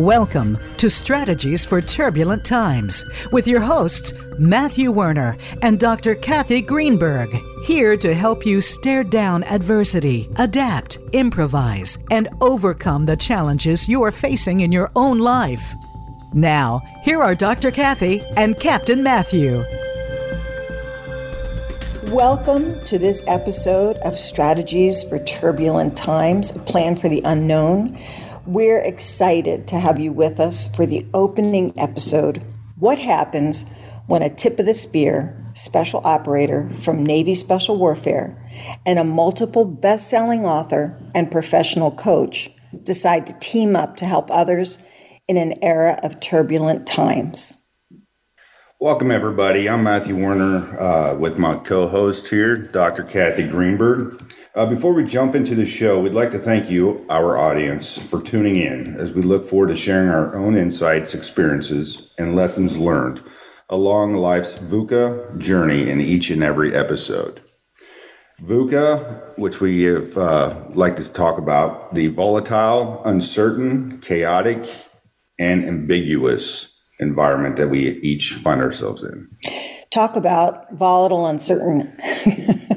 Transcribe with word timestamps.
Welcome 0.00 0.56
to 0.78 0.88
Strategies 0.88 1.66
for 1.66 1.82
Turbulent 1.82 2.42
Times 2.42 3.04
with 3.32 3.46
your 3.46 3.60
hosts, 3.60 4.14
Matthew 4.38 4.90
Werner 4.90 5.36
and 5.60 5.78
Dr. 5.78 6.14
Cathy 6.14 6.62
Greenberg, 6.62 7.36
here 7.64 7.98
to 7.98 8.14
help 8.14 8.46
you 8.46 8.62
stare 8.62 9.04
down 9.04 9.44
adversity, 9.44 10.26
adapt, 10.36 10.96
improvise, 11.12 11.98
and 12.10 12.30
overcome 12.40 13.04
the 13.04 13.14
challenges 13.14 13.90
you 13.90 14.02
are 14.02 14.10
facing 14.10 14.62
in 14.62 14.72
your 14.72 14.90
own 14.96 15.18
life. 15.18 15.74
Now, 16.32 16.80
here 17.02 17.20
are 17.20 17.34
Dr. 17.34 17.70
Cathy 17.70 18.22
and 18.38 18.58
Captain 18.58 19.02
Matthew. 19.02 19.62
Welcome 22.04 22.82
to 22.86 22.98
this 22.98 23.22
episode 23.26 23.98
of 23.98 24.18
Strategies 24.18 25.04
for 25.04 25.18
Turbulent 25.18 25.94
Times, 25.94 26.56
a 26.56 26.58
plan 26.58 26.96
for 26.96 27.10
the 27.10 27.20
unknown. 27.26 27.98
We're 28.46 28.80
excited 28.80 29.68
to 29.68 29.78
have 29.78 30.00
you 30.00 30.12
with 30.12 30.40
us 30.40 30.66
for 30.74 30.86
the 30.86 31.06
opening 31.12 31.78
episode 31.78 32.42
What 32.78 32.98
Happens 32.98 33.66
When 34.06 34.22
a 34.22 34.34
Tip 34.34 34.58
of 34.58 34.64
the 34.64 34.72
Spear 34.72 35.36
Special 35.52 36.00
Operator 36.04 36.70
from 36.70 37.04
Navy 37.04 37.34
Special 37.34 37.76
Warfare 37.76 38.50
and 38.86 38.98
a 38.98 39.04
multiple 39.04 39.66
best 39.66 40.08
selling 40.08 40.46
author 40.46 40.98
and 41.14 41.30
professional 41.30 41.90
coach 41.90 42.50
decide 42.82 43.26
to 43.26 43.38
team 43.40 43.76
up 43.76 43.96
to 43.98 44.06
help 44.06 44.30
others 44.30 44.82
in 45.28 45.36
an 45.36 45.62
era 45.62 45.98
of 46.02 46.18
turbulent 46.18 46.86
times? 46.86 47.52
Welcome, 48.80 49.10
everybody. 49.10 49.68
I'm 49.68 49.82
Matthew 49.82 50.16
Werner 50.16 50.80
uh, 50.80 51.14
with 51.14 51.36
my 51.36 51.56
co 51.56 51.86
host 51.86 52.28
here, 52.28 52.56
Dr. 52.56 53.02
Cathy 53.02 53.46
Greenberg. 53.46 54.32
Uh, 54.52 54.66
before 54.66 54.92
we 54.92 55.04
jump 55.04 55.36
into 55.36 55.54
the 55.54 55.64
show, 55.64 56.00
we'd 56.00 56.12
like 56.12 56.32
to 56.32 56.38
thank 56.38 56.68
you, 56.68 57.06
our 57.08 57.38
audience, 57.38 57.96
for 57.96 58.20
tuning 58.20 58.56
in 58.56 58.96
as 58.96 59.12
we 59.12 59.22
look 59.22 59.48
forward 59.48 59.68
to 59.68 59.76
sharing 59.76 60.08
our 60.08 60.34
own 60.34 60.56
insights, 60.56 61.14
experiences, 61.14 62.10
and 62.18 62.34
lessons 62.34 62.76
learned 62.76 63.22
along 63.68 64.16
life's 64.16 64.58
VUCA 64.58 65.38
journey 65.38 65.88
in 65.88 66.00
each 66.00 66.30
and 66.30 66.42
every 66.42 66.74
episode. 66.74 67.40
VUCA, 68.42 69.38
which 69.38 69.60
we 69.60 69.84
have 69.84 70.18
uh, 70.18 70.64
like 70.70 70.96
to 70.96 71.12
talk 71.12 71.38
about, 71.38 71.94
the 71.94 72.08
volatile, 72.08 73.02
uncertain, 73.04 74.00
chaotic, 74.00 74.68
and 75.38 75.64
ambiguous 75.64 76.76
environment 76.98 77.54
that 77.54 77.68
we 77.68 78.00
each 78.00 78.32
find 78.32 78.60
ourselves 78.60 79.04
in. 79.04 79.28
Talk 79.90 80.16
about 80.16 80.72
volatile, 80.72 81.26
uncertain, 81.26 81.96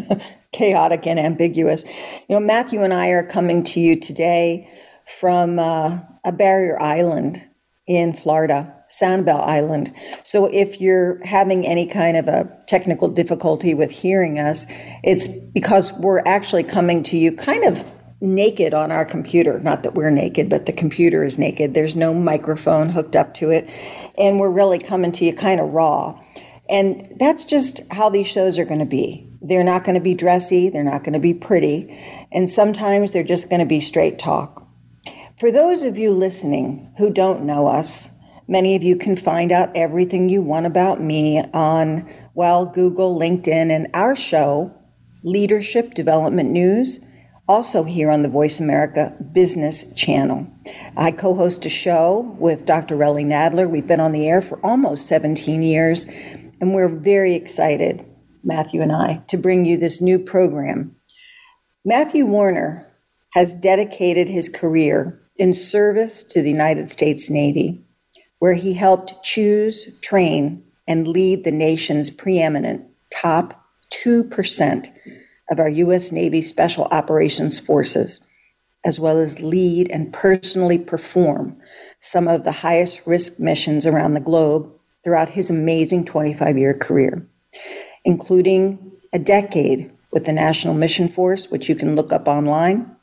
chaotic 0.54 1.06
and 1.06 1.20
ambiguous. 1.20 1.84
You 2.30 2.36
know, 2.36 2.40
Matthew 2.40 2.84
and 2.84 2.94
I 2.94 3.10
are 3.10 3.24
coming 3.24 3.64
to 3.66 3.80
you 3.80 4.00
today 4.00 4.70
from 5.06 5.60
uh, 5.60 6.00
a 6.24 6.32
barrier 6.32 6.82
island 6.82 7.44
in 7.86 8.14
Florida, 8.14 8.74
Sanibel 8.90 9.42
Island. 9.42 9.94
So 10.24 10.46
if 10.46 10.80
you're 10.80 11.24
having 11.26 11.66
any 11.66 11.88
kind 11.88 12.16
of 12.16 12.28
a 12.28 12.50
technical 12.68 13.10
difficulty 13.10 13.74
with 13.74 13.92
hearing 13.92 14.40
us, 14.40 14.66
it's 15.04 15.28
because 15.28 15.92
we're 15.94 16.22
actually 16.26 16.64
coming 16.64 17.04
to 17.04 17.18
you 17.18 17.36
kind 17.36 17.66
of 17.66 17.84
naked 18.22 18.74
on 18.74 18.92
our 18.92 19.04
computer. 19.04 19.60
Not 19.60 19.84
that 19.84 19.96
we're 19.96 20.10
naked, 20.10 20.50
but 20.50 20.66
the 20.66 20.72
computer 20.72 21.26
is 21.26 21.38
naked. 21.38 21.74
There's 21.74 21.96
no 21.96 22.14
microphone 22.14 22.90
hooked 22.90 23.18
up 23.18 23.34
to 23.36 23.52
it. 23.52 23.70
And 24.18 24.40
we're 24.40 24.52
really 24.52 24.80
coming 24.80 25.12
to 25.14 25.26
you 25.26 25.34
kind 25.34 25.60
of 25.60 25.72
raw. 25.72 26.20
And 26.70 27.14
that's 27.20 27.44
just 27.44 27.82
how 27.92 28.10
these 28.10 28.28
shows 28.28 28.58
are 28.58 28.66
going 28.66 28.80
to 28.80 28.86
be. 28.86 29.30
They're 29.44 29.64
not 29.64 29.84
going 29.84 29.96
to 29.96 30.02
be 30.02 30.16
dressy, 30.16 30.70
they're 30.70 30.86
not 30.86 31.04
going 31.04 31.14
to 31.14 31.20
be 31.20 31.34
pretty, 31.34 32.00
and 32.32 32.50
sometimes 32.50 33.12
they're 33.12 33.24
just 33.26 33.50
going 33.50 33.60
to 33.60 33.66
be 33.66 33.82
straight 33.82 34.18
talk. 34.18 34.66
For 35.38 35.52
those 35.52 35.84
of 35.84 35.98
you 35.98 36.12
listening 36.12 36.94
who 36.98 37.12
don't 37.12 37.44
know 37.44 37.68
us, 37.68 38.10
many 38.48 38.76
of 38.78 38.84
you 38.84 38.96
can 38.96 39.18
find 39.18 39.52
out 39.52 39.76
everything 39.76 40.30
you 40.30 40.42
want 40.42 40.66
about 40.66 41.02
me 41.02 41.44
on, 41.54 42.10
well, 42.34 42.66
Google, 42.66 43.20
LinkedIn, 43.20 43.70
and 43.70 43.90
our 43.94 44.16
show, 44.16 44.74
Leadership 45.24 45.94
Development 45.94 46.50
News, 46.50 47.02
also 47.46 47.84
here 47.84 48.10
on 48.10 48.22
the 48.22 48.30
Voice 48.30 48.62
America 48.62 49.14
Business 49.34 49.94
Channel. 49.94 50.48
I 50.96 51.12
co 51.12 51.36
host 51.36 51.66
a 51.66 51.70
show 51.70 52.34
with 52.40 52.66
Dr. 52.66 52.96
Relly 52.96 53.26
Nadler. 53.26 53.70
We've 53.70 53.86
been 53.86 54.00
on 54.00 54.14
the 54.14 54.30
air 54.30 54.42
for 54.42 54.58
almost 54.66 55.08
17 55.08 55.62
years, 55.62 56.06
and 56.62 56.74
we're 56.74 56.88
very 56.88 57.34
excited 57.34 58.06
Matthew 58.44 58.82
and 58.82 58.92
I, 58.92 59.24
to 59.28 59.38
bring 59.38 59.66
you 59.66 59.78
this 59.78 60.02
new 60.02 60.20
program. 60.20 60.96
Matthew 61.86 62.26
Werner 62.26 62.88
has 63.34 63.54
dedicated 63.54 64.30
his 64.30 64.50
career 64.50 65.20
in 65.38 65.54
service 65.54 66.24
to 66.24 66.42
the 66.42 66.50
United 66.50 66.90
States 66.90 67.30
Navy, 67.30 67.84
where 68.40 68.54
he 68.54 68.74
helped 68.74 69.24
choose, 69.24 69.98
train, 70.02 70.64
and 70.88 71.08
lead 71.08 71.44
the 71.44 71.52
nation's 71.52 72.10
preeminent 72.10 72.86
top 73.12 73.66
2% 73.92 74.88
of 75.50 75.60
our 75.60 75.70
U.S. 75.70 76.12
Navy 76.12 76.42
Special 76.42 76.86
Operations 76.86 77.60
Forces, 77.60 78.28
as 78.86 79.00
well 79.00 79.18
as 79.18 79.40
lead 79.40 79.90
and 79.92 80.14
personally 80.14 80.78
perform 80.78 81.58
some 82.02 82.28
of 82.28 82.44
the 82.44 82.52
highest 82.52 83.08
risk 83.08 83.40
missions 83.40 83.86
around 83.86 84.14
the 84.14 84.20
globe 84.20 84.72
throughout 85.04 85.30
his 85.30 85.50
amazing 85.50 86.06
25 86.06 86.58
year 86.58 86.74
career 86.74 87.28
including 88.06 88.92
a 89.14 89.20
decade 89.20 89.92
with 90.12 90.26
the 90.26 90.34
National 90.34 90.74
Mission 90.74 91.08
Force, 91.08 91.50
which 91.50 91.70
you 91.70 91.76
can 91.76 91.96
look 91.96 92.12
up 92.12 92.28
online. 92.28 92.96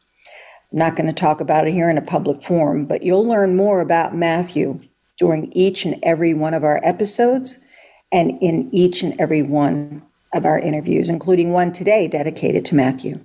I'm 0.72 0.78
not 0.78 0.97
going 0.97 1.06
to 1.06 1.12
talk 1.12 1.41
about 1.41 1.66
it 1.66 1.72
here 1.72 1.91
in 1.91 1.99
a 1.99 2.03
public 2.03 2.43
forum, 2.43 2.87
but 2.87 3.03
you'll 3.03 3.27
learn 3.27 3.56
more 3.56 3.81
about 3.81 4.15
Matthew 4.15 4.81
during 5.19 5.53
each 5.53 5.84
and 5.84 5.99
every 6.03 6.33
one 6.33 6.55
of 6.55 6.65
our 6.65 6.81
episodes 6.83 7.59
and 8.12 8.39
in 8.41 8.69
each 8.72 9.03
and 9.03 9.21
every 9.21 9.43
one 9.43 10.03
of 10.33 10.44
our 10.44 10.59
interviews, 10.59 11.09
including 11.09 11.53
one 11.53 11.72
today 11.72 12.06
dedicated 12.09 12.65
to 12.66 12.75
Matthew. 12.75 13.25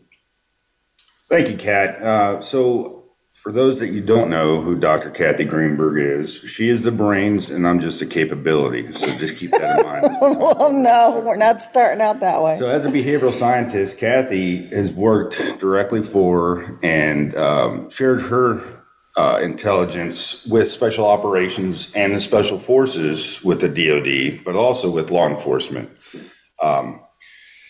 Thank 1.30 1.50
you, 1.50 1.58
Kat. 1.58 2.02
Uh, 2.02 2.42
so, 2.42 3.05
for 3.46 3.52
those 3.52 3.80
that 3.80 3.90
you 3.90 4.02
don't 4.02 4.32
know 4.32 4.60
who 4.60 4.74
Dr. 4.74 5.12
Cathy 5.12 5.46
Greenberg 5.46 6.00
is, 6.00 6.34
she 6.34 6.68
is 6.68 6.82
the 6.82 6.92
brains 6.92 7.52
and 7.52 7.68
I'm 7.68 7.80
just 7.80 8.02
a 8.02 8.06
capability. 8.08 8.92
So 8.92 9.16
just 9.20 9.38
keep 9.38 9.52
that 9.52 9.82
in 9.82 9.86
mind. 9.86 10.18
well, 10.20 10.74
no, 10.74 11.22
we're 11.24 11.36
not 11.36 11.62
starting 11.62 12.02
out 12.02 12.22
that 12.22 12.42
way. 12.42 12.58
So, 12.58 12.68
as 12.68 12.86
a 12.86 12.90
behavioral 12.90 13.32
scientist, 13.32 14.00
Cathy 14.00 14.66
has 14.70 14.92
worked 14.92 15.60
directly 15.60 16.02
for 16.02 16.80
and 16.82 17.36
um, 17.36 17.92
shared 17.92 18.24
her 18.24 18.64
uh, 19.16 19.40
intelligence 19.44 20.48
with 20.48 20.72
special 20.72 21.06
operations 21.06 21.94
and 21.94 22.16
the 22.16 22.22
special 22.22 22.58
forces 22.58 23.44
with 23.44 23.62
the 23.62 23.70
DoD, 23.70 24.44
but 24.44 24.56
also 24.56 24.90
with 24.90 25.12
law 25.12 25.30
enforcement. 25.30 25.92
Um, 26.64 27.00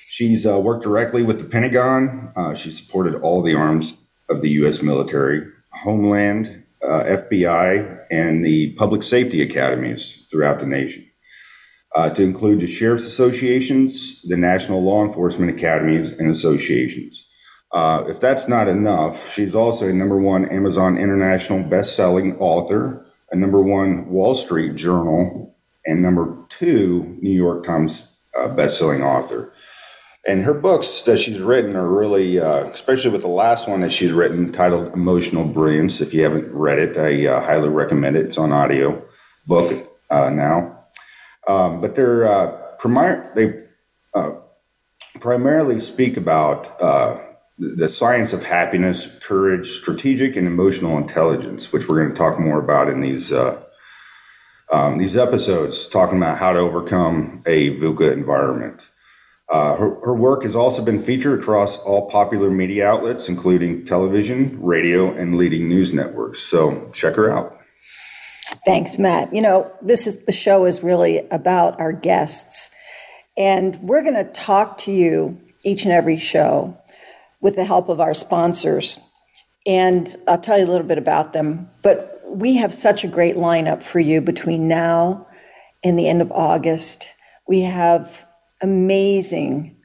she's 0.08 0.46
uh, 0.46 0.58
worked 0.58 0.86
directly 0.86 1.22
with 1.22 1.40
the 1.40 1.50
Pentagon. 1.50 2.32
Uh, 2.34 2.56
she 2.56 2.72
supported 2.72 3.16
all 3.16 3.42
the 3.42 3.56
arms 3.56 3.98
of 4.30 4.42
the 4.42 4.52
U.S. 4.52 4.82
military 4.82 5.52
Homeland, 5.84 6.64
uh, 6.84 7.04
FBI, 7.04 8.06
and 8.12 8.46
the 8.46 8.72
public 8.74 9.04
safety 9.04 9.42
academies 9.42 10.26
throughout 10.32 10.60
the 10.60 10.66
nation, 10.66 11.06
uh, 11.96 12.10
to 12.12 12.24
include 12.24 12.60
the 12.60 12.68
sheriff's 12.68 13.06
associations, 13.06 14.22
the 14.24 14.38
national 14.38 14.84
law 14.84 15.04
enforcement 15.06 15.52
academies, 15.52 16.12
and 16.14 16.30
associations. 16.30 17.28
Uh, 17.72 18.06
if 18.08 18.20
that's 18.20 18.48
not 18.48 18.68
enough, 18.68 19.34
she's 19.34 19.56
also 19.56 19.88
a 19.90 19.94
number 19.94 20.18
one 20.18 20.46
Amazon 20.50 20.98
International 20.98 21.62
best-selling 21.62 22.38
author, 22.38 23.06
a 23.32 23.36
number 23.36 23.62
one 23.62 24.08
Wall 24.08 24.36
Street 24.36 24.76
Journal, 24.76 25.56
and 25.86 26.02
number 26.02 26.38
two 26.50 27.18
New 27.22 27.32
York 27.32 27.66
Times 27.66 28.08
uh, 28.40 28.48
best-selling 28.48 29.02
author 29.04 29.54
and 30.28 30.44
her 30.44 30.54
books 30.54 31.04
that 31.04 31.20
she's 31.20 31.40
written 31.40 31.76
are 31.76 31.88
really, 31.88 32.40
uh, 32.40 32.66
especially 32.68 33.12
with 33.12 33.22
the 33.22 33.28
last 33.28 33.68
one 33.68 33.82
that 33.82 33.92
she's 33.92 34.12
written 34.12 34.52
titled 34.52 34.92
Emotional 34.94 35.46
Brilliance. 35.46 36.02
If 36.02 36.14
you 36.14 36.24
haven't 36.24 36.52
read 36.52 36.80
it, 36.80 36.98
I 36.98 37.28
uh, 37.28 37.42
highly 37.42 37.70
recommend 37.70 38.16
it. 38.16 38.26
It's 38.26 38.38
on 38.38 38.52
audio 38.52 39.06
book 39.46 39.72
uh, 40.10 40.32
now. 40.32 40.86
Um, 41.48 41.80
but 41.80 41.96
they're 41.96 42.26
uh, 42.28 42.62
they 43.36 43.64
uh, 44.16 44.32
primarily 45.20 45.80
speak 45.80 46.18
about 46.18 46.82
uh, 46.82 47.20
the 47.60 47.88
science 47.88 48.34
of 48.34 48.44
happiness, 48.44 49.08
courage, 49.22 49.70
strategic 49.70 50.36
and 50.36 50.48
emotional 50.48 50.98
intelligence, 50.98 51.72
which 51.72 51.88
we're 51.88 52.02
going 52.02 52.10
to 52.12 52.18
talk 52.18 52.40
more 52.40 52.60
about 52.60 52.90
in 52.90 53.02
these 53.02 53.32
um, 53.32 54.98
these 54.98 55.16
episodes, 55.16 55.88
talking 55.88 56.18
about 56.18 56.40
how 56.40 56.52
to 56.52 56.60
overcome 56.60 57.44
a 57.46 57.78
VUCA 57.78 58.12
environment. 58.12 58.88
Uh, 59.52 59.76
her, 59.76 60.00
her 60.02 60.16
work 60.16 60.44
has 60.44 60.56
also 60.56 60.84
been 60.84 61.02
featured 61.02 61.40
across 61.40 61.78
all 61.80 62.10
popular 62.10 62.50
media 62.50 62.88
outlets, 62.88 63.30
including 63.30 63.86
television, 63.86 64.60
radio, 64.62 65.14
and 65.14 65.38
leading 65.38 65.70
news 65.70 65.94
networks. 65.94 66.42
So 66.42 66.90
check 66.94 67.16
her 67.16 67.30
out. 67.30 67.60
Thanks, 68.66 68.98
Matt. 68.98 69.34
You 69.36 69.42
know, 69.42 69.72
this 69.82 70.08
is 70.08 70.26
the 70.26 70.32
show 70.32 70.66
is 70.66 70.84
really 70.84 71.28
about 71.30 71.80
our 71.80 71.92
guests, 71.92 72.74
and 73.38 73.76
we're 73.82 74.02
going 74.02 74.16
to 74.16 74.32
talk 74.32 74.78
to 74.80 74.92
you 74.92 75.40
each 75.64 75.84
and 75.84 75.94
every 75.94 76.18
show 76.18 76.78
with 77.42 77.56
the 77.56 77.66
help 77.66 77.90
of 77.90 78.00
our 78.00 78.14
sponsors. 78.14 79.00
And 79.68 80.16
I'll 80.28 80.40
tell 80.40 80.58
you 80.58 80.66
a 80.66 80.72
little 80.72 80.88
bit 80.88 80.98
about 80.98 81.34
them. 81.34 81.70
But 81.84 82.22
we 82.28 82.56
have 82.56 82.74
such 82.74 83.04
a 83.04 83.08
great 83.08 83.36
lineup 83.36 83.84
for 83.84 84.00
you 84.00 84.22
between 84.22 84.68
now 84.68 85.28
and 85.84 85.98
the 85.98 86.08
end 86.08 86.22
of 86.22 86.32
August. 86.32 87.14
We 87.48 87.62
have 87.62 88.25
amazing 88.62 89.78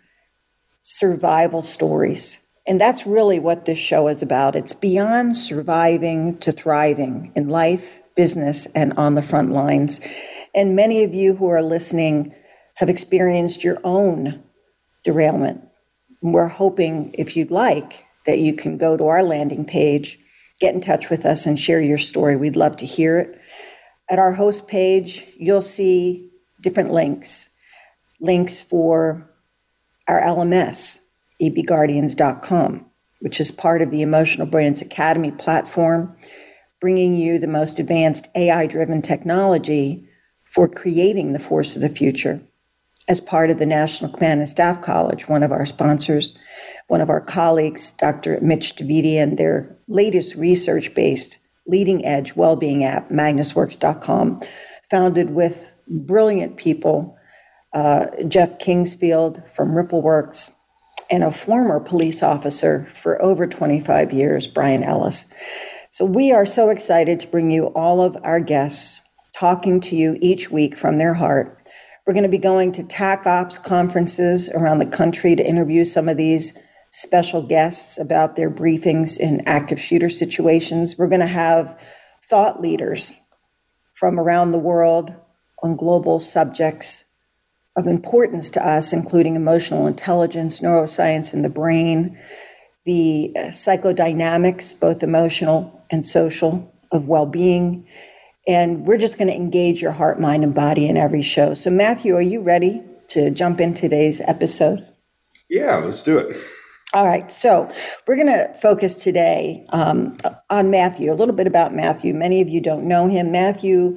survival 0.82 1.62
stories. 1.62 2.38
And 2.67 2.81
that's 2.81 3.06
really 3.06 3.38
what 3.38 3.64
this 3.64 3.78
show 3.78 4.08
is 4.08 4.22
about. 4.22 4.55
It's 4.55 4.72
beyond 4.72 5.37
surviving 5.37 6.38
to 6.38 6.52
thriving 6.52 7.32
in 7.34 7.49
life, 7.49 8.00
business, 8.17 8.67
and 8.75 8.93
on 8.96 9.14
the 9.14 9.22
front 9.22 9.50
lines. 9.50 10.00
And 10.55 10.76
many 10.76 11.02
of 11.05 11.14
you 11.14 11.37
who 11.37 11.49
are 11.49 11.62
listening 11.62 12.34
have 12.75 12.88
experienced 12.88 13.64
your 13.64 13.78
own 13.82 14.43
derailment. 15.05 15.67
We're 16.22 16.49
hoping, 16.49 17.14
if 17.19 17.37
you'd 17.37 17.50
like, 17.50 18.05
that 18.26 18.38
you 18.38 18.55
can 18.55 18.76
go 18.78 18.96
to 18.96 19.05
our 19.06 19.22
landing 19.22 19.64
page, 19.64 20.19
get 20.61 20.75
in 20.75 20.81
touch 20.81 21.08
with 21.08 21.25
us, 21.25 21.46
and 21.46 21.58
share 21.58 21.81
your 21.81 21.99
story. 21.99 22.37
We'd 22.37 22.56
love 22.56 22.76
to 22.76 22.87
hear 22.87 23.19
it. 23.19 23.40
At 24.11 24.19
our 24.19 24.32
host 24.32 24.69
page, 24.69 25.25
you'll 25.38 25.62
see 25.62 26.31
different 26.61 26.90
links 26.90 27.56
links 28.20 28.61
for 28.61 29.31
our 30.08 30.20
LMS, 30.20 31.00
ebguardians.com, 31.40 32.87
which 33.20 33.40
is 33.40 33.50
part 33.50 33.82
of 33.82 33.90
the 33.90 34.02
Emotional 34.02 34.46
Brilliance 34.46 34.82
Academy 34.82 35.31
platform, 35.31 36.17
bringing 36.81 37.17
you 37.17 37.38
the 37.38 37.46
most 37.46 37.78
advanced 37.78 38.28
AI 38.34 38.67
driven 38.67 39.02
technology 39.02 40.08
for 40.44 40.69
creating 40.69 41.32
the 41.32 41.38
force 41.38 41.75
of 41.75 41.82
the 41.82 41.88
future. 41.88 42.43
As 43.08 43.20
part 43.20 43.50
of 43.50 43.58
the 43.58 43.67
National 43.67 44.12
Command 44.12 44.40
and 44.40 44.49
Staff 44.49 44.82
College, 44.82 45.28
one 45.28 45.43
of 45.43 45.50
our 45.50 45.67
sponsors, 45.67 46.37
one 46.87 47.00
of 47.00 47.11
our 47.11 47.20
colleagues, 47.20 47.90
Dr. 47.90 48.38
Mitch 48.40 48.76
Davidi, 48.76 49.14
and 49.14 49.37
their 49.37 49.76
latest 49.88 50.37
research 50.37 50.94
based 50.94 51.38
leading 51.67 52.05
edge 52.05 52.37
well 52.37 52.56
being 52.56 52.84
app, 52.84 53.11
MagnusWorx.com, 53.11 54.40
founded 54.90 55.31
with 55.31 55.72
brilliant 55.88 56.56
people 56.56 57.17
uh, 57.72 58.06
Jeff 58.26 58.58
Kingsfield 58.58 59.49
from 59.49 59.70
RippleWorks, 59.70 60.52
and 61.11 61.25
a 61.25 61.32
former 61.32 61.81
police 61.81 62.22
officer 62.22 62.84
for 62.87 63.20
over 63.20 63.46
25 63.46 64.12
years, 64.12 64.46
Brian 64.46 64.82
Ellis. 64.82 65.32
So 65.90 66.05
we 66.05 66.31
are 66.31 66.46
so 66.46 66.70
excited 66.70 67.19
to 67.20 67.26
bring 67.26 67.50
you 67.50 67.67
all 67.75 68.00
of 68.00 68.17
our 68.22 68.38
guests 68.38 69.02
talking 69.34 69.81
to 69.81 69.96
you 69.96 70.17
each 70.20 70.50
week 70.50 70.76
from 70.76 70.99
their 70.99 71.14
heart. 71.14 71.58
We're 72.06 72.14
going 72.14 72.25
to 72.25 72.31
be 72.31 72.38
going 72.38 72.72
to 72.72 72.84
TAC 72.84 73.26
Ops 73.26 73.58
conferences 73.58 74.49
around 74.50 74.78
the 74.78 74.87
country 74.87 75.34
to 75.34 75.46
interview 75.46 75.84
some 75.84 76.08
of 76.08 76.17
these 76.17 76.56
special 76.90 77.43
guests 77.43 77.99
about 77.99 78.37
their 78.37 78.50
briefings 78.50 79.19
in 79.19 79.43
active 79.46 79.81
shooter 79.81 80.08
situations. 80.08 80.96
We're 80.96 81.08
going 81.08 81.20
to 81.20 81.26
have 81.26 81.81
thought 82.25 82.61
leaders 82.61 83.19
from 83.94 84.19
around 84.19 84.50
the 84.50 84.58
world 84.58 85.14
on 85.62 85.76
global 85.76 86.20
subjects 86.20 87.05
of 87.81 87.87
importance 87.87 88.50
to 88.50 88.67
us, 88.67 88.93
including 88.93 89.35
emotional 89.35 89.87
intelligence, 89.87 90.61
neuroscience 90.61 91.35
in 91.35 91.43
the 91.43 91.49
brain, 91.49 92.17
the 92.85 93.32
psychodynamics, 93.37 94.79
both 94.79 95.03
emotional 95.03 95.85
and 95.91 96.06
social, 96.06 96.73
of 96.93 97.09
well 97.09 97.27
being. 97.27 97.87
And 98.47 98.87
we're 98.87 98.99
just 98.99 99.19
going 99.19 99.29
to 99.29 99.35
engage 99.35 99.82
your 99.82 99.93
heart, 99.93 100.21
mind, 100.21 100.44
and 100.44 100.55
body 100.55 100.88
in 100.88 100.97
every 100.97 101.23
show. 101.23 101.55
So, 101.55 101.71
Matthew, 101.71 102.15
are 102.17 102.23
you 102.23 102.43
ready 102.43 102.82
to 103.09 103.31
jump 103.31 103.61
in 103.61 103.75
today's 103.75 104.21
episode? 104.21 104.87
Yeah, 105.49 105.77
let's 105.77 106.03
do 106.03 106.19
it. 106.19 106.37
All 106.93 107.06
right, 107.06 107.31
so 107.31 107.71
we're 108.06 108.17
going 108.17 108.27
to 108.27 108.53
focus 108.55 108.94
today 108.94 109.65
um, 109.73 110.17
on 110.49 110.71
Matthew, 110.71 111.12
a 111.12 111.15
little 111.15 111.35
bit 111.35 111.47
about 111.47 111.73
Matthew. 111.73 112.12
Many 112.12 112.41
of 112.41 112.49
you 112.49 112.61
don't 112.61 112.88
know 112.88 113.09
him. 113.09 113.31
Matthew 113.31 113.97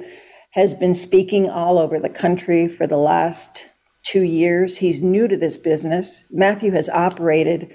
has 0.52 0.74
been 0.74 0.94
speaking 0.94 1.50
all 1.50 1.78
over 1.78 1.98
the 1.98 2.08
country 2.08 2.68
for 2.68 2.86
the 2.86 2.96
last 2.96 3.68
two 4.04 4.22
years. 4.22 4.76
He's 4.78 5.02
new 5.02 5.26
to 5.28 5.36
this 5.36 5.56
business. 5.56 6.24
Matthew 6.30 6.72
has 6.72 6.88
operated 6.88 7.74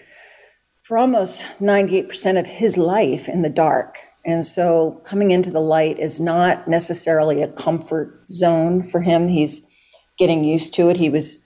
for 0.83 0.97
almost 0.97 1.45
98% 1.59 2.39
of 2.39 2.47
his 2.47 2.77
life 2.77 3.27
in 3.27 3.41
the 3.41 3.49
dark. 3.49 3.97
And 4.25 4.45
so 4.45 5.01
coming 5.05 5.31
into 5.31 5.51
the 5.51 5.59
light 5.59 5.99
is 5.99 6.19
not 6.19 6.67
necessarily 6.67 7.41
a 7.41 7.47
comfort 7.47 8.27
zone 8.27 8.83
for 8.83 9.01
him. 9.01 9.27
He's 9.27 9.65
getting 10.17 10.43
used 10.43 10.73
to 10.75 10.89
it. 10.89 10.97
He 10.97 11.09
was 11.09 11.43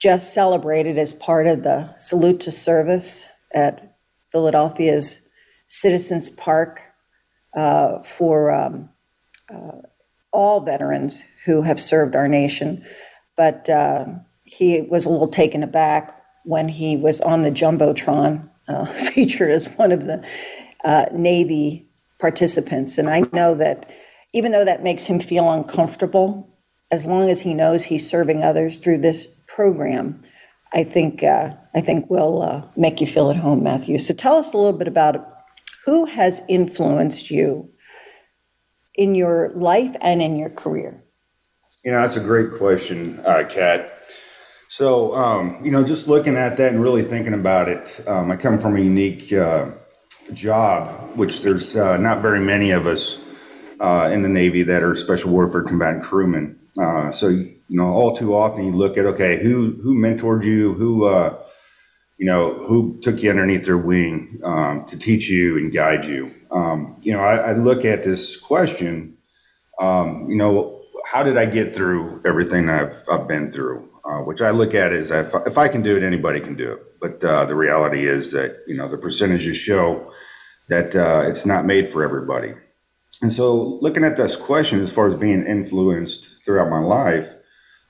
just 0.00 0.34
celebrated 0.34 0.98
as 0.98 1.14
part 1.14 1.46
of 1.46 1.62
the 1.62 1.94
salute 1.98 2.40
to 2.40 2.52
service 2.52 3.26
at 3.54 3.96
Philadelphia's 4.30 5.28
Citizens 5.68 6.28
Park 6.28 6.80
uh, 7.54 8.02
for 8.02 8.50
um, 8.50 8.90
uh, 9.52 9.82
all 10.32 10.60
veterans 10.60 11.24
who 11.44 11.62
have 11.62 11.78
served 11.78 12.16
our 12.16 12.26
nation. 12.26 12.84
But 13.36 13.68
uh, 13.68 14.06
he 14.44 14.82
was 14.82 15.06
a 15.06 15.10
little 15.10 15.28
taken 15.28 15.62
aback 15.62 16.18
when 16.44 16.68
he 16.68 16.96
was 16.96 17.20
on 17.20 17.42
the 17.42 17.50
Jumbotron, 17.50 18.48
uh, 18.68 18.84
featured 19.12 19.50
as 19.50 19.68
one 19.76 19.92
of 19.92 20.06
the 20.06 20.26
uh, 20.84 21.06
Navy 21.12 21.88
participants. 22.20 22.98
And 22.98 23.08
I 23.08 23.22
know 23.32 23.54
that 23.54 23.90
even 24.32 24.52
though 24.52 24.64
that 24.64 24.82
makes 24.82 25.06
him 25.06 25.20
feel 25.20 25.50
uncomfortable, 25.50 26.48
as 26.90 27.06
long 27.06 27.30
as 27.30 27.40
he 27.40 27.54
knows 27.54 27.84
he's 27.84 28.08
serving 28.08 28.42
others 28.42 28.78
through 28.78 28.98
this 28.98 29.26
program, 29.46 30.20
I 30.74 30.84
think 30.84 31.22
uh, 31.22 31.52
I 31.74 31.80
think 31.80 32.08
will 32.10 32.42
uh, 32.42 32.66
make 32.76 33.00
you 33.00 33.06
feel 33.06 33.30
at 33.30 33.36
home, 33.36 33.62
Matthew. 33.62 33.98
So 33.98 34.14
tell 34.14 34.36
us 34.36 34.52
a 34.52 34.56
little 34.56 34.78
bit 34.78 34.88
about 34.88 35.26
who 35.84 36.06
has 36.06 36.42
influenced 36.48 37.30
you 37.30 37.72
in 38.94 39.14
your 39.14 39.50
life 39.54 39.94
and 40.00 40.22
in 40.22 40.38
your 40.38 40.50
career? 40.50 41.02
You 41.84 41.90
know, 41.90 42.02
that's 42.02 42.14
a 42.14 42.20
great 42.20 42.58
question, 42.58 43.18
uh, 43.26 43.44
Kat. 43.48 44.04
So, 44.68 45.16
um, 45.16 45.64
you 45.64 45.72
know, 45.72 45.82
just 45.82 46.06
looking 46.06 46.36
at 46.36 46.56
that 46.58 46.72
and 46.72 46.80
really 46.80 47.02
thinking 47.02 47.34
about 47.34 47.68
it, 47.68 48.04
um, 48.06 48.30
I 48.30 48.36
come 48.36 48.60
from 48.60 48.76
a 48.76 48.80
unique 48.80 49.32
uh, 49.32 49.72
job, 50.32 51.16
which 51.16 51.40
there's 51.40 51.74
uh, 51.74 51.96
not 51.96 52.22
very 52.22 52.38
many 52.38 52.70
of 52.70 52.86
us 52.86 53.18
uh, 53.80 54.08
in 54.12 54.22
the 54.22 54.28
Navy 54.28 54.62
that 54.62 54.84
are 54.84 54.94
special 54.94 55.32
warfare 55.32 55.62
combatant 55.62 56.04
crewmen. 56.04 56.56
Uh, 56.78 57.10
so, 57.10 57.28
you 57.28 57.56
know, 57.68 57.92
all 57.92 58.14
too 58.16 58.32
often 58.32 58.64
you 58.64 58.70
look 58.70 58.96
at 58.96 59.04
okay, 59.04 59.42
who 59.42 59.76
who 59.82 59.96
mentored 59.96 60.44
you, 60.44 60.74
who 60.74 61.06
uh, 61.06 61.36
you 62.16 62.26
know, 62.26 62.54
who 62.54 63.00
took 63.02 63.24
you 63.24 63.30
underneath 63.30 63.64
their 63.64 63.76
wing 63.76 64.40
um, 64.44 64.86
to 64.86 64.96
teach 64.96 65.28
you 65.28 65.58
and 65.58 65.72
guide 65.72 66.04
you? 66.04 66.30
Um, 66.52 66.96
you 67.00 67.12
know, 67.12 67.18
I, 67.18 67.50
I, 67.50 67.52
look 67.54 67.84
at 67.84 68.04
this 68.04 68.36
question, 68.36 69.16
um, 69.80 70.30
you 70.30 70.36
know, 70.36 70.81
how 71.12 71.22
did 71.22 71.36
I 71.36 71.44
get 71.44 71.76
through 71.76 72.22
everything 72.24 72.70
I've, 72.70 73.04
I've 73.10 73.28
been 73.28 73.50
through? 73.50 73.90
Uh, 74.04 74.20
which 74.20 74.40
I 74.40 74.50
look 74.50 74.74
at 74.74 74.92
as 74.92 75.10
if, 75.10 75.32
if, 75.46 75.58
I 75.58 75.68
can 75.68 75.82
do 75.82 75.96
it, 75.96 76.02
anybody 76.02 76.40
can 76.40 76.56
do 76.56 76.72
it. 76.72 77.00
But 77.00 77.22
uh, 77.22 77.44
the 77.44 77.54
reality 77.54 78.08
is 78.08 78.32
that, 78.32 78.56
you 78.66 78.74
know, 78.74 78.88
the 78.88 78.98
percentages 78.98 79.56
show 79.56 80.10
that 80.68 80.96
uh, 80.96 81.24
it's 81.28 81.46
not 81.46 81.66
made 81.66 81.86
for 81.86 82.02
everybody. 82.02 82.54
And 83.20 83.32
so 83.32 83.78
looking 83.80 84.02
at 84.02 84.16
this 84.16 84.36
question 84.36 84.80
as 84.80 84.90
far 84.90 85.06
as 85.06 85.14
being 85.14 85.46
influenced 85.46 86.44
throughout 86.44 86.70
my 86.70 86.80
life, 86.80 87.34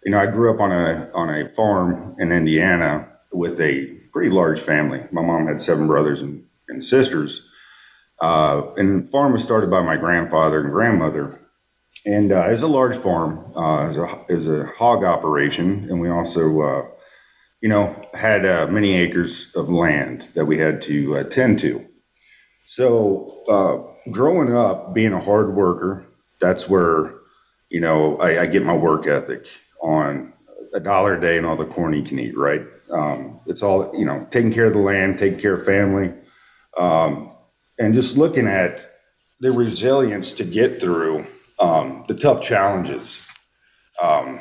you 0.05 0.11
know, 0.11 0.19
I 0.19 0.27
grew 0.27 0.53
up 0.53 0.61
on 0.61 0.73
a 0.73 1.11
on 1.15 1.31
a 1.31 1.49
farm 1.49 2.17
in 2.19 2.33
Indiana 2.33 3.09
with 3.33 3.61
a 3.61 3.87
pretty 4.13 4.31
large 4.31 4.61
family. 4.61 5.07
My 5.13 5.23
mom 5.23 5.47
had 5.47 5.63
seven 5.63 5.87
brothers 5.87 6.21
and, 6.21 6.45
and 6.69 6.83
sisters. 6.85 7.49
Uh, 8.21 8.73
and 8.77 9.07
the 9.07 9.11
farm 9.11 9.33
was 9.33 9.43
started 9.43 9.71
by 9.71 9.81
my 9.81 9.97
grandfather 9.97 10.61
and 10.61 10.71
grandmother. 10.71 11.41
And 12.05 12.33
uh, 12.33 12.49
it 12.49 12.53
was 12.53 12.63
a 12.63 12.69
large 12.69 12.97
farm. 12.97 13.53
Uh, 13.57 13.93
a, 14.29 14.35
a 14.35 14.67
hog 14.67 15.05
operation. 15.05 15.87
And 15.89 16.01
we 16.01 16.09
also, 16.09 16.61
uh, 16.61 16.87
you 17.61 17.69
know, 17.69 17.95
had 18.15 18.45
uh, 18.45 18.67
many 18.67 18.95
acres 18.95 19.53
of 19.55 19.69
land 19.69 20.23
that 20.35 20.47
we 20.47 20.59
had 20.59 20.83
to 20.83 21.17
uh, 21.17 21.23
tend 21.25 21.61
to. 21.61 21.87
So 22.67 23.45
uh, 23.49 24.11
growing 24.11 24.55
up, 24.57 24.95
being 24.95 25.13
a 25.13 25.21
hard 25.21 25.55
worker, 25.55 26.05
that's 26.41 26.69
where, 26.69 27.15
you 27.71 27.81
know, 27.81 28.17
I, 28.17 28.43
I 28.43 28.47
get 28.47 28.65
my 28.65 28.77
work 28.77 29.07
ethic 29.07 29.47
on 29.81 30.33
a 30.75 30.81
dollar 30.81 31.17
a 31.17 31.21
day 31.21 31.37
and 31.37 31.47
all 31.47 31.57
the 31.57 31.67
corn 31.67 31.93
you 31.93 32.03
can 32.03 32.19
eat, 32.19 32.37
right? 32.37 32.63
Um, 32.91 33.41
it's 33.47 33.63
all 33.63 33.93
you 33.97 34.05
know, 34.05 34.27
taking 34.31 34.53
care 34.53 34.67
of 34.67 34.75
the 34.75 34.81
land, 34.81 35.19
taking 35.19 35.39
care 35.39 35.55
of 35.55 35.65
family, 35.65 36.13
um, 36.79 37.33
and 37.79 37.95
just 37.95 38.17
looking 38.17 38.47
at 38.47 38.91
the 39.41 39.51
resilience 39.51 40.33
to 40.35 40.45
get 40.45 40.81
through 40.81 41.27
um, 41.59 42.05
the 42.09 42.15
tough 42.15 42.43
challenges. 42.43 43.27
Um, 44.03 44.41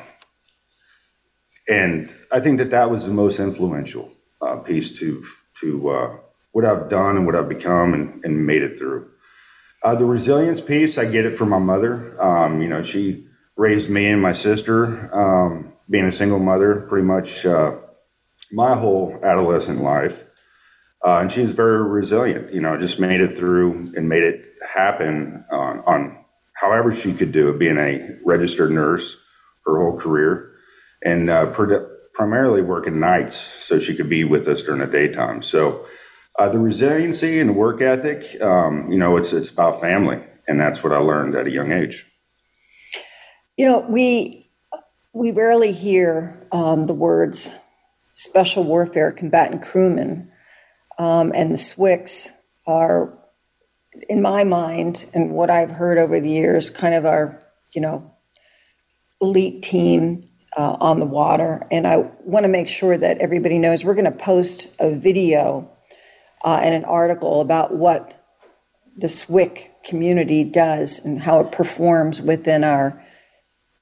and 1.69 2.13
I 2.31 2.39
think 2.39 2.57
that 2.57 2.71
that 2.71 2.89
was 2.89 3.05
the 3.05 3.13
most 3.13 3.39
influential 3.39 4.11
uh, 4.41 4.57
piece 4.57 4.97
to 4.99 5.23
to 5.61 5.89
uh, 5.89 6.17
what 6.51 6.65
I've 6.65 6.89
done 6.89 7.17
and 7.17 7.25
what 7.25 7.35
I've 7.35 7.47
become 7.49 7.93
and, 7.93 8.23
and 8.25 8.45
made 8.45 8.63
it 8.63 8.77
through. 8.77 9.09
Uh, 9.83 9.95
the 9.95 10.05
resilience 10.05 10.59
piece, 10.59 10.97
I 10.97 11.05
get 11.05 11.25
it 11.25 11.37
from 11.37 11.49
my 11.49 11.59
mother. 11.59 12.19
Um, 12.21 12.61
you 12.61 12.67
know, 12.67 12.83
she 12.83 13.27
raised 13.55 13.89
me 13.89 14.07
and 14.07 14.21
my 14.21 14.33
sister, 14.33 15.09
um, 15.13 15.73
being 15.89 16.05
a 16.05 16.11
single 16.11 16.39
mother, 16.39 16.81
pretty 16.81 17.05
much 17.05 17.45
uh, 17.45 17.77
my 18.51 18.75
whole 18.75 19.19
adolescent 19.23 19.81
life. 19.81 20.23
Uh, 21.03 21.19
and 21.19 21.31
she's 21.31 21.51
very 21.51 21.83
resilient, 21.83 22.53
you 22.53 22.61
know, 22.61 22.77
just 22.77 22.99
made 22.99 23.21
it 23.21 23.35
through 23.35 23.91
and 23.95 24.07
made 24.07 24.23
it 24.23 24.45
happen 24.67 25.43
on 25.51 26.20
however 26.61 26.93
she 26.93 27.11
could 27.11 27.31
do 27.31 27.49
it, 27.49 27.57
being 27.57 27.79
a 27.79 28.07
registered 28.23 28.71
nurse 28.71 29.17
her 29.65 29.77
whole 29.77 29.97
career 29.97 30.53
and 31.03 31.29
uh, 31.29 31.51
primarily 32.13 32.61
working 32.61 32.99
nights 32.99 33.35
so 33.35 33.79
she 33.79 33.95
could 33.95 34.09
be 34.09 34.23
with 34.23 34.47
us 34.47 34.61
during 34.61 34.81
the 34.81 34.87
daytime. 34.87 35.41
So 35.41 35.85
uh, 36.37 36.49
the 36.49 36.59
resiliency 36.59 37.39
and 37.39 37.49
the 37.49 37.53
work 37.53 37.81
ethic, 37.81 38.39
um, 38.41 38.91
you 38.91 38.97
know, 38.97 39.17
it's, 39.17 39.33
it's 39.33 39.49
about 39.49 39.81
family. 39.81 40.19
And 40.47 40.59
that's 40.59 40.83
what 40.83 40.93
I 40.93 40.97
learned 40.97 41.35
at 41.35 41.47
a 41.47 41.51
young 41.51 41.71
age. 41.71 42.05
You 43.57 43.65
know, 43.65 43.85
we, 43.89 44.49
we 45.13 45.31
rarely 45.31 45.71
hear 45.71 46.47
um, 46.51 46.85
the 46.85 46.93
words 46.93 47.55
special 48.13 48.63
warfare 48.63 49.11
combatant 49.11 49.63
crewman 49.63 50.31
um, 50.99 51.31
and 51.33 51.51
the 51.51 51.55
SWCCs 51.55 52.29
are, 52.67 53.17
in 54.09 54.21
my 54.21 54.43
mind, 54.43 55.05
and 55.13 55.31
what 55.31 55.49
I've 55.49 55.71
heard 55.71 55.97
over 55.97 56.19
the 56.19 56.29
years, 56.29 56.69
kind 56.69 56.93
of 56.93 57.05
our, 57.05 57.41
you 57.73 57.81
know, 57.81 58.13
elite 59.21 59.63
team 59.63 60.23
uh, 60.57 60.77
on 60.79 60.99
the 60.99 61.05
water. 61.05 61.61
And 61.71 61.87
I 61.87 62.11
want 62.23 62.43
to 62.43 62.49
make 62.49 62.67
sure 62.67 62.97
that 62.97 63.19
everybody 63.19 63.57
knows 63.57 63.83
we're 63.83 63.95
going 63.95 64.05
to 64.05 64.11
post 64.11 64.67
a 64.79 64.93
video 64.95 65.71
uh, 66.43 66.59
and 66.63 66.73
an 66.73 66.85
article 66.85 67.41
about 67.41 67.75
what 67.75 68.17
the 68.97 69.07
SWCC 69.07 69.69
community 69.83 70.43
does 70.43 71.03
and 71.03 71.21
how 71.21 71.39
it 71.39 71.51
performs 71.51 72.21
within 72.21 72.63
our 72.63 73.01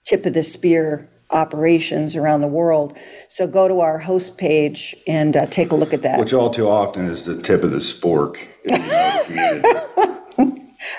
tip 0.06 0.26
of 0.26 0.34
the 0.34 0.44
spear 0.44 1.10
operations 1.32 2.16
around 2.16 2.42
the 2.42 2.48
world. 2.48 2.98
So 3.28 3.48
go 3.48 3.68
to 3.68 3.82
our 3.82 4.00
host 4.00 4.38
page 4.38 4.96
and 5.08 5.36
uh, 5.36 5.46
take 5.48 5.72
a 5.72 5.76
look 5.76 5.94
at 5.94 6.02
that. 6.02 6.20
Which 6.20 6.34
all 6.34 6.52
too 6.52 6.68
often 6.68 7.06
is 7.06 7.26
the 7.26 7.42
tip 7.42 7.64
of 7.64 7.72
the 7.72 7.78
spork. 7.78 8.48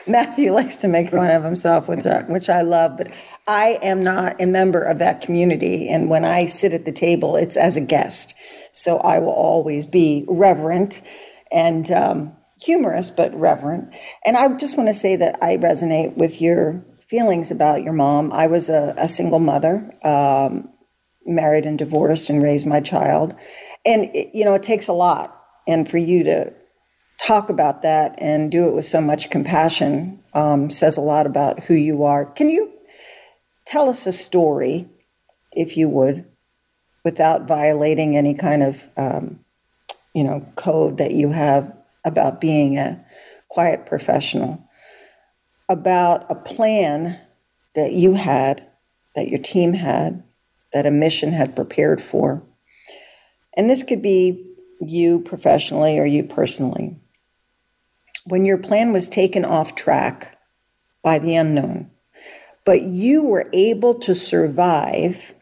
Matthew 0.07 0.53
likes 0.53 0.79
to 0.79 0.89
make 0.89 1.11
fun 1.11 1.31
of 1.31 1.43
himself, 1.43 1.89
which 1.89 2.07
I, 2.07 2.23
which 2.25 2.49
I 2.51 2.63
love, 2.63 2.97
but 2.97 3.09
I 3.47 3.79
am 3.83 4.03
not 4.03 4.41
a 4.41 4.47
member 4.47 4.81
of 4.81 4.99
that 4.99 5.21
community. 5.21 5.89
And 5.89 6.11
when 6.11 6.25
I 6.25 6.47
sit 6.47 6.73
at 6.73 6.85
the 6.85 6.93
table, 6.93 7.37
it's 7.37 7.57
as 7.57 7.77
a 7.77 7.81
guest. 7.81 8.35
So 8.73 8.99
I 8.99 9.19
will 9.19 9.33
always 9.33 9.87
be 9.87 10.25
reverent 10.29 11.03
and 11.51 11.91
um, 11.91 12.37
humorous, 12.61 13.11
but 13.11 13.35
reverent. 13.35 13.95
And 14.25 14.37
I 14.37 14.49
just 14.57 14.77
want 14.77 14.89
to 14.89 14.95
say 14.95 15.17
that 15.17 15.39
I 15.43 15.57
resonate 15.57 16.17
with 16.17 16.41
your 16.41 16.85
feelings 17.01 17.51
about 17.51 17.83
your 17.83 17.93
mom. 17.93 18.33
I 18.33 18.47
was 18.47 18.71
a, 18.71 18.95
a 18.97 19.09
single 19.09 19.41
mother, 19.41 19.93
um, 20.05 20.69
married 21.27 21.65
and 21.67 21.79
divorced, 21.79 22.31
and 22.31 22.43
raised 22.43 22.67
my 22.67 22.81
child. 22.81 23.35
And, 23.85 24.05
it, 24.15 24.31
you 24.35 24.45
know, 24.45 24.55
it 24.55 24.63
takes 24.63 24.89
a 24.89 24.93
lot. 24.93 25.37
And 25.67 25.89
for 25.89 25.99
you 25.99 26.25
to 26.25 26.55
talk 27.27 27.51
about 27.51 27.83
that 27.83 28.15
and 28.19 28.51
do 28.51 28.69
it 28.69 28.75
with 28.75 28.85
so 28.85 29.01
much 29.01 29.31
compassion 29.31 30.23
um, 30.35 30.71
says 30.71 30.97
a 30.97 31.03
lot 31.03 31.27
about 31.27 31.61
who 31.65 31.75
you 31.75 32.05
are. 32.05 32.25
Can 32.25 32.51
you 32.51 32.73
tell 33.67 33.89
us 33.89 34.07
a 34.07 34.13
story, 34.13 34.89
if 35.53 35.77
you 35.77 35.89
would, 35.89 36.25
without 37.05 37.47
violating 37.47 38.17
any 38.17 38.35
kind 38.35 38.63
of, 38.63 38.89
um, 38.97 39.41
you 40.15 40.25
know, 40.25 40.47
code 40.57 40.99
that 40.99 41.13
you 41.13 41.31
have 41.31 41.77
about 42.05 42.41
being 42.41 42.79
a 42.79 43.05
quiet 43.49 43.87
professional? 43.87 44.67
about 45.71 46.27
a 46.29 46.35
plan 46.35 47.19
that 47.77 47.93
you 47.93 48.15
had, 48.15 48.69
that 49.15 49.29
your 49.29 49.39
team 49.39 49.73
had, 49.73 50.25
that 50.73 50.85
a 50.85 50.91
mission 50.91 51.33
had 51.33 51.55
prepared 51.55 52.01
for. 52.01 52.43
And 53.57 53.71
this 53.71 53.85
could 53.85 54.03
be 54.03 54.45
you 54.81 55.21
professionally 55.21 55.99
or 56.01 56.05
you 56.05 56.25
personally. 56.25 56.97
When 58.31 58.47
your 58.47 58.59
plan 58.59 58.93
was 58.93 59.09
taken 59.09 59.45
off 59.45 59.75
track 59.75 60.39
by 61.03 61.19
the 61.19 61.35
unknown, 61.35 61.91
but 62.65 62.83
you 62.83 63.25
were 63.25 63.45
able 63.53 63.95
to 63.97 64.15
survive 64.15 65.35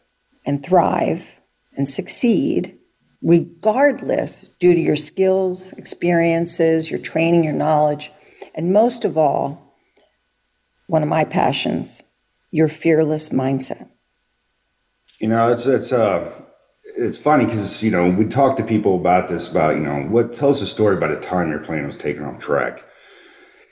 and 0.47 0.65
thrive 0.65 1.41
and 1.77 1.87
succeed 1.87 2.79
regardless 3.21 4.43
due 4.61 4.75
to 4.75 4.81
your 4.81 4.97
skills, 4.97 5.73
experiences, 5.73 6.91
your 6.91 7.01
training, 7.01 7.45
your 7.45 7.53
knowledge, 7.53 8.11
and 8.55 8.73
most 8.73 9.05
of 9.05 9.19
all, 9.19 9.77
one 10.87 11.03
of 11.03 11.09
my 11.09 11.25
passions, 11.25 12.03
your 12.51 12.69
fearless 12.69 13.29
mindset. 13.29 13.91
You 15.21 15.29
know, 15.29 15.53
it's 15.53 15.67
it's 15.67 15.93
uh 15.93 16.33
it's 16.99 17.19
funny 17.19 17.47
because 17.47 17.83
you 17.83 17.91
know 17.91 18.11
we 18.11 18.25
talk 18.25 18.57
to 18.57 18.65
people 18.65 18.97
about 18.97 19.29
this 19.29 19.51
about 19.51 19.77
you 19.77 19.83
know 19.83 20.03
what 20.03 20.35
tells 20.35 20.61
a 20.61 20.67
story 20.67 20.97
about 20.97 21.13
a 21.13 21.21
time 21.21 21.51
your 21.51 21.61
plane 21.61 21.87
was 21.87 21.97
taken 21.97 22.25
off 22.25 22.41
track. 22.41 22.85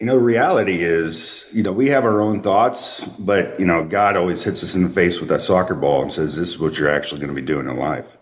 You 0.00 0.06
know, 0.06 0.16
reality 0.16 0.82
is 0.82 1.50
you 1.52 1.62
know 1.62 1.72
we 1.72 1.88
have 1.88 2.04
our 2.04 2.20
own 2.20 2.42
thoughts, 2.42 3.04
but 3.18 3.58
you 3.58 3.66
know 3.66 3.84
God 3.84 4.16
always 4.16 4.44
hits 4.44 4.62
us 4.62 4.74
in 4.74 4.84
the 4.84 4.88
face 4.88 5.18
with 5.18 5.28
that 5.30 5.40
soccer 5.40 5.74
ball 5.74 6.02
and 6.02 6.12
says 6.12 6.36
this 6.36 6.50
is 6.50 6.58
what 6.58 6.78
you're 6.78 6.94
actually 6.94 7.20
going 7.20 7.34
to 7.34 7.40
be 7.40 7.46
doing 7.46 7.68
in 7.68 7.76
life. 7.76 8.16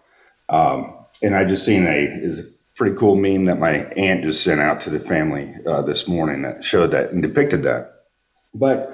Um, 0.49 0.96
and 1.23 1.34
I 1.34 1.44
just 1.44 1.66
seen 1.66 1.87
a 1.87 2.04
is 2.04 2.40
a 2.40 2.44
pretty 2.75 2.96
cool 2.96 3.14
meme 3.14 3.44
that 3.44 3.58
my 3.58 3.84
aunt 3.96 4.23
just 4.23 4.42
sent 4.42 4.61
out 4.61 4.80
to 4.82 4.90
the 4.90 5.00
family 5.00 5.54
uh, 5.66 5.82
this 5.82 6.08
morning 6.08 6.42
that 6.42 6.64
showed 6.64 6.88
that 6.88 7.11
and 7.11 7.23
depicted 7.23 7.62
that. 7.64 7.90
But 8.54 8.92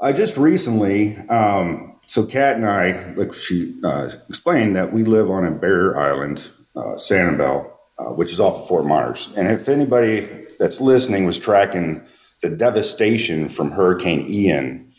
I 0.00 0.12
just 0.12 0.36
recently, 0.36 1.16
um, 1.28 1.95
so 2.06 2.24
Kat 2.24 2.56
and 2.56 2.66
I, 2.66 3.12
like 3.14 3.34
she 3.34 3.78
uh, 3.82 4.10
explained, 4.28 4.76
that 4.76 4.92
we 4.92 5.04
live 5.04 5.30
on 5.30 5.44
a 5.44 5.50
barrier 5.50 5.98
island, 5.98 6.48
uh, 6.76 6.94
Sanibel, 6.94 7.70
uh, 7.98 8.04
which 8.12 8.32
is 8.32 8.40
off 8.40 8.62
of 8.62 8.68
Fort 8.68 8.86
Myers. 8.86 9.32
And 9.36 9.48
if 9.48 9.68
anybody 9.68 10.28
that's 10.58 10.80
listening 10.80 11.26
was 11.26 11.38
tracking 11.38 12.02
the 12.42 12.50
devastation 12.50 13.48
from 13.48 13.72
Hurricane 13.72 14.26
Ian, 14.28 14.92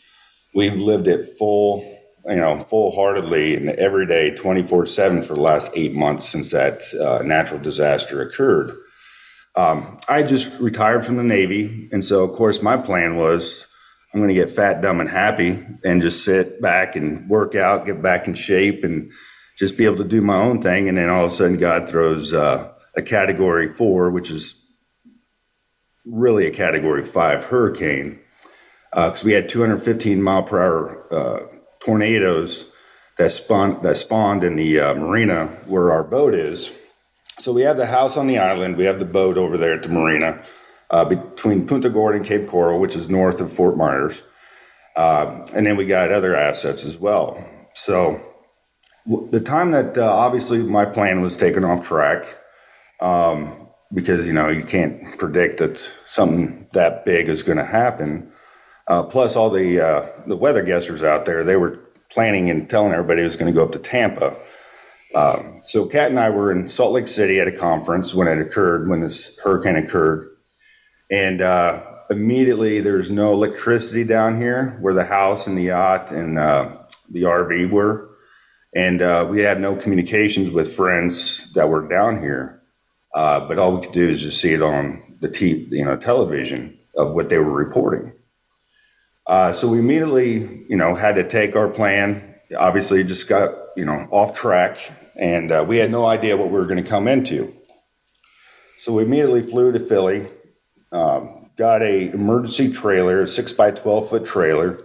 we've 0.54 0.74
lived 0.74 1.08
it 1.08 1.36
full, 1.38 1.82
you 2.26 2.36
know, 2.36 2.60
full 2.60 2.90
heartedly 2.90 3.56
and 3.56 3.70
every 3.70 4.06
day, 4.06 4.34
24 4.34 4.86
7 4.86 5.22
for 5.22 5.34
the 5.34 5.40
last 5.40 5.70
eight 5.74 5.94
months 5.94 6.28
since 6.28 6.50
that 6.50 6.82
uh, 7.00 7.22
natural 7.22 7.60
disaster 7.60 8.20
occurred. 8.20 8.76
Um, 9.54 9.98
I 10.08 10.22
just 10.22 10.60
retired 10.60 11.06
from 11.06 11.16
the 11.16 11.22
Navy. 11.22 11.88
And 11.90 12.04
so, 12.04 12.22
of 12.22 12.36
course, 12.36 12.62
my 12.62 12.76
plan 12.76 13.16
was 13.16 13.66
I'm 14.18 14.24
going 14.24 14.34
to 14.34 14.46
get 14.46 14.50
fat, 14.50 14.80
dumb, 14.80 14.98
and 14.98 15.08
happy 15.08 15.64
and 15.84 16.02
just 16.02 16.24
sit 16.24 16.60
back 16.60 16.96
and 16.96 17.30
work 17.30 17.54
out, 17.54 17.86
get 17.86 18.02
back 18.02 18.26
in 18.26 18.34
shape, 18.34 18.82
and 18.82 19.12
just 19.56 19.78
be 19.78 19.84
able 19.84 19.98
to 19.98 20.04
do 20.04 20.20
my 20.20 20.34
own 20.34 20.60
thing. 20.60 20.88
And 20.88 20.98
then 20.98 21.08
all 21.08 21.24
of 21.24 21.30
a 21.30 21.34
sudden, 21.34 21.56
God 21.56 21.88
throws 21.88 22.34
uh, 22.34 22.72
a 22.96 23.02
category 23.02 23.68
four, 23.68 24.10
which 24.10 24.32
is 24.32 24.60
really 26.04 26.48
a 26.48 26.50
category 26.50 27.04
five 27.04 27.44
hurricane, 27.44 28.18
because 28.90 29.22
uh, 29.22 29.26
we 29.26 29.34
had 29.34 29.48
215 29.48 30.20
mile 30.20 30.42
per 30.42 30.60
hour 30.60 31.14
uh, 31.14 31.46
tornadoes 31.78 32.72
that 33.18 33.30
spawned 33.30 33.84
that 33.84 33.98
spawned 33.98 34.42
in 34.42 34.56
the 34.56 34.80
uh, 34.80 34.94
marina 34.94 35.46
where 35.66 35.92
our 35.92 36.02
boat 36.02 36.34
is. 36.34 36.76
So 37.38 37.52
we 37.52 37.62
have 37.62 37.76
the 37.76 37.86
house 37.86 38.16
on 38.16 38.26
the 38.26 38.38
island, 38.38 38.78
we 38.78 38.86
have 38.86 38.98
the 38.98 39.04
boat 39.04 39.38
over 39.38 39.56
there 39.56 39.74
at 39.74 39.84
the 39.84 39.90
marina 39.90 40.42
uh, 40.90 41.04
between 41.04 41.66
Punta 41.66 41.90
Gorda 41.90 42.18
and 42.18 42.26
Cape 42.26 42.46
Coral, 42.46 42.80
which 42.80 42.96
is 42.96 43.08
north 43.08 43.40
of 43.40 43.52
Fort 43.52 43.76
Myers. 43.76 44.22
Uh, 44.96 45.46
and 45.54 45.66
then 45.66 45.76
we 45.76 45.86
got 45.86 46.10
other 46.10 46.34
assets 46.34 46.84
as 46.84 46.96
well. 46.96 47.44
So 47.74 48.20
w- 49.08 49.30
the 49.30 49.40
time 49.40 49.70
that 49.70 49.96
uh, 49.96 50.12
obviously 50.12 50.62
my 50.62 50.84
plan 50.84 51.20
was 51.20 51.36
taken 51.36 51.64
off 51.64 51.86
track, 51.86 52.24
um, 53.00 53.68
because 53.94 54.26
you 54.26 54.32
know 54.32 54.48
you 54.48 54.64
can't 54.64 55.16
predict 55.18 55.58
that 55.58 55.78
something 56.06 56.66
that 56.72 57.04
big 57.04 57.28
is 57.28 57.42
going 57.42 57.58
to 57.58 57.64
happen. 57.64 58.32
Uh, 58.88 59.02
plus, 59.02 59.36
all 59.36 59.50
the 59.50 59.80
uh, 59.80 60.06
the 60.26 60.36
weather 60.36 60.64
guessers 60.64 61.04
out 61.04 61.26
there, 61.26 61.44
they 61.44 61.56
were 61.56 61.78
planning 62.10 62.50
and 62.50 62.68
telling 62.68 62.92
everybody 62.92 63.20
it 63.20 63.24
was 63.24 63.36
going 63.36 63.52
to 63.52 63.56
go 63.56 63.64
up 63.64 63.72
to 63.72 63.78
Tampa. 63.78 64.34
Um, 65.14 65.60
so 65.62 65.86
Kat 65.86 66.10
and 66.10 66.18
I 66.18 66.30
were 66.30 66.50
in 66.52 66.68
Salt 66.68 66.92
Lake 66.92 67.08
City 67.08 67.40
at 67.40 67.48
a 67.48 67.52
conference 67.52 68.14
when 68.14 68.28
it 68.28 68.38
occurred, 68.38 68.88
when 68.88 69.00
this 69.00 69.38
hurricane 69.38 69.76
occurred 69.76 70.28
and 71.10 71.40
uh, 71.40 71.82
immediately 72.10 72.80
there's 72.80 73.10
no 73.10 73.32
electricity 73.32 74.04
down 74.04 74.38
here 74.38 74.76
where 74.80 74.94
the 74.94 75.04
house 75.04 75.46
and 75.46 75.56
the 75.56 75.64
yacht 75.64 76.10
and 76.10 76.38
uh, 76.38 76.76
the 77.10 77.22
RV 77.22 77.70
were, 77.70 78.10
and 78.74 79.00
uh, 79.00 79.26
we 79.28 79.42
had 79.42 79.60
no 79.60 79.74
communications 79.76 80.50
with 80.50 80.74
friends 80.74 81.52
that 81.54 81.68
were 81.68 81.88
down 81.88 82.18
here. 82.18 82.62
Uh, 83.14 83.46
but 83.48 83.58
all 83.58 83.76
we 83.76 83.82
could 83.82 83.94
do 83.94 84.08
is 84.08 84.20
just 84.20 84.40
see 84.40 84.52
it 84.52 84.62
on 84.62 85.16
the 85.20 85.66
you 85.70 85.84
know 85.84 85.96
television 85.96 86.78
of 86.96 87.14
what 87.14 87.28
they 87.28 87.38
were 87.38 87.52
reporting. 87.52 88.12
Uh, 89.26 89.52
so 89.52 89.68
we 89.68 89.78
immediately, 89.78 90.64
you 90.68 90.76
know, 90.76 90.94
had 90.94 91.14
to 91.14 91.28
take 91.28 91.56
our 91.56 91.68
plan. 91.68 92.34
Obviously, 92.56 93.02
just 93.04 93.28
got 93.28 93.54
you 93.76 93.84
know 93.84 94.06
off 94.10 94.36
track, 94.36 94.78
and 95.16 95.50
uh, 95.50 95.64
we 95.66 95.78
had 95.78 95.90
no 95.90 96.06
idea 96.06 96.36
what 96.36 96.48
we 96.48 96.58
were 96.58 96.66
going 96.66 96.82
to 96.82 96.88
come 96.88 97.08
into. 97.08 97.54
So 98.78 98.92
we 98.92 99.02
immediately 99.02 99.42
flew 99.42 99.72
to 99.72 99.80
Philly 99.80 100.28
um, 100.92 101.50
got 101.56 101.82
a 101.82 102.10
emergency 102.10 102.72
trailer, 102.72 103.22
a 103.22 103.28
six 103.28 103.52
by 103.52 103.70
twelve 103.70 104.08
foot 104.08 104.24
trailer, 104.24 104.80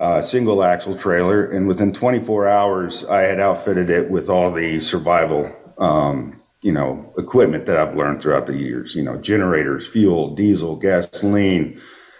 uh, 0.00 0.20
single 0.22 0.62
axle 0.62 0.94
trailer, 0.94 1.44
and 1.44 1.68
within 1.68 1.92
24 1.92 2.48
hours, 2.48 3.04
I 3.04 3.22
had 3.22 3.40
outfitted 3.40 3.90
it 3.90 4.10
with 4.10 4.28
all 4.28 4.50
the 4.50 4.80
survival 4.80 5.54
um, 5.78 6.40
you 6.64 6.72
know, 6.72 7.12
equipment 7.18 7.66
that 7.66 7.76
I've 7.76 7.94
learned 7.94 8.22
throughout 8.22 8.46
the 8.46 8.56
years. 8.56 8.94
You 8.94 9.02
know, 9.02 9.18
generators, 9.18 9.86
fuel, 9.86 10.34
diesel, 10.34 10.76
gasoline, 10.76 11.78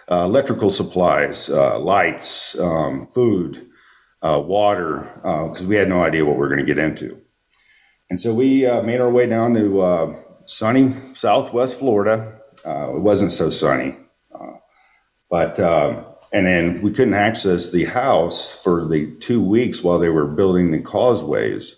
uh, 0.09 0.23
electrical 0.25 0.69
supplies, 0.69 1.49
uh, 1.49 1.79
lights, 1.79 2.57
um, 2.59 3.07
food, 3.07 3.65
uh, 4.21 4.39
water, 4.45 5.09
because 5.49 5.63
uh, 5.63 5.67
we 5.67 5.75
had 5.75 5.89
no 5.89 6.03
idea 6.03 6.23
what 6.23 6.35
we 6.35 6.41
were 6.41 6.49
going 6.49 6.59
to 6.59 6.65
get 6.65 6.77
into. 6.77 7.19
And 8.11 8.21
so 8.21 8.35
we 8.35 8.67
uh, 8.67 8.83
made 8.83 9.01
our 9.01 9.09
way 9.09 9.25
down 9.25 9.55
to 9.55 10.15
sunny 10.45 10.93
Southwest 11.15 11.79
Florida. 11.79 12.34
It 12.65 13.01
wasn't 13.01 13.31
so 13.31 13.49
sunny, 13.49 13.95
but 15.29 15.59
um, 15.59 16.05
and 16.33 16.45
then 16.45 16.81
we 16.81 16.91
couldn't 16.91 17.13
access 17.13 17.71
the 17.71 17.85
house 17.85 18.51
for 18.53 18.85
the 18.85 19.11
two 19.21 19.41
weeks 19.41 19.83
while 19.83 19.99
they 19.99 20.09
were 20.09 20.27
building 20.27 20.71
the 20.71 20.81
causeways 20.81 21.77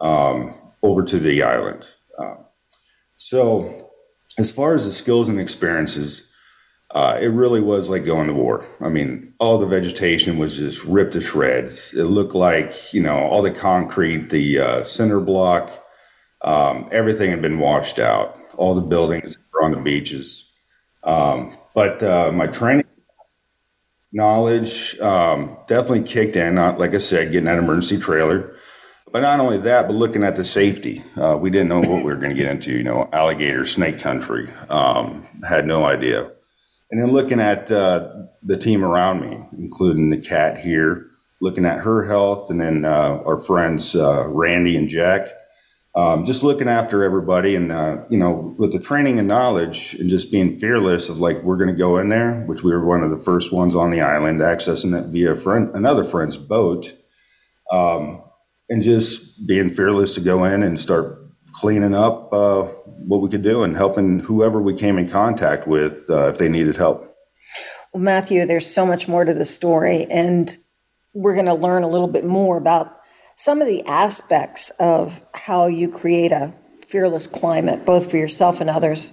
um, 0.00 0.54
over 0.82 1.04
to 1.04 1.18
the 1.18 1.42
island. 1.42 1.86
Uh, 2.18 2.34
so, 3.16 3.90
as 4.38 4.50
far 4.50 4.74
as 4.74 4.84
the 4.84 4.92
skills 4.92 5.28
and 5.28 5.40
experiences, 5.40 6.32
uh, 6.92 7.18
it 7.20 7.26
really 7.26 7.60
was 7.60 7.88
like 7.88 8.04
going 8.04 8.26
to 8.26 8.34
war. 8.34 8.66
I 8.80 8.88
mean, 8.88 9.34
all 9.38 9.58
the 9.58 9.66
vegetation 9.66 10.38
was 10.38 10.56
just 10.56 10.84
ripped 10.84 11.12
to 11.12 11.20
shreds. 11.20 11.94
It 11.94 12.04
looked 12.04 12.34
like, 12.34 12.94
you 12.94 13.02
know, 13.02 13.18
all 13.18 13.42
the 13.42 13.50
concrete, 13.50 14.30
the 14.30 14.58
uh, 14.58 14.84
cinder 14.84 15.20
block, 15.20 15.70
um, 16.42 16.88
everything 16.90 17.30
had 17.30 17.42
been 17.42 17.58
washed 17.58 17.98
out. 17.98 18.36
All 18.56 18.74
the 18.74 18.80
buildings 18.80 19.36
on 19.62 19.72
the 19.72 19.78
beaches. 19.78 20.50
Um, 21.04 21.56
but 21.74 22.02
uh, 22.02 22.32
my 22.32 22.46
training 22.46 22.84
knowledge 24.12 24.98
um, 25.00 25.56
definitely 25.66 26.02
kicked 26.02 26.36
in. 26.36 26.54
Not 26.54 26.78
like 26.78 26.94
I 26.94 26.98
said, 26.98 27.30
getting 27.32 27.44
that 27.44 27.58
emergency 27.58 27.98
trailer, 27.98 28.56
but 29.12 29.20
not 29.20 29.40
only 29.40 29.58
that, 29.58 29.86
but 29.86 29.94
looking 29.94 30.22
at 30.22 30.36
the 30.36 30.44
safety. 30.44 31.02
Uh, 31.16 31.36
we 31.40 31.50
didn't 31.50 31.68
know 31.68 31.80
what 31.80 32.04
we 32.04 32.10
were 32.12 32.16
going 32.16 32.34
to 32.34 32.40
get 32.40 32.50
into. 32.50 32.72
You 32.72 32.84
know, 32.84 33.08
alligator, 33.12 33.66
snake 33.66 34.00
country. 34.00 34.50
Um, 34.68 35.26
had 35.46 35.66
no 35.66 35.84
idea. 35.84 36.30
And 36.90 37.00
then 37.00 37.12
looking 37.12 37.40
at 37.40 37.70
uh, 37.70 38.10
the 38.42 38.56
team 38.56 38.82
around 38.82 39.20
me, 39.20 39.38
including 39.58 40.08
the 40.08 40.16
cat 40.16 40.58
here, 40.58 41.06
looking 41.40 41.66
at 41.66 41.80
her 41.80 42.06
health, 42.06 42.50
and 42.50 42.60
then 42.60 42.84
uh, 42.84 43.22
our 43.26 43.38
friends 43.38 43.94
uh, 43.94 44.26
Randy 44.26 44.76
and 44.76 44.88
Jack 44.88 45.28
um, 45.98 46.24
just 46.24 46.44
looking 46.44 46.68
after 46.68 47.02
everybody 47.02 47.56
and 47.56 47.72
uh, 47.72 48.04
you 48.08 48.18
know 48.18 48.54
with 48.56 48.72
the 48.72 48.78
training 48.78 49.18
and 49.18 49.26
knowledge 49.26 49.94
and 49.94 50.08
just 50.08 50.30
being 50.30 50.56
fearless 50.56 51.08
of 51.08 51.18
like 51.18 51.42
we're 51.42 51.56
going 51.56 51.70
to 51.70 51.74
go 51.74 51.98
in 51.98 52.08
there 52.08 52.44
which 52.46 52.62
we 52.62 52.70
were 52.70 52.84
one 52.84 53.02
of 53.02 53.10
the 53.10 53.18
first 53.18 53.52
ones 53.52 53.74
on 53.74 53.90
the 53.90 54.00
island 54.00 54.40
accessing 54.40 54.96
it 54.96 55.08
via 55.08 55.34
friend 55.34 55.74
another 55.74 56.04
friend's 56.04 56.36
boat 56.36 56.94
um, 57.72 58.22
and 58.68 58.84
just 58.84 59.44
being 59.46 59.68
fearless 59.68 60.14
to 60.14 60.20
go 60.20 60.44
in 60.44 60.62
and 60.62 60.78
start 60.78 61.18
cleaning 61.52 61.96
up 61.96 62.32
uh, 62.32 62.62
what 62.62 63.20
we 63.20 63.28
could 63.28 63.42
do 63.42 63.64
and 63.64 63.76
helping 63.76 64.20
whoever 64.20 64.62
we 64.62 64.74
came 64.74 64.98
in 64.98 65.10
contact 65.10 65.66
with 65.66 66.08
uh, 66.10 66.28
if 66.28 66.38
they 66.38 66.48
needed 66.48 66.76
help. 66.76 67.12
Well 67.92 68.02
matthew 68.02 68.46
there's 68.46 68.72
so 68.72 68.86
much 68.86 69.08
more 69.08 69.24
to 69.24 69.34
the 69.34 69.44
story 69.44 70.06
and 70.08 70.56
we're 71.12 71.34
going 71.34 71.46
to 71.46 71.54
learn 71.54 71.82
a 71.82 71.88
little 71.88 72.06
bit 72.06 72.24
more 72.24 72.56
about 72.56 72.97
some 73.38 73.62
of 73.62 73.68
the 73.68 73.84
aspects 73.86 74.70
of 74.80 75.22
how 75.32 75.68
you 75.68 75.88
create 75.88 76.32
a 76.32 76.52
fearless 76.88 77.28
climate, 77.28 77.86
both 77.86 78.10
for 78.10 78.16
yourself 78.16 78.60
and 78.60 78.68
others. 78.68 79.12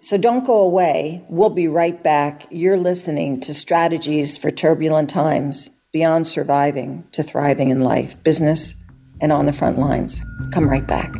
So 0.00 0.18
don't 0.18 0.44
go 0.44 0.60
away. 0.60 1.24
We'll 1.30 1.50
be 1.50 1.66
right 1.66 2.00
back. 2.02 2.46
You're 2.50 2.76
listening 2.76 3.40
to 3.40 3.54
Strategies 3.54 4.36
for 4.36 4.50
Turbulent 4.50 5.08
Times 5.08 5.70
Beyond 5.90 6.26
Surviving 6.26 7.04
to 7.12 7.22
Thriving 7.22 7.70
in 7.70 7.78
Life, 7.78 8.22
Business, 8.22 8.74
and 9.22 9.32
on 9.32 9.46
the 9.46 9.54
Front 9.54 9.78
Lines. 9.78 10.22
Come 10.52 10.68
right 10.68 10.86
back. 10.86 11.10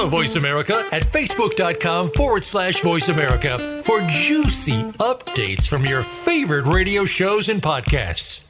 Follow 0.00 0.10
Voice 0.10 0.36
America 0.36 0.86
at 0.92 1.02
facebook.com 1.02 2.12
forward 2.12 2.42
slash 2.42 2.80
voice 2.80 3.10
America 3.10 3.82
for 3.82 4.00
juicy 4.08 4.82
updates 4.92 5.68
from 5.68 5.84
your 5.84 6.02
favorite 6.02 6.66
radio 6.66 7.04
shows 7.04 7.50
and 7.50 7.60
podcasts. 7.60 8.42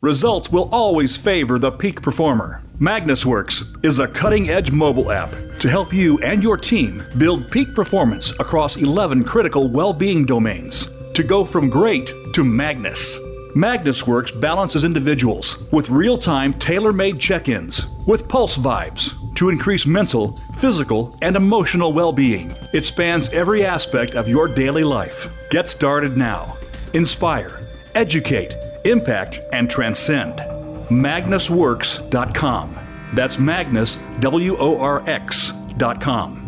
Results 0.00 0.50
will 0.50 0.68
always 0.72 1.16
favor 1.16 1.60
the 1.60 1.70
peak 1.70 2.02
performer. 2.02 2.62
MagnusWorx 2.80 3.84
is 3.84 4.00
a 4.00 4.08
cutting 4.08 4.50
edge 4.50 4.72
mobile 4.72 5.12
app 5.12 5.36
to 5.60 5.68
help 5.68 5.92
you 5.92 6.18
and 6.18 6.42
your 6.42 6.56
team 6.56 7.04
build 7.16 7.48
peak 7.48 7.76
performance 7.76 8.32
across 8.40 8.74
11 8.74 9.22
critical 9.22 9.68
well 9.68 9.92
being 9.92 10.26
domains 10.26 10.88
to 11.14 11.22
go 11.22 11.44
from 11.44 11.70
great 11.70 12.12
to 12.32 12.42
Magnus. 12.42 13.20
MagnusWorx 13.54 14.40
balances 14.40 14.82
individuals 14.82 15.64
with 15.70 15.90
real 15.90 16.18
time 16.18 16.52
tailor 16.54 16.92
made 16.92 17.20
check 17.20 17.48
ins 17.48 17.86
with 18.08 18.28
pulse 18.28 18.56
vibes 18.56 19.14
to 19.38 19.50
increase 19.50 19.86
mental, 19.86 20.36
physical, 20.54 21.16
and 21.22 21.36
emotional 21.36 21.92
well 21.92 22.12
being. 22.12 22.54
It 22.72 22.84
spans 22.84 23.28
every 23.28 23.64
aspect 23.64 24.14
of 24.14 24.28
your 24.28 24.48
daily 24.48 24.82
life. 24.82 25.28
Get 25.50 25.68
started 25.68 26.18
now. 26.18 26.56
Inspire, 26.92 27.60
educate, 27.94 28.54
impact, 28.84 29.40
and 29.52 29.70
transcend. 29.70 30.38
MagnusWorx.com. 30.90 32.78
That's 33.14 33.38
Magnus, 33.38 33.96
W 34.20 34.56
O 34.58 34.80
R 34.80 35.08
X.com. 35.08 36.44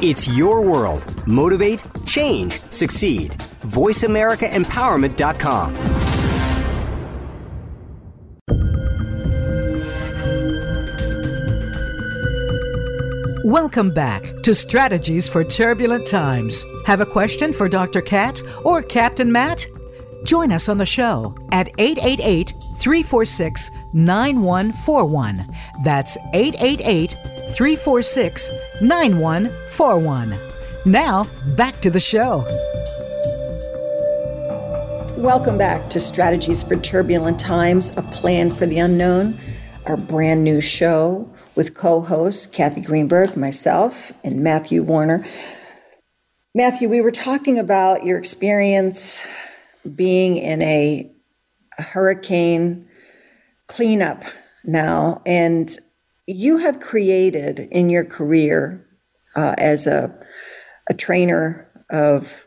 It's 0.02 0.34
your 0.36 0.60
world. 0.62 1.04
Motivate, 1.26 1.82
change, 2.06 2.60
succeed. 2.70 3.32
VoiceAmericaEmpowerment.com. 3.66 5.74
Welcome 13.44 13.90
back 13.90 14.22
to 14.42 14.54
Strategies 14.54 15.28
for 15.28 15.44
Turbulent 15.44 16.06
Times. 16.06 16.64
Have 16.86 17.00
a 17.00 17.06
question 17.06 17.52
for 17.52 17.68
Dr. 17.68 18.00
Cat 18.00 18.40
or 18.64 18.82
Captain 18.82 19.30
Matt? 19.30 19.66
Join 20.24 20.52
us 20.52 20.68
on 20.68 20.76
the 20.76 20.86
show 20.86 21.34
at 21.50 21.68
888 21.78 22.54
346 22.76 23.70
9141. 23.94 25.48
That's 25.82 26.18
888 26.34 27.16
346 27.54 28.52
9141. 28.82 30.38
Now, 30.84 31.26
back 31.56 31.80
to 31.80 31.90
the 31.90 32.00
show. 32.00 32.44
Welcome 35.16 35.58
back 35.58 35.88
to 35.90 36.00
Strategies 36.00 36.62
for 36.62 36.76
Turbulent 36.76 37.40
Times, 37.40 37.96
a 37.96 38.02
plan 38.02 38.50
for 38.50 38.66
the 38.66 38.78
unknown, 38.78 39.38
our 39.86 39.96
brand 39.96 40.44
new 40.44 40.60
show 40.60 41.30
with 41.54 41.74
co 41.74 42.00
hosts 42.00 42.46
Cathy 42.46 42.80
Greenberg, 42.82 43.36
myself, 43.36 44.12
and 44.22 44.42
Matthew 44.42 44.82
Werner. 44.82 45.26
Matthew, 46.54 46.88
we 46.88 47.00
were 47.00 47.10
talking 47.10 47.58
about 47.58 48.04
your 48.04 48.18
experience 48.18 49.26
being 49.94 50.36
in 50.36 50.62
a 50.62 51.10
hurricane 51.78 52.88
cleanup 53.66 54.24
now, 54.64 55.22
and 55.24 55.76
you 56.26 56.58
have 56.58 56.80
created 56.80 57.60
in 57.70 57.90
your 57.90 58.04
career 58.04 58.86
uh, 59.36 59.54
as 59.58 59.86
a, 59.86 60.14
a 60.88 60.94
trainer 60.94 61.70
of, 61.90 62.46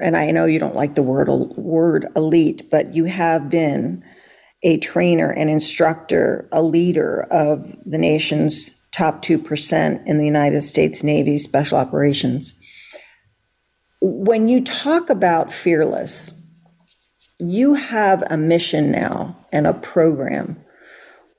and 0.00 0.16
I 0.16 0.30
know 0.30 0.44
you 0.44 0.58
don't 0.58 0.74
like 0.74 0.94
the 0.94 1.02
word 1.02 1.28
word 1.28 2.06
elite, 2.16 2.70
but 2.70 2.94
you 2.94 3.04
have 3.04 3.48
been 3.48 4.04
a 4.62 4.78
trainer, 4.78 5.30
an 5.30 5.48
instructor, 5.48 6.48
a 6.50 6.62
leader 6.62 7.26
of 7.30 7.60
the 7.84 7.98
nation's 7.98 8.74
top 8.92 9.22
2% 9.22 10.06
in 10.06 10.18
the 10.18 10.24
United 10.24 10.62
States 10.62 11.02
Navy 11.02 11.38
Special 11.38 11.78
Operations. 11.78 12.54
When 14.00 14.48
you 14.48 14.62
talk 14.62 15.10
about 15.10 15.52
fearless, 15.52 16.32
you 17.50 17.74
have 17.74 18.22
a 18.30 18.36
mission 18.36 18.90
now 18.90 19.36
and 19.52 19.66
a 19.66 19.74
program 19.74 20.56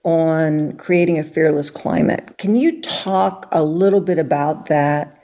on 0.04 0.78
creating 0.78 1.18
a 1.18 1.24
fearless 1.24 1.70
climate. 1.70 2.38
Can 2.38 2.56
you 2.56 2.80
talk 2.82 3.48
a 3.52 3.64
little 3.64 4.02
bit 4.02 4.20
about 4.20 4.68
that? 4.68 5.20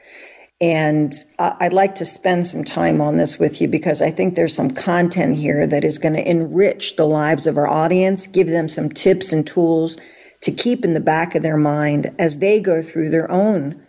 And 0.59 1.13
I'd 1.39 1.73
like 1.73 1.95
to 1.95 2.05
spend 2.05 2.45
some 2.45 2.63
time 2.63 3.01
on 3.01 3.17
this 3.17 3.39
with 3.39 3.61
you 3.61 3.67
because 3.67 4.01
I 4.01 4.11
think 4.11 4.35
there's 4.35 4.55
some 4.55 4.71
content 4.71 5.37
here 5.37 5.65
that 5.65 5.83
is 5.83 5.97
going 5.97 6.13
to 6.13 6.29
enrich 6.29 6.95
the 6.95 7.07
lives 7.07 7.47
of 7.47 7.57
our 7.57 7.67
audience, 7.67 8.27
give 8.27 8.47
them 8.47 8.67
some 8.67 8.89
tips 8.89 9.33
and 9.33 9.45
tools 9.45 9.97
to 10.41 10.51
keep 10.51 10.83
in 10.83 10.93
the 10.93 10.99
back 10.99 11.35
of 11.35 11.43
their 11.43 11.57
mind 11.57 12.11
as 12.19 12.39
they 12.39 12.59
go 12.59 12.81
through 12.81 13.09
their 13.09 13.29
own 13.29 13.85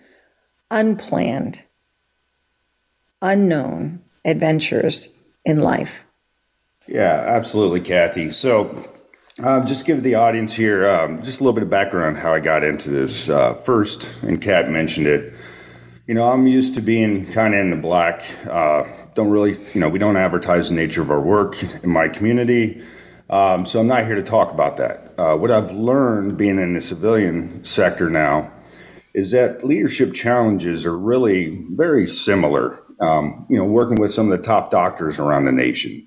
unplanned, 0.70 1.62
unknown 3.20 4.02
adventures 4.24 5.08
in 5.44 5.60
life. 5.60 6.04
Yeah, 6.86 7.24
absolutely, 7.26 7.80
Cathy. 7.80 8.32
So, 8.32 8.84
um, 9.42 9.66
just 9.66 9.86
give 9.86 10.02
the 10.02 10.16
audience 10.16 10.52
here 10.52 10.86
um, 10.86 11.22
just 11.22 11.40
a 11.40 11.44
little 11.44 11.54
bit 11.54 11.62
of 11.62 11.70
background 11.70 12.18
how 12.18 12.34
I 12.34 12.40
got 12.40 12.64
into 12.64 12.90
this. 12.90 13.28
Uh, 13.28 13.54
first, 13.54 14.08
and 14.22 14.40
Kat 14.40 14.68
mentioned 14.68 15.06
it, 15.06 15.32
you 16.06 16.14
know, 16.14 16.28
I'm 16.30 16.46
used 16.46 16.74
to 16.74 16.80
being 16.80 17.30
kind 17.32 17.54
of 17.54 17.60
in 17.60 17.70
the 17.70 17.76
black. 17.76 18.24
Uh, 18.48 18.84
don't 19.14 19.30
really, 19.30 19.54
you 19.72 19.80
know, 19.80 19.88
we 19.88 19.98
don't 19.98 20.16
advertise 20.16 20.68
the 20.68 20.74
nature 20.74 21.00
of 21.00 21.10
our 21.10 21.20
work 21.20 21.62
in 21.82 21.90
my 21.90 22.08
community. 22.08 22.82
Um, 23.30 23.64
so 23.64 23.80
I'm 23.80 23.86
not 23.86 24.04
here 24.04 24.16
to 24.16 24.22
talk 24.22 24.52
about 24.52 24.76
that. 24.76 25.14
Uh, 25.16 25.36
what 25.36 25.50
I've 25.50 25.70
learned 25.70 26.36
being 26.36 26.58
in 26.58 26.74
the 26.74 26.80
civilian 26.80 27.64
sector 27.64 28.10
now 28.10 28.52
is 29.14 29.30
that 29.30 29.64
leadership 29.64 30.12
challenges 30.12 30.84
are 30.84 30.98
really 30.98 31.64
very 31.70 32.06
similar. 32.06 32.82
Um, 33.00 33.46
you 33.48 33.56
know, 33.56 33.64
working 33.64 34.00
with 34.00 34.12
some 34.12 34.30
of 34.30 34.38
the 34.38 34.44
top 34.44 34.70
doctors 34.70 35.18
around 35.18 35.46
the 35.46 35.52
nation, 35.52 36.06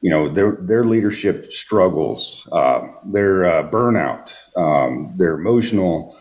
you 0.00 0.10
know, 0.10 0.28
their 0.28 0.58
their 0.62 0.84
leadership 0.84 1.46
struggles, 1.46 2.48
uh, 2.52 2.80
their 3.12 3.44
uh, 3.44 3.70
burnout, 3.70 4.34
um, 4.56 5.14
their 5.16 5.34
emotional 5.34 6.16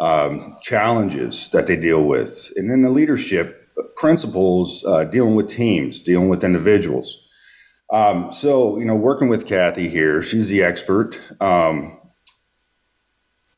um, 0.00 0.56
challenges 0.62 1.50
that 1.50 1.66
they 1.66 1.76
deal 1.76 2.04
with, 2.04 2.52
and 2.56 2.70
then 2.70 2.82
the 2.82 2.90
leadership 2.90 3.68
principles 3.96 4.84
uh, 4.86 5.04
dealing 5.04 5.34
with 5.34 5.48
teams, 5.48 6.00
dealing 6.00 6.28
with 6.28 6.44
individuals. 6.44 7.20
Um, 7.92 8.32
so, 8.32 8.78
you 8.78 8.84
know, 8.84 8.94
working 8.94 9.28
with 9.28 9.46
Cathy 9.46 9.88
here, 9.88 10.22
she's 10.22 10.48
the 10.48 10.62
expert. 10.62 11.20
Um, 11.40 12.00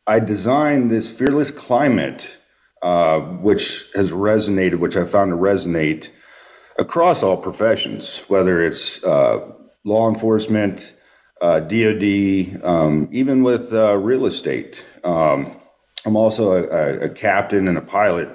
I 0.07 0.21
designed 0.21 0.91
this 0.91 1.11
fearless 1.11 1.51
climate, 1.51 2.39
uh, 2.83 3.21
which 3.21 3.85
has 3.95 4.13
resonated, 4.13 4.79
which 4.79 4.97
I 4.97 5.05
found 5.05 5.31
to 5.31 5.37
resonate 5.37 6.11
across 6.79 7.23
all 7.23 7.37
professions, 7.37 8.21
whether 8.29 8.63
it's 8.63 9.03
uh, 9.05 9.53
law 9.85 10.09
enforcement, 10.09 10.95
uh, 11.41 11.61
DoD, 11.61 12.63
um, 12.65 13.09
even 13.13 13.43
with 13.43 13.73
uh, 13.73 13.97
real 13.97 14.27
estate. 14.27 14.85
Um, 15.05 15.57
I'm 16.05 16.17
also 16.17 16.53
a, 16.53 17.07
a, 17.07 17.09
captain 17.09 17.69
and 17.69 17.77
a 17.77 17.83
pilot, 17.83 18.29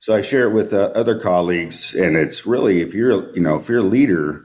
so 0.00 0.14
I 0.14 0.22
share 0.22 0.48
it 0.48 0.54
with 0.54 0.72
uh, 0.72 0.92
other 0.94 1.18
colleagues. 1.18 1.94
And 1.94 2.16
it's 2.16 2.46
really 2.46 2.80
if 2.80 2.94
you're 2.94 3.34
you 3.34 3.42
know 3.42 3.56
if 3.56 3.68
you're 3.68 3.80
a 3.80 3.82
leader, 3.82 4.44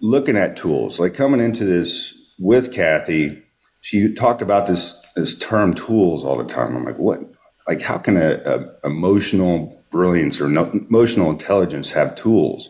looking 0.00 0.36
at 0.36 0.56
tools 0.56 0.98
like 0.98 1.14
coming 1.14 1.40
into 1.40 1.64
this 1.64 2.14
with 2.38 2.72
Cathy, 2.72 3.42
she 3.80 4.12
talked 4.12 4.42
about 4.42 4.66
this 4.66 4.96
this 5.14 5.38
term 5.38 5.74
tools 5.74 6.24
all 6.24 6.36
the 6.36 6.44
time. 6.44 6.76
I'm 6.76 6.84
like, 6.84 6.98
what? 6.98 7.20
Like, 7.68 7.82
how 7.82 7.98
can 7.98 8.16
a, 8.16 8.40
a 8.44 8.86
emotional 8.88 9.79
brilliance 9.90 10.40
or 10.40 10.48
no, 10.48 10.66
emotional 10.66 11.30
intelligence 11.30 11.90
have 11.92 12.16
tools? 12.16 12.68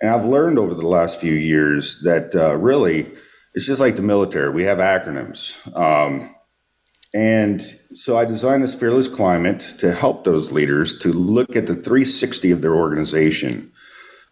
And 0.00 0.10
I've 0.10 0.24
learned 0.24 0.58
over 0.58 0.74
the 0.74 0.86
last 0.86 1.20
few 1.20 1.34
years 1.34 2.00
that 2.02 2.34
uh, 2.34 2.56
really 2.56 3.10
it's 3.54 3.66
just 3.66 3.80
like 3.80 3.96
the 3.96 4.02
military. 4.02 4.50
We 4.50 4.64
have 4.64 4.78
acronyms. 4.78 5.76
Um, 5.76 6.34
and 7.12 7.60
so 7.94 8.16
I 8.16 8.24
designed 8.24 8.62
this 8.62 8.74
fearless 8.74 9.08
climate 9.08 9.60
to 9.78 9.92
help 9.92 10.24
those 10.24 10.52
leaders 10.52 10.98
to 11.00 11.12
look 11.12 11.56
at 11.56 11.66
the 11.66 11.74
360 11.74 12.52
of 12.52 12.62
their 12.62 12.74
organization, 12.74 13.72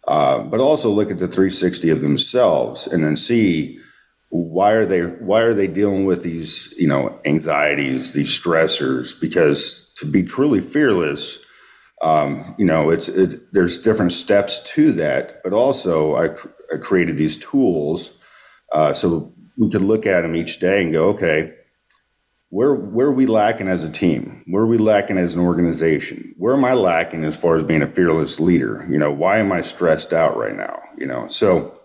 uh, 0.07 0.39
but 0.43 0.61
also 0.61 0.89
look 0.89 1.11
at 1.11 1.19
the 1.19 1.27
360 1.27 1.89
of 1.89 2.01
themselves 2.01 2.87
and 2.87 3.03
then 3.03 3.17
see 3.17 3.79
why 4.29 4.71
are 4.71 4.85
they 4.85 5.01
why 5.01 5.41
are 5.41 5.55
they 5.55 5.67
dealing 5.67 6.05
with 6.05 6.21
these 6.21 6.73
you 6.77 6.87
know 6.87 7.19
anxieties, 7.25 8.13
these 8.13 8.29
stressors? 8.29 9.19
Because 9.19 9.91
to 9.97 10.05
be 10.05 10.23
truly 10.23 10.61
fearless, 10.61 11.39
um, 12.01 12.55
you 12.57 12.65
know, 12.65 12.89
it's, 12.89 13.07
it's 13.07 13.35
there's 13.51 13.81
different 13.81 14.13
steps 14.13 14.63
to 14.71 14.91
that, 14.93 15.43
but 15.43 15.53
also 15.53 16.15
I, 16.15 16.35
I 16.73 16.77
created 16.77 17.17
these 17.17 17.37
tools 17.37 18.13
uh, 18.71 18.93
so 18.93 19.33
we 19.57 19.69
could 19.69 19.81
look 19.81 20.05
at 20.05 20.21
them 20.21 20.35
each 20.35 20.59
day 20.59 20.81
and 20.81 20.93
go, 20.93 21.09
okay 21.09 21.53
where 22.49 22.73
where 22.73 23.07
are 23.07 23.13
we 23.13 23.25
lacking 23.25 23.67
as 23.67 23.83
a 23.83 23.91
team? 23.91 24.43
Where 24.47 24.63
are 24.63 24.67
we 24.67 24.77
lacking 24.77 25.17
as 25.17 25.35
an 25.35 25.41
organization? 25.41 26.33
Where 26.37 26.53
am 26.53 26.65
I 26.65 26.73
lacking 26.73 27.23
as 27.23 27.37
far 27.37 27.55
as 27.55 27.63
being 27.63 27.81
a 27.81 27.87
fearless 27.87 28.39
leader? 28.39 28.85
You 28.89 28.97
know, 28.97 29.11
why 29.11 29.37
am 29.37 29.51
I 29.51 29.61
stressed 29.61 30.13
out 30.13 30.35
right 30.35 30.55
now? 30.55 30.81
You 30.97 31.07
know, 31.07 31.27
so 31.27 31.79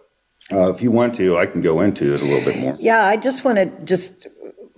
uh, 0.53 0.72
if 0.72 0.83
you 0.83 0.90
want 0.90 1.14
to, 1.16 1.37
I 1.37 1.46
can 1.46 1.61
go 1.61 1.81
into 1.81 2.14
it 2.14 2.20
a 2.20 2.24
little 2.24 2.53
bit 2.53 2.61
more. 2.61 2.77
Yeah, 2.81 3.05
I 3.05 3.16
just 3.16 3.44
want 3.44 3.59
to 3.59 3.85
just 3.85 4.27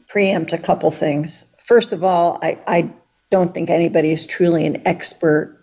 preempt 0.09 0.53
a 0.53 0.59
couple 0.59 0.91
things. 0.91 1.55
First 1.65 1.93
of 1.93 2.03
all, 2.03 2.39
I, 2.43 2.61
I 2.67 2.93
don't 3.31 3.55
think 3.55 3.71
anybody 3.71 4.11
is 4.11 4.27
truly 4.27 4.67
an 4.67 4.87
expert 4.87 5.57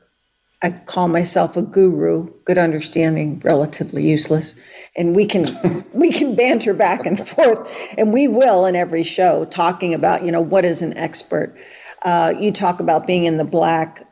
I 0.63 0.69
call 0.69 1.09
myself 1.09 1.57
a 1.57 1.61
guru, 1.61 2.29
good 2.45 2.57
understanding, 2.57 3.41
relatively 3.43 4.07
useless. 4.07 4.55
And 4.95 5.13
we 5.13 5.25
can 5.25 5.85
we 5.93 6.11
can 6.11 6.35
banter 6.35 6.73
back 6.73 7.05
and 7.05 7.19
forth, 7.19 7.93
and 7.97 8.13
we 8.13 8.27
will 8.29 8.65
in 8.65 8.75
every 8.75 9.03
show 9.03 9.43
talking 9.45 9.93
about 9.93 10.23
you 10.23 10.31
know 10.31 10.41
what 10.41 10.63
is 10.63 10.81
an 10.81 10.97
expert. 10.97 11.55
Uh, 12.03 12.33
you 12.39 12.51
talk 12.51 12.79
about 12.79 13.05
being 13.05 13.25
in 13.25 13.37
the 13.37 13.43
black. 13.43 14.03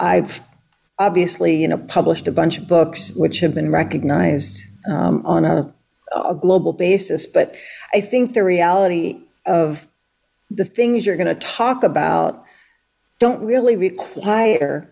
I've 0.00 0.40
obviously 1.00 1.60
you 1.60 1.66
know 1.66 1.78
published 1.78 2.28
a 2.28 2.32
bunch 2.32 2.56
of 2.56 2.68
books 2.68 3.10
which 3.16 3.40
have 3.40 3.54
been 3.54 3.72
recognized 3.72 4.62
um, 4.88 5.26
on 5.26 5.44
a, 5.44 5.74
a 6.14 6.36
global 6.36 6.72
basis, 6.72 7.26
but 7.26 7.56
I 7.92 8.00
think 8.00 8.32
the 8.32 8.44
reality 8.44 9.20
of 9.44 9.88
the 10.50 10.64
things 10.64 11.04
you're 11.04 11.16
going 11.16 11.26
to 11.26 11.34
talk 11.34 11.82
about 11.82 12.44
don't 13.18 13.42
really 13.42 13.76
require 13.76 14.90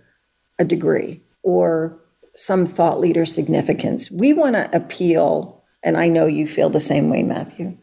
a 0.58 0.64
degree 0.64 1.22
or 1.42 1.98
some 2.36 2.66
thought 2.66 3.00
leader 3.00 3.24
significance. 3.24 4.10
We 4.10 4.32
want 4.32 4.56
to 4.56 4.68
appeal, 4.76 5.64
and 5.82 5.96
I 5.96 6.08
know 6.08 6.26
you 6.26 6.46
feel 6.46 6.70
the 6.70 6.80
same 6.80 7.08
way, 7.08 7.22
Matthew, 7.22 7.78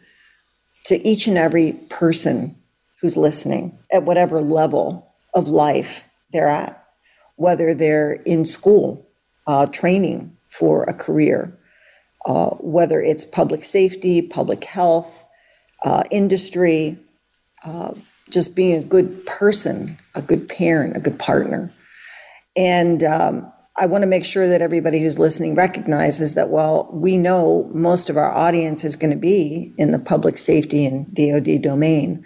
to 0.85 1.07
each 1.07 1.27
and 1.27 1.37
every 1.37 1.73
person 1.89 2.55
who's 3.01 3.17
listening 3.17 3.77
at 3.91 4.03
whatever 4.03 4.41
level 4.41 5.13
of 5.33 5.47
life 5.47 6.05
they're 6.31 6.49
at, 6.49 6.83
whether 7.35 7.73
they're 7.73 8.13
in 8.13 8.45
school, 8.45 9.07
uh, 9.47 9.65
training 9.67 10.35
for 10.47 10.83
a 10.83 10.93
career, 10.93 11.57
uh, 12.25 12.51
whether 12.59 13.01
it's 13.01 13.25
public 13.25 13.65
safety, 13.65 14.21
public 14.21 14.63
health, 14.63 15.27
uh, 15.83 16.03
industry, 16.11 16.97
uh, 17.65 17.93
just 18.33 18.55
being 18.55 18.75
a 18.75 18.85
good 18.85 19.25
person, 19.25 19.97
a 20.15 20.21
good 20.21 20.49
parent, 20.49 20.97
a 20.97 20.99
good 20.99 21.19
partner. 21.19 21.71
And 22.55 23.03
um, 23.03 23.51
I 23.77 23.87
want 23.87 24.03
to 24.03 24.07
make 24.07 24.25
sure 24.25 24.47
that 24.47 24.61
everybody 24.61 25.01
who's 25.01 25.17
listening 25.17 25.55
recognizes 25.55 26.35
that 26.35 26.49
while 26.49 26.89
we 26.93 27.17
know 27.17 27.69
most 27.73 28.09
of 28.09 28.17
our 28.17 28.31
audience 28.31 28.83
is 28.83 28.95
going 28.95 29.11
to 29.11 29.17
be 29.17 29.73
in 29.77 29.91
the 29.91 29.99
public 29.99 30.37
safety 30.37 30.85
and 30.85 31.13
DoD 31.13 31.61
domain, 31.61 32.25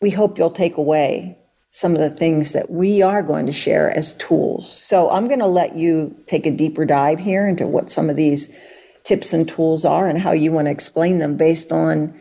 we 0.00 0.10
hope 0.10 0.38
you'll 0.38 0.50
take 0.50 0.76
away 0.76 1.38
some 1.70 1.92
of 1.92 2.00
the 2.00 2.10
things 2.10 2.52
that 2.52 2.70
we 2.70 3.02
are 3.02 3.22
going 3.22 3.44
to 3.46 3.52
share 3.52 3.90
as 3.90 4.14
tools. 4.14 4.70
So 4.70 5.10
I'm 5.10 5.26
going 5.26 5.40
to 5.40 5.46
let 5.46 5.76
you 5.76 6.16
take 6.26 6.46
a 6.46 6.50
deeper 6.50 6.86
dive 6.86 7.18
here 7.18 7.46
into 7.46 7.66
what 7.66 7.90
some 7.90 8.08
of 8.08 8.16
these 8.16 8.56
tips 9.04 9.32
and 9.32 9.46
tools 9.46 9.84
are 9.84 10.08
and 10.08 10.18
how 10.18 10.32
you 10.32 10.50
want 10.50 10.66
to 10.66 10.70
explain 10.70 11.18
them 11.18 11.36
based 11.36 11.72
on 11.72 12.18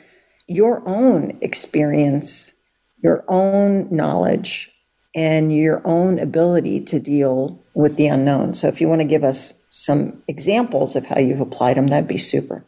your 0.47 0.87
own 0.87 1.37
experience, 1.41 2.53
your 3.01 3.23
own 3.27 3.87
knowledge, 3.95 4.71
and 5.15 5.55
your 5.55 5.81
own 5.85 6.19
ability 6.19 6.81
to 6.85 6.99
deal 6.99 7.63
with 7.73 7.97
the 7.97 8.07
unknown. 8.07 8.53
So, 8.53 8.67
if 8.67 8.81
you 8.81 8.87
want 8.87 9.01
to 9.01 9.07
give 9.07 9.23
us 9.23 9.65
some 9.71 10.21
examples 10.27 10.95
of 10.95 11.05
how 11.05 11.19
you've 11.19 11.41
applied 11.41 11.77
them, 11.77 11.87
that'd 11.87 12.07
be 12.07 12.17
super. 12.17 12.65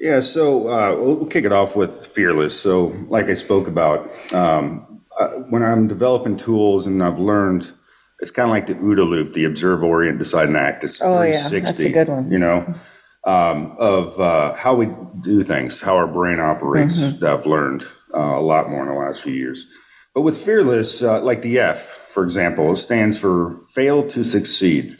Yeah, 0.00 0.20
so 0.20 0.68
uh, 0.68 0.96
we'll 0.96 1.26
kick 1.26 1.44
it 1.44 1.52
off 1.52 1.74
with 1.74 2.06
fearless. 2.06 2.58
So, 2.58 2.94
like 3.08 3.26
I 3.26 3.34
spoke 3.34 3.66
about, 3.66 4.08
um, 4.32 5.02
uh, 5.18 5.30
when 5.50 5.62
I'm 5.62 5.88
developing 5.88 6.36
tools 6.36 6.86
and 6.86 7.02
I've 7.02 7.18
learned, 7.18 7.72
it's 8.20 8.30
kind 8.30 8.48
of 8.48 8.50
like 8.50 8.66
the 8.66 8.74
OODA 8.74 9.08
loop, 9.08 9.34
the 9.34 9.44
observe, 9.44 9.82
orient, 9.82 10.18
decide, 10.18 10.48
and 10.48 10.56
act. 10.56 10.84
It's 10.84 11.00
oh 11.00 11.22
yeah, 11.22 11.48
that's 11.48 11.84
a 11.84 11.90
good 11.90 12.08
one. 12.08 12.30
You 12.30 12.38
know, 12.38 12.74
um, 13.28 13.76
of 13.78 14.18
uh, 14.18 14.54
how 14.54 14.74
we 14.74 14.88
do 15.20 15.42
things, 15.42 15.80
how 15.80 15.96
our 15.96 16.06
brain 16.06 16.40
operates. 16.40 17.00
Mm-hmm. 17.00 17.18
That 17.20 17.38
I've 17.38 17.46
learned 17.46 17.82
uh, 18.14 18.38
a 18.38 18.40
lot 18.40 18.70
more 18.70 18.82
in 18.82 18.88
the 18.88 18.94
last 18.94 19.20
few 19.20 19.34
years. 19.34 19.66
But 20.14 20.22
with 20.22 20.42
fearless, 20.42 21.02
uh, 21.02 21.20
like 21.20 21.42
the 21.42 21.58
F, 21.58 22.08
for 22.10 22.24
example, 22.24 22.72
it 22.72 22.78
stands 22.78 23.18
for 23.18 23.60
fail 23.68 24.08
to 24.08 24.24
succeed. 24.24 24.96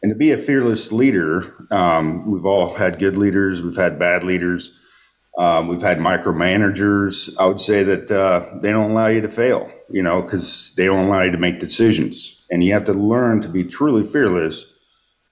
And 0.00 0.12
to 0.12 0.16
be 0.16 0.30
a 0.30 0.38
fearless 0.38 0.92
leader, 0.92 1.66
um, 1.72 2.30
we've 2.30 2.46
all 2.46 2.72
had 2.72 3.00
good 3.00 3.16
leaders, 3.16 3.60
we've 3.60 3.76
had 3.76 3.98
bad 3.98 4.22
leaders, 4.22 4.72
um, 5.36 5.66
we've 5.66 5.82
had 5.82 5.98
micromanagers. 5.98 7.34
I 7.40 7.46
would 7.46 7.60
say 7.60 7.82
that 7.82 8.10
uh, 8.12 8.58
they 8.62 8.70
don't 8.70 8.92
allow 8.92 9.08
you 9.08 9.22
to 9.22 9.28
fail, 9.28 9.68
you 9.90 10.02
know, 10.02 10.22
because 10.22 10.72
they 10.76 10.84
don't 10.84 11.06
allow 11.06 11.22
you 11.22 11.32
to 11.32 11.38
make 11.38 11.58
decisions. 11.58 12.46
And 12.48 12.62
you 12.62 12.72
have 12.74 12.84
to 12.84 12.92
learn 12.92 13.40
to 13.42 13.48
be 13.48 13.64
truly 13.64 14.06
fearless 14.06 14.72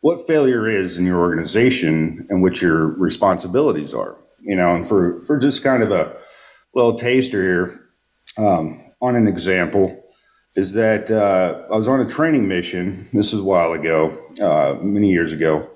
what 0.05 0.27
failure 0.27 0.69
is 0.69 0.99
in 0.99 1.07
your 1.07 1.19
organization 1.19 2.27
and 2.29 2.43
what 2.43 2.61
your 2.61 2.89
responsibilities 2.89 3.95
are, 3.95 4.19
you 4.39 4.55
know, 4.55 4.75
and 4.75 4.87
for, 4.87 5.19
for 5.23 5.39
just 5.39 5.65
kind 5.65 5.83
of 5.83 5.91
a 5.91 6.15
little 6.75 6.95
taster 6.95 7.41
here 7.41 7.81
um, 8.37 8.85
on 9.01 9.17
an 9.17 9.27
example 9.27 10.05
is 10.57 10.75
that 10.75 11.11
uh, 11.11 11.63
I 11.73 11.79
was 11.79 11.89
on 11.89 12.01
a 12.01 12.05
training 12.05 12.47
mission. 12.47 13.09
This 13.15 13.33
is 13.33 13.41
a 13.41 13.45
while 13.45 13.73
ago, 13.73 14.15
uh, 14.43 14.79
many 14.83 15.11
years 15.11 15.33
ago. 15.33 15.71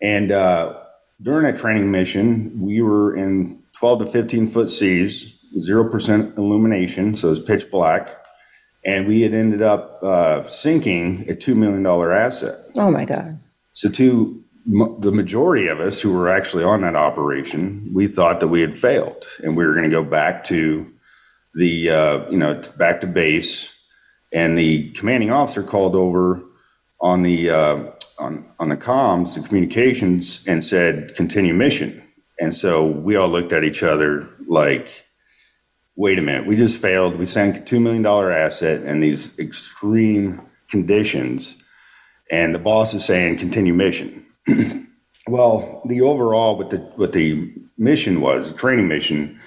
And 0.00 0.32
uh, 0.32 0.80
during 1.20 1.42
that 1.42 1.60
training 1.60 1.90
mission, 1.90 2.58
we 2.58 2.80
were 2.80 3.14
in 3.14 3.62
12 3.74 3.98
to 3.98 4.06
15 4.06 4.46
foot 4.46 4.70
seas, 4.70 5.38
0% 5.58 6.38
illumination, 6.38 7.14
so 7.14 7.26
it 7.26 7.30
was 7.30 7.40
pitch 7.40 7.70
black. 7.70 8.16
And 8.86 9.06
we 9.06 9.20
had 9.20 9.34
ended 9.34 9.60
up 9.60 10.02
uh, 10.02 10.46
sinking 10.46 11.28
a 11.28 11.34
$2 11.34 11.54
million 11.54 11.84
asset. 11.84 12.58
Oh 12.78 12.90
my 12.90 13.04
God. 13.04 13.38
So, 13.76 13.90
to 13.90 14.42
m- 14.66 14.96
the 15.00 15.12
majority 15.12 15.66
of 15.66 15.80
us 15.80 16.00
who 16.00 16.10
were 16.10 16.30
actually 16.30 16.64
on 16.64 16.80
that 16.80 16.96
operation, 16.96 17.90
we 17.92 18.06
thought 18.06 18.40
that 18.40 18.48
we 18.48 18.62
had 18.62 18.74
failed 18.74 19.26
and 19.44 19.54
we 19.54 19.66
were 19.66 19.74
going 19.74 19.84
to 19.84 19.90
go 19.90 20.02
back 20.02 20.44
to 20.44 20.90
the, 21.52 21.90
uh, 21.90 22.30
you 22.30 22.38
know, 22.38 22.62
back 22.78 23.02
to 23.02 23.06
base 23.06 23.74
and 24.32 24.56
the 24.56 24.90
commanding 24.92 25.30
officer 25.30 25.62
called 25.62 25.94
over 25.94 26.42
on 27.02 27.22
the 27.22 27.50
uh, 27.50 27.84
on 28.18 28.46
on 28.58 28.70
the 28.70 28.78
comms, 28.78 29.34
the 29.34 29.46
communications, 29.46 30.42
and 30.46 30.64
said 30.64 31.14
continue 31.14 31.52
mission. 31.52 32.02
And 32.40 32.54
so 32.54 32.86
we 32.86 33.14
all 33.16 33.28
looked 33.28 33.52
at 33.52 33.62
each 33.62 33.82
other 33.82 34.26
like, 34.48 35.04
wait 35.96 36.18
a 36.18 36.22
minute, 36.22 36.46
we 36.46 36.56
just 36.56 36.78
failed. 36.78 37.16
We 37.16 37.26
sank 37.26 37.56
a 37.56 37.60
two 37.60 37.78
million 37.80 38.02
dollar 38.02 38.32
asset 38.32 38.84
in 38.84 39.00
these 39.00 39.38
extreme 39.38 40.40
conditions, 40.70 41.62
and 42.30 42.54
the 42.54 42.58
boss 42.58 42.94
is 42.94 43.04
saying 43.04 43.38
continue 43.38 43.74
mission. 43.74 44.24
well, 45.28 45.82
the 45.86 46.00
overall 46.00 46.56
what 46.56 46.70
the 46.70 46.78
what 46.96 47.12
the 47.12 47.52
mission 47.78 48.20
was, 48.20 48.52
the 48.52 48.58
training 48.58 48.88
mission, 48.88 49.38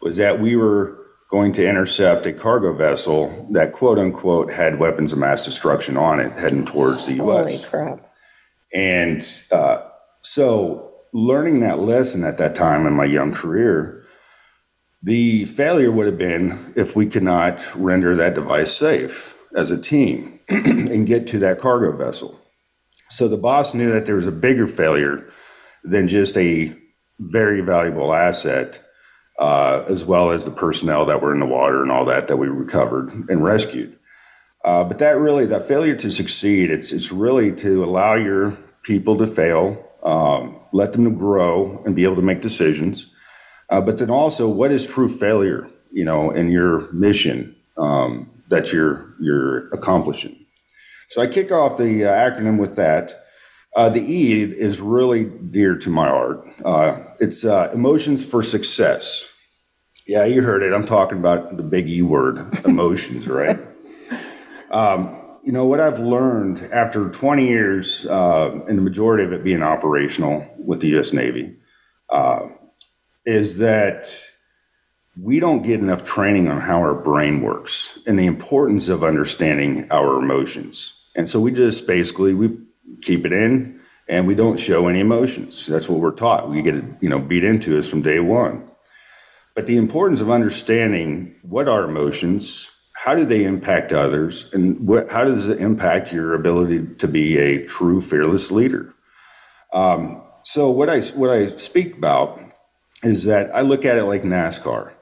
was 0.00 0.16
that 0.16 0.40
we 0.40 0.56
were 0.56 0.98
going 1.30 1.52
to 1.52 1.68
intercept 1.68 2.26
a 2.26 2.32
cargo 2.32 2.72
vessel 2.72 3.46
that 3.50 3.72
quote 3.72 3.98
unquote 3.98 4.50
had 4.50 4.78
weapons 4.78 5.12
of 5.12 5.18
mass 5.18 5.44
destruction 5.44 5.96
on 5.96 6.20
it 6.20 6.32
heading 6.32 6.64
towards 6.64 7.06
the 7.06 7.14
U.S. 7.14 7.62
Holy 7.62 7.64
crap. 7.64 8.10
And 8.72 9.26
uh, 9.50 9.82
so, 10.22 10.92
learning 11.12 11.60
that 11.60 11.80
lesson 11.80 12.24
at 12.24 12.38
that 12.38 12.54
time 12.54 12.86
in 12.86 12.92
my 12.92 13.04
young 13.04 13.32
career, 13.32 14.04
the 15.02 15.46
failure 15.46 15.90
would 15.90 16.06
have 16.06 16.18
been 16.18 16.72
if 16.76 16.94
we 16.94 17.06
could 17.06 17.22
not 17.22 17.64
render 17.74 18.14
that 18.16 18.34
device 18.34 18.76
safe 18.76 19.37
as 19.56 19.70
a 19.70 19.80
team 19.80 20.40
and 20.48 21.06
get 21.06 21.26
to 21.28 21.38
that 21.40 21.58
cargo 21.58 21.96
vessel. 21.96 22.40
So, 23.10 23.28
the 23.28 23.36
boss 23.36 23.74
knew 23.74 23.90
that 23.90 24.06
there 24.06 24.16
was 24.16 24.26
a 24.26 24.32
bigger 24.32 24.66
failure 24.66 25.30
than 25.84 26.08
just 26.08 26.36
a 26.36 26.76
very 27.18 27.62
valuable 27.62 28.14
asset 28.14 28.82
uh, 29.38 29.84
as 29.88 30.04
well 30.04 30.30
as 30.30 30.44
the 30.44 30.50
personnel 30.50 31.06
that 31.06 31.22
were 31.22 31.32
in 31.32 31.40
the 31.40 31.46
water 31.46 31.82
and 31.82 31.90
all 31.90 32.04
that 32.04 32.28
that 32.28 32.36
we 32.36 32.48
recovered 32.48 33.08
and 33.28 33.44
rescued. 33.44 33.96
Uh, 34.64 34.84
but 34.84 34.98
that 34.98 35.16
really, 35.16 35.46
that 35.46 35.68
failure 35.68 35.94
to 35.94 36.10
succeed, 36.10 36.70
it's 36.70 36.92
it's 36.92 37.12
really 37.12 37.52
to 37.52 37.84
allow 37.84 38.14
your 38.14 38.58
people 38.82 39.16
to 39.16 39.26
fail, 39.26 39.88
um, 40.02 40.58
let 40.72 40.92
them 40.92 41.14
grow 41.14 41.82
and 41.86 41.94
be 41.94 42.04
able 42.04 42.16
to 42.16 42.22
make 42.22 42.40
decisions. 42.40 43.12
Uh, 43.70 43.80
but 43.80 43.98
then 43.98 44.10
also, 44.10 44.48
what 44.48 44.72
is 44.72 44.86
true 44.86 45.08
failure? 45.08 45.68
You 45.92 46.04
know, 46.04 46.30
in 46.30 46.50
your 46.50 46.92
mission 46.92 47.56
um, 47.78 48.30
that 48.48 48.72
you're 48.72 49.14
you're 49.20 49.68
accomplishing. 49.68 50.36
So 51.10 51.22
I 51.22 51.26
kick 51.26 51.50
off 51.52 51.76
the 51.76 52.04
uh, 52.04 52.12
acronym 52.12 52.58
with 52.58 52.76
that. 52.76 53.24
Uh, 53.76 53.88
the 53.88 54.00
E 54.00 54.42
is 54.42 54.80
really 54.80 55.24
dear 55.24 55.76
to 55.76 55.90
my 55.90 56.08
heart. 56.08 56.44
Uh, 56.64 57.04
it's 57.20 57.44
uh, 57.44 57.70
emotions 57.72 58.24
for 58.24 58.42
success. 58.42 59.30
Yeah, 60.06 60.24
you 60.24 60.42
heard 60.42 60.62
it. 60.62 60.72
I'm 60.72 60.86
talking 60.86 61.18
about 61.18 61.56
the 61.56 61.62
big 61.62 61.88
E 61.88 62.02
word, 62.02 62.38
emotions, 62.64 63.28
right? 63.28 63.58
Um, 64.70 65.14
you 65.44 65.52
know, 65.52 65.64
what 65.64 65.80
I've 65.80 66.00
learned 66.00 66.60
after 66.72 67.08
20 67.08 67.46
years, 67.46 68.06
uh, 68.06 68.60
and 68.68 68.76
the 68.76 68.82
majority 68.82 69.24
of 69.24 69.32
it 69.32 69.44
being 69.44 69.62
operational 69.62 70.46
with 70.58 70.80
the 70.80 70.88
U.S. 70.88 71.12
Navy, 71.12 71.56
uh, 72.10 72.48
is 73.24 73.58
that 73.58 74.12
we 75.20 75.40
don't 75.40 75.62
get 75.62 75.80
enough 75.80 76.04
training 76.04 76.48
on 76.48 76.60
how 76.60 76.78
our 76.78 76.94
brain 76.94 77.40
works 77.40 77.98
and 78.06 78.18
the 78.18 78.26
importance 78.26 78.88
of 78.88 79.02
understanding 79.02 79.90
our 79.90 80.18
emotions. 80.18 80.94
And 81.16 81.28
so 81.28 81.40
we 81.40 81.50
just 81.50 81.86
basically 81.86 82.34
we 82.34 82.56
keep 83.02 83.26
it 83.26 83.32
in 83.32 83.80
and 84.08 84.26
we 84.26 84.34
don't 84.34 84.58
show 84.58 84.86
any 84.86 85.00
emotions. 85.00 85.66
That's 85.66 85.88
what 85.88 86.00
we're 86.00 86.12
taught. 86.12 86.48
We 86.48 86.62
get 86.62 86.76
it, 86.76 86.84
you 87.00 87.08
know, 87.08 87.18
beat 87.18 87.44
into 87.44 87.78
us 87.78 87.88
from 87.88 88.02
day 88.02 88.20
one. 88.20 88.64
But 89.54 89.66
the 89.66 89.76
importance 89.76 90.20
of 90.20 90.30
understanding 90.30 91.34
what 91.42 91.68
are 91.68 91.84
emotions, 91.84 92.70
how 92.94 93.16
do 93.16 93.24
they 93.24 93.44
impact 93.44 93.92
others, 93.92 94.52
and 94.52 94.86
what, 94.86 95.08
how 95.08 95.24
does 95.24 95.48
it 95.48 95.58
impact 95.58 96.12
your 96.12 96.34
ability 96.34 96.94
to 96.96 97.08
be 97.08 97.36
a 97.38 97.66
true 97.66 98.00
fearless 98.00 98.52
leader? 98.52 98.94
Um, 99.72 100.22
so 100.44 100.70
what 100.70 100.88
I 100.88 101.00
what 101.00 101.30
I 101.30 101.48
speak 101.56 101.96
about 101.96 102.40
is 103.02 103.24
that 103.24 103.54
I 103.54 103.62
look 103.62 103.84
at 103.84 103.96
it 103.96 104.04
like 104.04 104.22
NASCAR. 104.22 104.92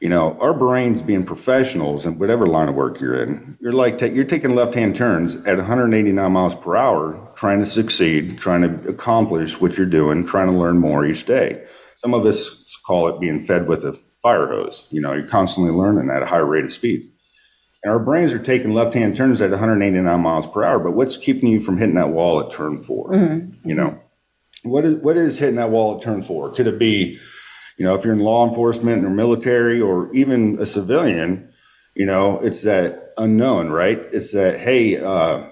You 0.00 0.10
know, 0.10 0.38
our 0.40 0.52
brains 0.52 1.00
being 1.00 1.24
professionals 1.24 2.04
in 2.04 2.18
whatever 2.18 2.46
line 2.46 2.68
of 2.68 2.74
work 2.74 3.00
you're 3.00 3.22
in, 3.22 3.56
you're 3.60 3.72
like 3.72 4.00
you're 4.00 4.24
taking 4.24 4.54
left-hand 4.54 4.94
turns 4.94 5.36
at 5.46 5.56
189 5.56 6.32
miles 6.32 6.54
per 6.54 6.76
hour, 6.76 7.30
trying 7.34 7.60
to 7.60 7.66
succeed, 7.66 8.38
trying 8.38 8.60
to 8.62 8.88
accomplish 8.88 9.58
what 9.60 9.78
you're 9.78 9.86
doing, 9.86 10.26
trying 10.26 10.50
to 10.50 10.58
learn 10.58 10.78
more 10.78 11.06
each 11.06 11.24
day. 11.24 11.64
Some 11.96 12.12
of 12.12 12.26
us 12.26 12.78
call 12.86 13.08
it 13.08 13.20
being 13.20 13.42
fed 13.42 13.68
with 13.68 13.84
a 13.84 13.98
fire 14.22 14.46
hose. 14.48 14.86
You 14.90 15.00
know, 15.00 15.14
you're 15.14 15.26
constantly 15.26 15.72
learning 15.72 16.10
at 16.10 16.22
a 16.22 16.26
higher 16.26 16.46
rate 16.46 16.64
of 16.64 16.72
speed. 16.72 17.10
And 17.82 17.92
our 17.92 18.00
brains 18.00 18.32
are 18.32 18.38
taking 18.38 18.74
left 18.74 18.94
hand 18.94 19.16
turns 19.16 19.40
at 19.40 19.50
189 19.50 20.20
miles 20.20 20.46
per 20.46 20.64
hour, 20.64 20.78
but 20.78 20.92
what's 20.92 21.16
keeping 21.16 21.48
you 21.48 21.60
from 21.60 21.78
hitting 21.78 21.94
that 21.94 22.10
wall 22.10 22.40
at 22.40 22.50
turn 22.50 22.82
4 22.82 23.10
mm-hmm. 23.10 23.68
You 23.68 23.74
know, 23.74 23.98
what 24.66 24.84
is 24.84 24.96
what 24.96 25.16
is 25.16 25.38
hitting 25.38 25.56
that 25.56 25.70
wall 25.70 25.96
at 25.96 26.02
turn 26.02 26.22
four? 26.22 26.50
Could 26.52 26.66
it 26.66 26.78
be, 26.78 27.18
you 27.76 27.84
know, 27.84 27.94
if 27.94 28.04
you're 28.04 28.14
in 28.14 28.20
law 28.20 28.46
enforcement 28.48 29.04
or 29.04 29.10
military 29.10 29.80
or 29.80 30.12
even 30.12 30.58
a 30.58 30.66
civilian, 30.66 31.52
you 31.94 32.06
know, 32.06 32.38
it's 32.40 32.62
that 32.62 33.12
unknown, 33.16 33.70
right? 33.70 33.98
It's 34.12 34.32
that 34.32 34.58
hey, 34.58 34.98
uh, 34.98 35.44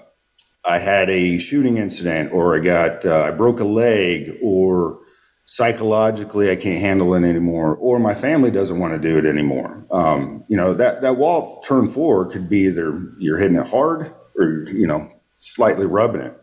I 0.65 0.79
had 0.79 1.11
a 1.11 1.39
shooting 1.39 1.77
incident, 1.77 2.33
or 2.33 2.57
I 2.57 2.61
got 2.61 3.05
uh, 3.05 3.25
I 3.25 3.31
broke 3.31 3.61
a 3.61 3.65
leg, 3.65 4.39
or 4.43 5.01
psychologically 5.47 6.51
I 6.51 6.57
can't 6.57 6.81
handle 6.81 7.15
it 7.15 7.23
anymore, 7.23 7.77
or 7.77 7.99
my 7.99 8.15
family 8.15 8.51
doesn't 8.51 8.79
want 8.79 8.95
to 8.95 8.99
do 8.99 9.19
it 9.19 9.27
anymore. 9.27 9.87
Um, 9.91 10.45
you 10.49 10.57
know, 10.57 10.75
that, 10.75 11.03
that 11.03 11.17
wall 11.17 11.61
turn 11.63 11.87
four 11.87 12.27
could 12.27 12.49
be 12.49 12.61
either 12.61 13.01
you're 13.19 13.39
hitting 13.39 13.57
it 13.57 13.67
hard 13.67 14.13
or, 14.37 14.65
you 14.71 14.87
know, 14.87 15.11
slightly 15.39 15.87
rubbing 15.87 16.23
it. 16.23 16.41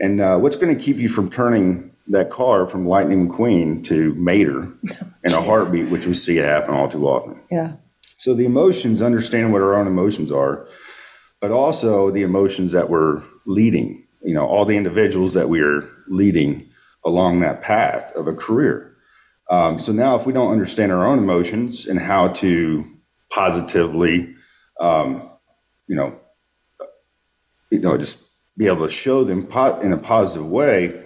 And 0.00 0.20
uh, 0.20 0.38
what's 0.38 0.56
going 0.56 0.76
to 0.76 0.82
keep 0.82 0.96
you 0.96 1.08
from 1.08 1.30
turning 1.30 1.93
that 2.08 2.30
car 2.30 2.66
from 2.66 2.86
Lightning 2.86 3.28
McQueen 3.28 3.84
to 3.86 4.14
Mater 4.14 4.68
in 5.24 5.32
a 5.32 5.40
heartbeat, 5.42 5.88
which 5.88 6.06
we 6.06 6.14
see 6.14 6.36
happen 6.36 6.74
all 6.74 6.88
too 6.88 7.06
often? 7.06 7.40
Yeah. 7.50 7.72
So 8.16 8.34
the 8.34 8.44
emotions, 8.44 9.02
understanding 9.02 9.52
what 9.52 9.62
our 9.62 9.74
own 9.74 9.86
emotions 9.86 10.30
are, 10.30 10.66
but 11.40 11.50
also 11.50 12.10
the 12.10 12.22
emotions 12.22 12.72
that 12.72 12.88
we're 12.88 13.22
leading, 13.46 14.06
you 14.22 14.34
know, 14.34 14.46
all 14.46 14.64
the 14.64 14.76
individuals 14.76 15.34
that 15.34 15.48
we 15.48 15.60
are 15.60 15.88
leading 16.08 16.68
along 17.04 17.40
that 17.40 17.62
path 17.62 18.12
of 18.16 18.26
a 18.26 18.34
career. 18.34 18.96
Um, 19.50 19.78
so 19.78 19.92
now, 19.92 20.16
if 20.16 20.24
we 20.24 20.32
don't 20.32 20.52
understand 20.52 20.90
our 20.90 21.06
own 21.06 21.18
emotions 21.18 21.86
and 21.86 21.98
how 21.98 22.28
to 22.28 22.84
positively, 23.30 24.34
um, 24.80 25.28
you 25.86 25.96
know, 25.96 26.18
you 27.70 27.78
know, 27.80 27.98
just 27.98 28.18
be 28.56 28.66
able 28.66 28.86
to 28.86 28.92
show 28.92 29.24
them 29.24 29.46
in 29.82 29.92
a 29.92 29.98
positive 29.98 30.46
way, 30.46 31.03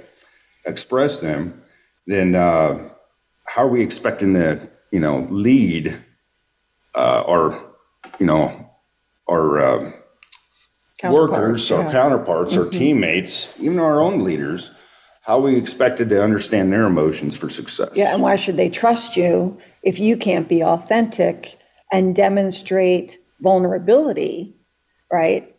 express 0.68 1.20
them, 1.20 1.60
then 2.06 2.34
uh, 2.34 2.90
how 3.46 3.62
are 3.62 3.68
we 3.68 3.82
expecting 3.82 4.34
to, 4.34 4.70
you 4.92 5.00
know, 5.00 5.26
lead 5.30 5.96
uh, 6.94 7.24
our, 7.26 7.60
you 8.18 8.26
know, 8.26 8.70
our 9.28 9.60
uh, 9.60 9.92
workers, 11.04 11.70
our 11.70 11.84
yeah. 11.84 11.92
counterparts, 11.92 12.56
our 12.56 12.68
teammates, 12.68 13.58
even 13.60 13.78
our 13.78 14.00
own 14.00 14.24
leaders, 14.24 14.70
how 15.22 15.38
we 15.40 15.56
expected 15.56 16.08
to 16.08 16.22
understand 16.22 16.72
their 16.72 16.86
emotions 16.86 17.36
for 17.36 17.50
success. 17.50 17.90
Yeah, 17.94 18.14
and 18.14 18.22
why 18.22 18.36
should 18.36 18.56
they 18.56 18.70
trust 18.70 19.16
you 19.16 19.58
if 19.82 19.98
you 19.98 20.16
can't 20.16 20.48
be 20.48 20.62
authentic 20.62 21.58
and 21.92 22.16
demonstrate 22.16 23.18
vulnerability, 23.40 24.56
right? 25.12 25.54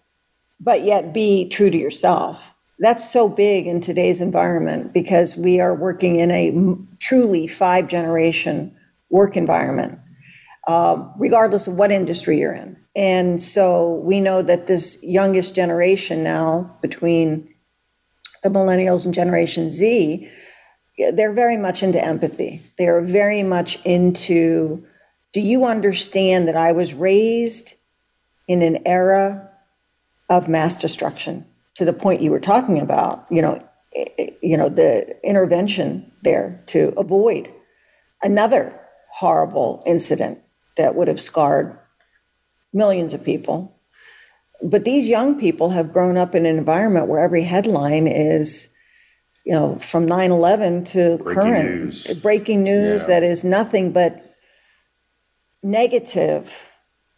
But 0.60 0.84
yet 0.84 1.14
be 1.14 1.48
true 1.48 1.70
to 1.70 1.78
yourself. 1.78 2.54
That's 2.80 3.12
so 3.12 3.28
big 3.28 3.68
in 3.68 3.82
today's 3.82 4.22
environment 4.22 4.94
because 4.94 5.36
we 5.36 5.60
are 5.60 5.76
working 5.76 6.16
in 6.16 6.32
a 6.32 6.78
truly 6.98 7.46
five 7.46 7.88
generation 7.88 8.74
work 9.10 9.36
environment, 9.36 10.00
uh, 10.66 11.10
regardless 11.18 11.68
of 11.68 11.74
what 11.74 11.92
industry 11.92 12.40
you're 12.40 12.54
in. 12.54 12.78
And 12.96 13.42
so 13.42 13.96
we 13.96 14.22
know 14.22 14.42
that 14.42 14.68
this 14.68 14.98
youngest 15.04 15.56
generation 15.56 16.24
now, 16.24 16.78
between 16.82 17.54
the 18.44 18.50
millennials 18.50 19.04
and 19.04 19.14
Generation 19.14 19.70
Z, 19.70 20.30
they're 21.14 21.34
very 21.34 21.58
much 21.58 21.84
into 21.84 22.04
empathy. 22.04 22.62
They 22.78 22.88
are 22.88 23.02
very 23.02 23.44
much 23.44 23.78
into 23.86 24.86
do 25.34 25.42
you 25.42 25.66
understand 25.66 26.48
that 26.48 26.56
I 26.56 26.72
was 26.72 26.94
raised 26.94 27.76
in 28.48 28.62
an 28.62 28.80
era 28.88 29.52
of 30.30 30.48
mass 30.48 30.76
destruction 30.76 31.46
to 31.80 31.86
the 31.86 31.94
point 31.94 32.22
you 32.22 32.30
were 32.30 32.42
talking 32.42 32.78
about, 32.78 33.26
you 33.32 33.42
know, 33.42 33.58
eh, 33.96 34.04
eh, 34.18 34.30
you 34.42 34.58
know, 34.58 34.68
the 34.68 35.16
intervention 35.24 36.12
there 36.24 36.62
to 36.68 36.90
avoid 36.98 37.50
another 38.22 38.78
horrible 39.14 39.82
incident 39.86 40.40
that 40.76 40.94
would 40.96 41.08
have 41.08 41.22
scarred 41.22 41.80
millions 42.74 43.14
of 43.14 43.24
people. 43.24 43.80
But 44.62 44.84
these 44.84 45.08
young 45.08 45.40
people 45.40 45.70
have 45.70 45.94
grown 45.94 46.18
up 46.18 46.36
in 46.36 46.46
an 46.46 46.58
environment 46.58 47.08
where 47.08 47.24
every 47.24 47.44
headline 47.44 48.08
is, 48.08 48.76
you 49.46 49.54
know, 49.54 49.76
from 49.76 50.06
9 50.06 50.32
11 50.32 50.84
to 50.84 51.18
Breaking 51.20 51.34
current 51.34 51.70
news. 51.70 52.14
breaking 52.16 52.64
news 52.66 53.04
Yeah. 53.04 53.08
that 53.08 53.24
is 53.24 53.46
nothing 53.46 53.94
but 53.94 54.22
negative, 55.64 56.76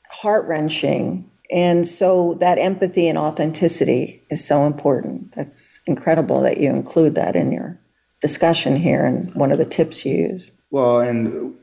heart 0.07 0.45
wrenching. 0.47 1.30
And 1.51 1.87
so 1.87 2.35
that 2.35 2.57
empathy 2.57 3.07
and 3.07 3.17
authenticity 3.17 4.23
is 4.29 4.45
so 4.45 4.65
important. 4.65 5.35
That's 5.35 5.81
incredible 5.85 6.41
that 6.41 6.59
you 6.59 6.69
include 6.69 7.15
that 7.15 7.35
in 7.35 7.51
your 7.51 7.79
discussion 8.21 8.75
here 8.75 9.05
and 9.05 9.33
one 9.35 9.51
of 9.51 9.57
the 9.57 9.65
tips 9.65 10.05
you 10.05 10.15
use. 10.15 10.51
Well, 10.69 10.99
and 10.99 11.55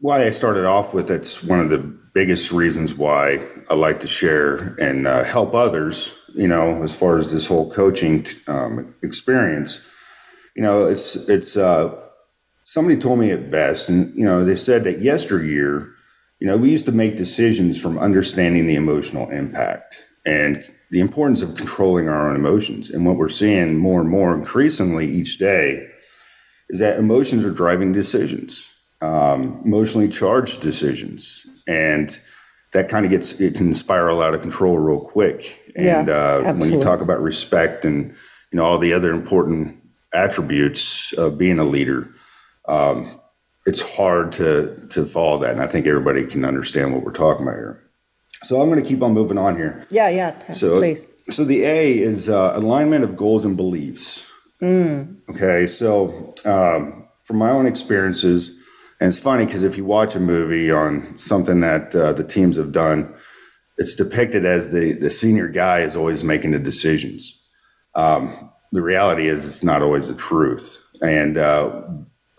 why 0.00 0.24
I 0.24 0.30
started 0.30 0.66
off 0.66 0.92
with 0.92 1.10
it's 1.10 1.42
one 1.42 1.60
of 1.60 1.70
the 1.70 1.78
biggest 1.78 2.52
reasons 2.52 2.94
why 2.94 3.40
I 3.68 3.74
like 3.74 4.00
to 4.00 4.08
share 4.08 4.74
and 4.78 5.06
uh, 5.06 5.24
help 5.24 5.54
others. 5.54 6.16
You 6.34 6.48
know, 6.48 6.82
as 6.82 6.94
far 6.94 7.18
as 7.18 7.32
this 7.32 7.46
whole 7.46 7.70
coaching 7.72 8.26
um, 8.46 8.94
experience, 9.02 9.84
you 10.54 10.62
know, 10.62 10.84
it's 10.84 11.16
it's 11.28 11.56
uh, 11.56 11.94
somebody 12.64 12.96
told 12.98 13.18
me 13.18 13.30
at 13.30 13.50
best, 13.50 13.88
and 13.88 14.14
you 14.14 14.24
know, 14.24 14.44
they 14.44 14.56
said 14.56 14.84
that 14.84 15.00
yesteryear, 15.00 15.92
you 16.40 16.46
know, 16.46 16.56
we 16.56 16.70
used 16.70 16.86
to 16.86 16.92
make 16.92 17.16
decisions 17.16 17.78
from 17.80 17.98
understanding 17.98 18.66
the 18.66 18.74
emotional 18.74 19.30
impact 19.30 20.06
and 20.24 20.64
the 20.90 21.00
importance 21.00 21.42
of 21.42 21.54
controlling 21.54 22.08
our 22.08 22.28
own 22.28 22.34
emotions. 22.34 22.90
And 22.90 23.06
what 23.06 23.16
we're 23.16 23.28
seeing 23.28 23.76
more 23.76 24.00
and 24.00 24.08
more 24.08 24.34
increasingly 24.34 25.06
each 25.06 25.38
day 25.38 25.86
is 26.70 26.80
that 26.80 26.98
emotions 26.98 27.44
are 27.44 27.50
driving 27.50 27.92
decisions, 27.92 28.72
um, 29.02 29.60
emotionally 29.64 30.08
charged 30.08 30.62
decisions, 30.62 31.46
and 31.68 32.18
that 32.72 32.88
kind 32.88 33.04
of 33.04 33.10
gets 33.10 33.40
it 33.40 33.54
can 33.54 33.74
spiral 33.74 34.22
out 34.22 34.34
of 34.34 34.40
control 34.40 34.78
real 34.78 35.00
quick. 35.00 35.60
And 35.76 36.08
Yeah, 36.08 36.14
uh, 36.14 36.52
when 36.54 36.72
you 36.72 36.82
talk 36.82 37.00
about 37.00 37.20
respect 37.20 37.84
and 37.84 38.10
you 38.52 38.56
know 38.56 38.64
all 38.64 38.78
the 38.78 38.92
other 38.92 39.10
important 39.10 39.76
attributes 40.14 41.12
of 41.12 41.36
being 41.38 41.58
a 41.58 41.64
leader, 41.64 42.12
um, 42.66 43.19
it's 43.66 43.80
hard 43.96 44.32
to 44.32 44.86
to 44.90 45.04
follow 45.06 45.38
that. 45.38 45.52
And 45.52 45.62
I 45.62 45.66
think 45.66 45.86
everybody 45.86 46.26
can 46.26 46.44
understand 46.44 46.92
what 46.92 47.02
we're 47.04 47.12
talking 47.12 47.42
about 47.46 47.56
here. 47.56 47.82
So 48.42 48.60
I'm 48.62 48.70
going 48.70 48.82
to 48.82 48.88
keep 48.88 49.02
on 49.02 49.12
moving 49.12 49.36
on 49.36 49.54
here. 49.56 49.86
Yeah, 49.90 50.08
yeah, 50.08 50.52
So, 50.52 50.78
please. 50.78 51.10
so 51.28 51.44
the 51.44 51.62
A 51.64 51.98
is 51.98 52.30
uh, 52.30 52.52
alignment 52.54 53.04
of 53.04 53.14
goals 53.14 53.44
and 53.44 53.54
beliefs. 53.56 54.26
Okay, 54.62 55.66
so 55.66 56.32
um, 56.46 57.06
from 57.22 57.36
my 57.36 57.50
own 57.50 57.66
experiences, 57.66 58.48
and 58.98 59.08
it's 59.08 59.18
funny 59.18 59.44
because 59.46 59.62
if 59.62 59.76
you 59.76 59.84
watch 59.84 60.14
a 60.14 60.20
movie 60.20 60.70
on 60.70 61.16
something 61.18 61.60
that 61.60 61.94
uh, 61.94 62.12
the 62.14 62.24
teams 62.24 62.56
have 62.56 62.72
done, 62.72 63.14
it's 63.78 63.94
depicted 63.94 64.44
as 64.44 64.70
the 64.70 64.92
the 64.92 65.10
senior 65.10 65.48
guy 65.48 65.80
is 65.80 65.96
always 65.96 66.24
making 66.24 66.50
the 66.52 66.58
decisions. 66.58 67.38
Um, 67.94 68.50
the 68.72 68.82
reality 68.82 69.28
is, 69.28 69.44
it's 69.46 69.64
not 69.64 69.82
always 69.82 70.08
the 70.08 70.14
truth. 70.14 70.78
And 71.02 71.36
uh, 71.38 71.82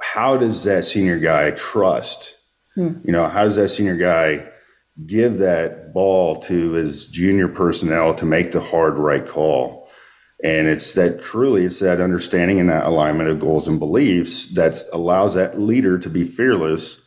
how 0.01 0.37
does 0.37 0.63
that 0.63 0.85
senior 0.85 1.19
guy 1.19 1.51
trust? 1.51 2.35
You 3.05 3.11
know, 3.11 3.27
how 3.27 3.43
does 3.43 3.55
that 3.55 3.69
senior 3.69 3.95
guy 3.95 4.47
give 5.05 5.37
that 5.37 5.93
ball 5.93 6.37
to 6.41 6.71
his 6.71 7.07
junior 7.07 7.47
personnel 7.47 8.13
to 8.15 8.25
make 8.25 8.51
the 8.51 8.61
hard 8.61 8.97
right 8.97 9.25
call? 9.25 9.89
And 10.43 10.67
it's 10.67 10.93
that 10.95 11.21
truly, 11.21 11.65
it's 11.65 11.79
that 11.79 12.01
understanding 12.01 12.59
and 12.59 12.69
that 12.69 12.85
alignment 12.85 13.29
of 13.29 13.39
goals 13.39 13.67
and 13.67 13.77
beliefs 13.77 14.53
that 14.55 14.81
allows 14.91 15.35
that 15.35 15.59
leader 15.59 15.99
to 15.99 16.09
be 16.09 16.23
fearless 16.23 16.99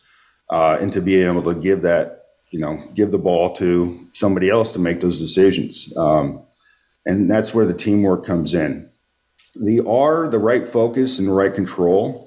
uh, 0.49 0.77
and 0.79 0.93
to 0.93 1.01
be 1.01 1.15
able 1.15 1.43
to 1.43 1.55
give 1.55 1.81
that, 1.81 2.21
you 2.51 2.59
know, 2.59 2.79
give 2.93 3.11
the 3.11 3.17
ball 3.17 3.53
to 3.55 4.07
somebody 4.13 4.49
else 4.49 4.71
to 4.71 4.79
make 4.79 5.01
those 5.01 5.19
decisions. 5.19 5.91
Um, 5.97 6.45
and 7.05 7.29
that's 7.29 7.53
where 7.53 7.65
the 7.65 7.73
teamwork 7.73 8.25
comes 8.25 8.53
in. 8.53 8.89
The 9.55 9.81
R, 9.85 10.29
the 10.29 10.39
right 10.39 10.67
focus 10.67 11.19
and 11.19 11.27
the 11.27 11.33
right 11.33 11.53
control. 11.53 12.24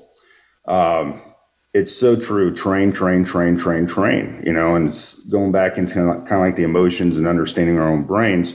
Um, 0.68 1.20
it's 1.74 1.94
so 1.94 2.14
true. 2.14 2.54
Train, 2.54 2.92
train, 2.92 3.24
train, 3.24 3.56
train, 3.56 3.86
train. 3.86 4.42
You 4.46 4.52
know, 4.52 4.74
and 4.76 4.88
it's 4.88 5.22
going 5.24 5.52
back 5.52 5.76
into 5.78 5.94
kind 5.94 6.32
of 6.32 6.38
like 6.38 6.56
the 6.56 6.62
emotions 6.62 7.18
and 7.18 7.26
understanding 7.26 7.78
our 7.78 7.88
own 7.88 8.04
brains 8.04 8.54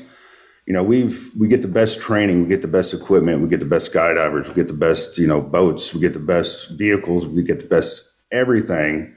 you 0.66 0.74
know, 0.74 0.84
we've 0.84 1.32
we 1.38 1.48
get 1.48 1.62
the 1.62 1.68
best 1.68 2.00
training, 2.00 2.44
we 2.44 2.48
get 2.48 2.62
the 2.62 2.68
best 2.68 2.94
equipment, 2.94 3.42
we 3.42 3.50
get 3.50 3.60
the 3.60 3.66
best 3.66 3.92
skydivers, 3.92 4.48
we 4.48 4.54
get 4.54 4.68
the 4.68 4.74
best, 4.74 5.18
you 5.18 5.28
know, 5.28 5.42
boats, 5.42 5.94
we 5.94 6.00
get 6.00 6.14
the 6.14 6.20
best 6.20 6.70
vehicles, 6.72 7.28
we 7.28 7.44
get 7.44 7.60
the 7.60 7.66
best 7.66 8.04
everything. 8.32 9.14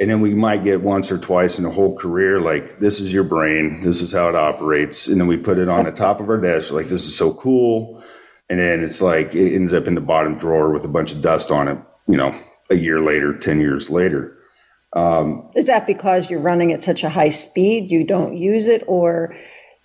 And 0.00 0.08
then 0.08 0.20
we 0.20 0.34
might 0.34 0.64
get 0.64 0.80
once 0.80 1.10
or 1.10 1.18
twice 1.18 1.58
in 1.58 1.64
a 1.66 1.70
whole 1.70 1.96
career, 1.96 2.40
like 2.40 2.78
this 2.78 3.00
is 3.00 3.12
your 3.12 3.24
brain, 3.24 3.80
this 3.82 4.00
is 4.00 4.12
how 4.12 4.28
it 4.28 4.34
operates, 4.34 5.08
and 5.08 5.20
then 5.20 5.26
we 5.26 5.36
put 5.36 5.58
it 5.58 5.68
on 5.68 5.84
the 5.84 5.92
top 5.92 6.20
of 6.20 6.28
our 6.28 6.40
desk, 6.40 6.72
like 6.72 6.86
this 6.86 7.06
is 7.06 7.16
so 7.16 7.34
cool. 7.34 8.02
And 8.48 8.58
then 8.58 8.82
it's 8.82 9.00
like 9.00 9.34
it 9.34 9.54
ends 9.54 9.72
up 9.72 9.86
in 9.86 9.94
the 9.94 10.00
bottom 10.00 10.36
drawer 10.36 10.72
with 10.72 10.84
a 10.84 10.88
bunch 10.88 11.12
of 11.12 11.22
dust 11.22 11.50
on 11.50 11.68
it, 11.68 11.78
you 12.10 12.16
know, 12.16 12.38
a 12.70 12.76
year 12.76 13.00
later, 13.00 13.36
ten 13.36 13.60
years 13.60 13.90
later. 13.90 14.36
Um, 14.92 15.48
Is 15.54 15.66
that 15.66 15.86
because 15.86 16.30
you're 16.30 16.40
running 16.40 16.72
at 16.72 16.82
such 16.82 17.04
a 17.04 17.10
high 17.10 17.28
speed, 17.28 17.90
you 17.90 18.04
don't 18.04 18.36
use 18.36 18.66
it, 18.66 18.82
or 18.86 19.34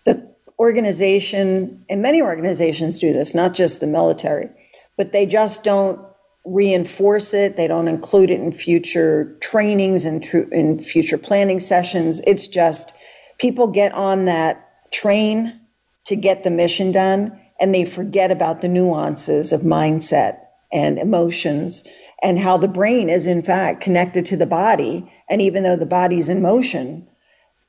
the 0.05 0.33
organization, 0.59 1.85
and 1.89 2.01
many 2.01 2.21
organizations 2.21 2.97
do 2.99 3.13
this, 3.13 3.35
not 3.35 3.53
just 3.53 3.81
the 3.81 3.87
military, 3.87 4.49
but 4.97 5.11
they 5.11 5.25
just 5.25 5.63
don't 5.63 5.99
reinforce 6.45 7.33
it. 7.33 7.55
They 7.55 7.67
don't 7.67 7.87
include 7.87 8.29
it 8.29 8.39
in 8.39 8.51
future 8.51 9.37
trainings 9.41 10.05
and 10.05 10.23
tru- 10.23 10.49
in 10.51 10.79
future 10.79 11.17
planning 11.17 11.59
sessions. 11.59 12.21
It's 12.25 12.47
just 12.47 12.93
people 13.37 13.67
get 13.67 13.93
on 13.93 14.25
that 14.25 14.91
train 14.91 15.59
to 16.05 16.15
get 16.15 16.43
the 16.43 16.51
mission 16.51 16.91
done 16.91 17.39
and 17.59 17.73
they 17.73 17.85
forget 17.85 18.31
about 18.31 18.61
the 18.61 18.67
nuances 18.67 19.51
of 19.51 19.61
mindset 19.61 20.39
and 20.71 20.99
emotions 20.99 21.83
and 22.25 22.39
how 22.39 22.57
the 22.57 22.67
brain 22.67 23.07
is 23.07 23.27
in 23.27 23.43
fact 23.43 23.81
connected 23.81 24.25
to 24.25 24.35
the 24.35 24.47
body 24.47 25.07
and 25.29 25.43
even 25.43 25.61
though 25.61 25.75
the 25.75 25.85
body's 25.85 26.27
in 26.27 26.41
motion 26.41 27.07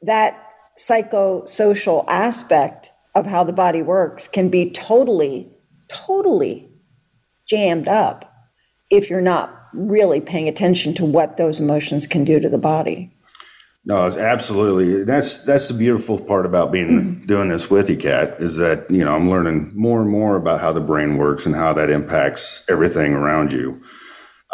that 0.01 0.35
psychosocial 0.79 2.05
aspect 2.09 2.91
of 3.15 3.27
how 3.27 3.45
the 3.45 3.53
body 3.53 3.83
works 3.83 4.27
can 4.27 4.49
be 4.49 4.71
totally 4.71 5.53
totally 5.89 6.71
jammed 7.47 7.87
up 7.87 8.33
if 8.91 9.11
you're 9.11 9.21
not 9.21 9.53
really 9.75 10.23
paying 10.23 10.49
attention 10.49 10.95
to 10.95 11.05
what 11.05 11.37
those 11.37 11.61
emotions 11.61 12.07
can 12.07 12.25
do 12.25 12.41
to 12.41 12.49
the 12.49 12.59
body 12.59 13.13
No, 13.89 14.05
it's 14.05 14.17
absolutely. 14.17 15.05
That's 15.05 15.45
that's 15.45 15.69
the 15.69 15.75
beautiful 15.75 16.19
part 16.19 16.45
about 16.45 16.73
being 16.73 17.21
doing 17.27 17.51
this 17.51 17.71
with 17.71 17.89
you, 17.89 17.97
Kat, 17.97 18.35
is 18.41 18.57
that 18.57 18.91
you 18.91 19.05
know 19.05 19.15
I'm 19.15 19.31
learning 19.31 19.71
more 19.77 20.01
and 20.03 20.11
more 20.11 20.35
about 20.35 20.61
how 20.61 20.73
the 20.73 20.81
brain 20.81 21.17
works 21.19 21.47
and 21.47 21.55
how 21.55 21.73
that 21.75 21.89
impacts 21.89 22.65
everything 22.69 23.15
around 23.15 23.53
you. 23.53 23.81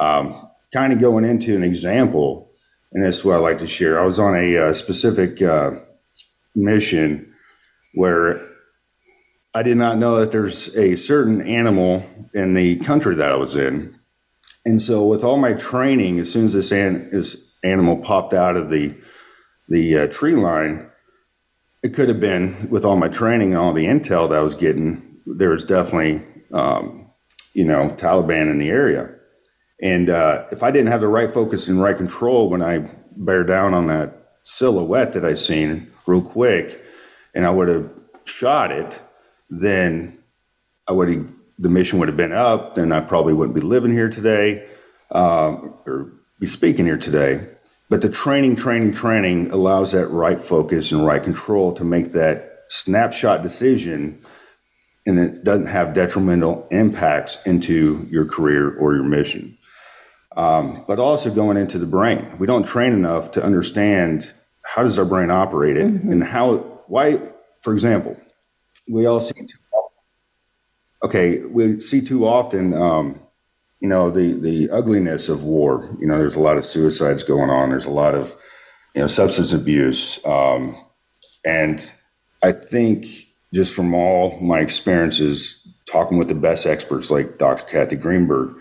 Um, 0.03 0.49
kind 0.75 0.93
of 0.93 0.99
going 0.99 1.25
into 1.25 1.55
an 1.55 1.63
example, 1.63 2.51
and 2.93 3.05
this 3.05 3.19
is 3.19 3.25
what 3.25 3.37
I 3.37 3.39
like 3.39 3.59
to 3.61 3.67
share. 3.67 4.01
I 4.01 4.05
was 4.05 4.19
on 4.19 4.35
a 4.35 4.57
uh, 4.57 4.73
specific 4.73 5.41
uh, 5.41 5.73
mission 6.57 7.33
where 7.95 8.41
I 9.55 9.63
did 9.63 9.77
not 9.77 9.99
know 9.99 10.17
that 10.17 10.31
there's 10.31 10.75
a 10.77 10.97
certain 10.97 11.43
animal 11.43 12.05
in 12.35 12.55
the 12.55 12.77
country 12.77 13.15
that 13.17 13.31
I 13.31 13.37
was 13.37 13.55
in 13.55 13.99
And 14.65 14.81
so, 14.81 15.07
with 15.07 15.23
all 15.25 15.37
my 15.37 15.53
training, 15.55 16.19
as 16.19 16.33
soon 16.33 16.47
as 16.47 16.55
this, 16.55 16.73
an, 16.73 17.11
this 17.11 17.37
animal 17.63 17.97
popped 17.99 18.35
out 18.35 18.57
of 18.57 18.71
the 18.71 18.95
the 19.69 19.99
uh, 19.99 20.07
tree 20.09 20.35
line, 20.35 20.91
it 21.83 21.95
could 21.95 22.09
have 22.09 22.21
been 22.21 22.69
with 22.71 22.85
all 22.85 22.97
my 22.97 23.09
training 23.09 23.53
and 23.53 23.59
all 23.59 23.73
the 23.73 23.87
intel 23.87 24.29
that 24.29 24.39
I 24.39 24.43
was 24.43 24.55
getting. 24.55 25.21
There 25.27 25.51
was 25.51 25.65
definitely, 25.65 26.27
um, 26.53 27.11
you 27.55 27.65
know, 27.65 27.91
Taliban 27.91 28.51
in 28.51 28.59
the 28.59 28.71
area, 28.71 29.15
and 29.83 30.09
uh, 30.09 30.47
if 30.53 30.63
I 30.63 30.71
didn't 30.71 30.89
have 30.89 31.01
the 31.01 31.09
right 31.09 31.33
focus 31.33 31.69
and 31.69 31.81
right 31.81 31.97
control 31.97 32.49
when 32.49 32.63
I 32.63 32.89
bear 33.17 33.43
down 33.43 33.75
on 33.75 33.89
that 33.89 34.35
silhouette 34.45 35.13
that 35.13 35.25
I 35.25 35.35
seen 35.35 35.91
real 36.07 36.23
quick, 36.23 36.81
and 37.35 37.45
I 37.45 37.51
would 37.51 37.69
have 37.69 37.91
shot 38.25 38.71
it, 38.71 39.03
then 39.51 40.19
I 40.87 40.93
would 40.93 41.35
the 41.59 41.69
mission 41.69 41.99
would 41.99 42.09
have 42.09 42.17
been 42.17 42.33
up. 42.33 42.77
Then 42.77 42.93
I 42.93 43.01
probably 43.01 43.35
wouldn't 43.35 43.55
be 43.55 43.61
living 43.61 43.93
here 43.93 44.09
today 44.09 44.67
um, 45.11 45.75
or 45.87 46.13
be 46.39 46.47
speaking 46.47 46.87
here 46.87 46.99
today. 46.99 47.47
But 47.91 48.01
the 48.01 48.09
training, 48.09 48.57
training, 48.57 48.95
training 48.95 49.51
allows 49.51 49.93
that 49.93 50.07
right 50.09 50.41
focus 50.41 50.93
and 50.93 51.05
right 51.05 51.23
control 51.23 51.73
to 51.75 51.85
make 51.85 52.13
that 52.13 52.65
snapshot 52.69 53.43
decision 53.43 54.25
and 55.07 55.19
it 55.19 55.43
doesn't 55.45 55.67
have 55.67 55.95
detrimental 55.95 56.67
impacts 56.71 57.39
into 57.45 58.07
your 58.11 58.25
career 58.25 58.77
or 58.77 58.95
your 58.95 59.05
mission. 59.05 59.59
Um, 60.37 60.85
but 60.89 60.99
also 60.99 61.33
going 61.33 61.57
into 61.57 61.79
the 61.79 61.87
brain. 61.87 62.27
We 62.39 62.47
don't 62.47 62.67
train 62.67 62.93
enough 62.93 63.33
to 63.33 63.43
understand 63.43 64.33
how 64.65 64.83
does 64.83 64.99
our 64.99 65.05
brain 65.05 65.31
operate 65.31 65.77
it 65.77 65.87
mm-hmm. 65.87 66.11
and 66.11 66.25
how, 66.25 66.59
why, 66.87 67.21
for 67.61 67.73
example, 67.75 68.17
we 68.89 69.07
all 69.07 69.21
see 69.21 69.35
too 69.35 69.59
okay, 71.03 71.39
we 71.41 71.81
see 71.81 72.01
too 72.01 72.27
often, 72.27 72.75
um, 72.75 73.21
you 73.81 73.89
know, 73.89 74.11
the 74.11 74.35
the 74.35 74.71
ugliness 74.71 75.29
of 75.29 75.45
war. 75.45 75.97
You 76.01 76.07
know, 76.07 76.19
there's 76.19 76.37
a 76.37 76.41
lot 76.41 76.57
of 76.57 76.65
suicides 76.65 77.23
going 77.23 77.51
on. 77.51 77.71
There's 77.71 77.87
a 77.87 77.91
lot 77.91 78.15
of, 78.15 78.37
you 78.95 79.01
know, 79.01 79.07
substance 79.07 79.53
abuse, 79.53 80.25
um, 80.25 80.77
and 81.45 81.93
I 82.43 82.53
think 82.53 83.07
just 83.53 83.75
from 83.75 83.95
all 83.95 84.39
my 84.41 84.61
experiences 84.61 85.67
talking 85.87 86.17
with 86.17 86.29
the 86.29 86.35
best 86.35 86.65
experts 86.67 87.11
like 87.11 87.39
Dr. 87.39 87.65
Cathy 87.65 87.97
Greenberg, 87.97 88.57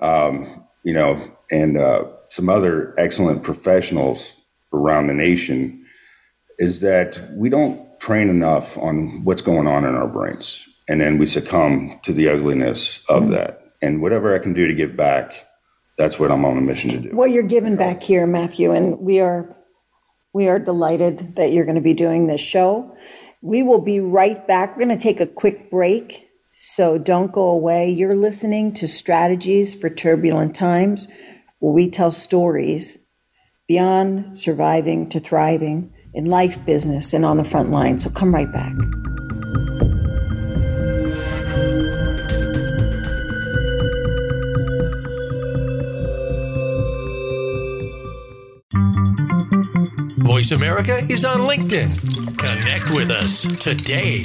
um, 0.00 0.61
you 0.84 0.92
know, 0.92 1.30
and 1.50 1.76
uh, 1.76 2.04
some 2.28 2.48
other 2.48 2.94
excellent 2.98 3.42
professionals 3.42 4.34
around 4.72 5.06
the 5.06 5.14
nation, 5.14 5.84
is 6.58 6.80
that 6.80 7.20
we 7.32 7.48
don't 7.48 7.88
train 8.00 8.28
enough 8.28 8.76
on 8.78 9.24
what's 9.24 9.42
going 9.42 9.66
on 9.66 9.84
in 9.84 9.94
our 9.94 10.08
brains 10.08 10.68
and 10.88 11.00
then 11.00 11.18
we 11.18 11.26
succumb 11.26 11.98
to 12.02 12.12
the 12.12 12.28
ugliness 12.28 13.04
of 13.08 13.24
mm-hmm. 13.24 13.32
that. 13.32 13.72
And 13.80 14.00
whatever 14.00 14.34
I 14.34 14.38
can 14.38 14.52
do 14.52 14.66
to 14.66 14.74
give 14.74 14.96
back, 14.96 15.46
that's 15.96 16.18
what 16.18 16.30
I'm 16.30 16.44
on 16.44 16.58
a 16.58 16.60
mission 16.60 16.90
to 16.90 16.98
do. 16.98 17.10
Well, 17.14 17.28
you're 17.28 17.42
giving 17.42 17.76
back 17.76 18.02
here, 18.02 18.26
Matthew, 18.26 18.72
and 18.72 18.98
we 18.98 19.20
are 19.20 19.56
we 20.34 20.48
are 20.48 20.58
delighted 20.58 21.36
that 21.36 21.52
you're 21.52 21.64
going 21.64 21.76
to 21.76 21.82
be 21.82 21.94
doing 21.94 22.26
this 22.26 22.40
show. 22.40 22.96
We 23.42 23.62
will 23.62 23.80
be 23.80 24.00
right 24.00 24.46
back. 24.46 24.70
We're 24.70 24.84
going 24.84 24.96
to 24.96 25.02
take 25.02 25.20
a 25.20 25.26
quick 25.26 25.70
break, 25.70 26.28
so 26.54 26.98
don't 26.98 27.32
go 27.32 27.48
away. 27.48 27.90
You're 27.90 28.16
listening 28.16 28.74
to 28.74 28.86
Strategies 28.86 29.74
for 29.74 29.88
Turbulent 29.88 30.54
Times, 30.54 31.08
where 31.58 31.72
we 31.72 31.88
tell 31.88 32.10
stories 32.10 32.98
beyond 33.66 34.36
surviving 34.36 35.08
to 35.08 35.20
thriving 35.20 35.92
in 36.14 36.26
life, 36.26 36.64
business, 36.66 37.12
and 37.12 37.24
on 37.24 37.38
the 37.38 37.44
front 37.44 37.70
line. 37.70 37.98
So 37.98 38.10
come 38.10 38.34
right 38.34 38.52
back. 38.52 38.72
Voice 50.18 50.52
America 50.52 50.98
is 51.08 51.24
on 51.24 51.40
LinkedIn. 51.40 52.38
Connect 52.38 52.90
with 52.90 53.10
us 53.10 53.42
today. 53.58 54.24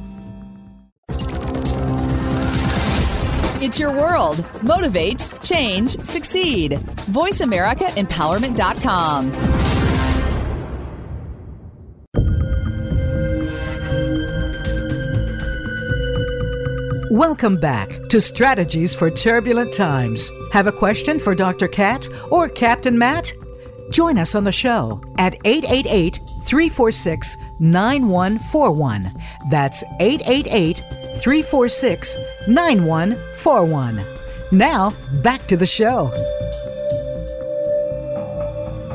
It's 3.74 3.80
your 3.80 3.92
world. 3.92 4.46
Motivate, 4.62 5.28
change, 5.42 6.00
succeed. 6.02 6.74
VoiceAmericaEmpowerment.com. 7.10 9.32
Welcome 17.10 17.58
back 17.58 17.90
to 18.10 18.22
Strategies 18.22 18.94
for 18.94 19.10
Turbulent 19.10 19.74
Times. 19.74 20.30
Have 20.52 20.68
a 20.68 20.72
question 20.72 21.18
for 21.18 21.34
Dr. 21.34 21.68
Cat 21.68 22.08
or 22.30 22.50
Captain 22.50 22.96
Matt? 22.96 23.34
Join 23.90 24.20
us 24.20 24.36
on 24.36 24.44
the 24.44 24.52
show 24.52 25.02
at 25.18 25.34
888 25.46 26.20
346 26.46 27.38
9141. 27.60 29.12
That's 29.50 29.84
888 30.00 30.84
346 31.22 32.18
9141. 32.48 34.06
Now, 34.52 34.94
back 35.22 35.48
to 35.48 35.56
the 35.56 35.66
show. 35.66 36.12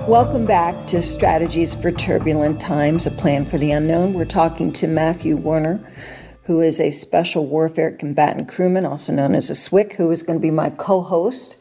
Welcome 0.06 0.44
back 0.44 0.86
to 0.88 1.00
Strategies 1.00 1.74
for 1.74 1.90
Turbulent 1.90 2.60
Times, 2.60 3.06
a 3.06 3.10
plan 3.10 3.46
for 3.46 3.56
the 3.56 3.72
unknown. 3.72 4.12
We're 4.12 4.26
talking 4.26 4.70
to 4.74 4.86
Matthew 4.86 5.36
Werner, 5.36 5.80
who 6.44 6.60
is 6.60 6.78
a 6.78 6.90
special 6.90 7.46
warfare 7.46 7.92
combatant 7.92 8.48
crewman, 8.48 8.84
also 8.84 9.14
known 9.14 9.34
as 9.34 9.48
a 9.48 9.54
SWCC, 9.54 9.94
who 9.94 10.10
is 10.10 10.22
going 10.22 10.38
to 10.38 10.42
be 10.42 10.50
my 10.50 10.68
co 10.68 11.00
host 11.00 11.56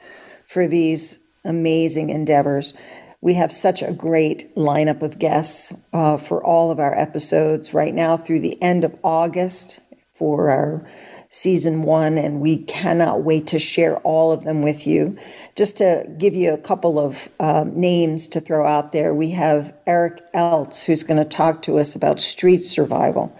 for 0.46 0.68
these 0.68 1.20
amazing 1.46 2.10
endeavors. 2.10 2.74
We 3.22 3.36
have 3.36 3.52
such 3.52 3.82
a 3.82 3.94
great 3.94 4.54
lineup 4.56 5.02
of 5.02 5.20
guests 5.20 5.74
uh, 5.94 6.18
for 6.18 6.44
all 6.44 6.70
of 6.70 6.80
our 6.80 6.98
episodes 6.98 7.74
right 7.74 7.94
now 7.94 8.18
through 8.18 8.42
the 8.42 8.62
end 8.62 8.84
of 8.84 8.98
August 9.04 9.80
for 10.18 10.50
our 10.50 10.86
season 11.30 11.82
one, 11.84 12.17
and 12.17 12.39
we 12.39 12.57
cannot 12.63 13.23
wait 13.23 13.47
to 13.47 13.59
share 13.59 13.97
all 13.99 14.32
of 14.32 14.43
them 14.43 14.61
with 14.61 14.88
you. 14.88 15.17
Just 15.55 15.78
to 15.78 16.05
give 16.17 16.34
you 16.34 16.53
a 16.53 16.57
couple 16.57 16.99
of 16.99 17.30
um, 17.39 17.80
names 17.80 18.28
to 18.30 18.41
throw 18.41 18.65
out 18.65 18.91
there, 18.91 19.13
we 19.13 19.32
have 19.32 19.75
Eric 19.86 20.21
Eltz, 20.34 20.86
who's 20.86 21.03
going 21.03 21.17
to 21.17 21.25
talk 21.25 21.61
to 21.63 21.78
us 21.78 21.95
about 21.95 22.19
street 22.19 22.63
survival. 22.63 23.36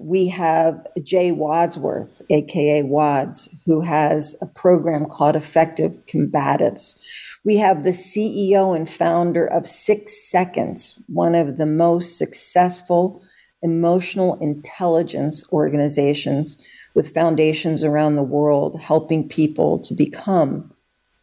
We 0.00 0.28
have 0.28 0.86
Jay 1.02 1.32
Wadsworth, 1.32 2.22
aka 2.30 2.82
Wads, 2.82 3.62
who 3.66 3.80
has 3.80 4.36
a 4.40 4.46
program 4.46 5.06
called 5.06 5.34
Effective 5.34 5.98
Combatives. 6.06 7.00
We 7.44 7.56
have 7.56 7.82
the 7.82 7.90
CEO 7.90 8.76
and 8.76 8.88
founder 8.88 9.46
of 9.46 9.66
Six 9.66 10.30
Seconds, 10.30 11.02
one 11.08 11.34
of 11.34 11.56
the 11.56 11.66
most 11.66 12.16
successful 12.16 13.22
emotional 13.62 14.38
intelligence 14.40 15.44
organizations 15.52 16.64
with 16.94 17.14
foundations 17.14 17.84
around 17.84 18.16
the 18.16 18.22
world 18.22 18.80
helping 18.80 19.28
people 19.28 19.78
to 19.80 19.94
become 19.94 20.72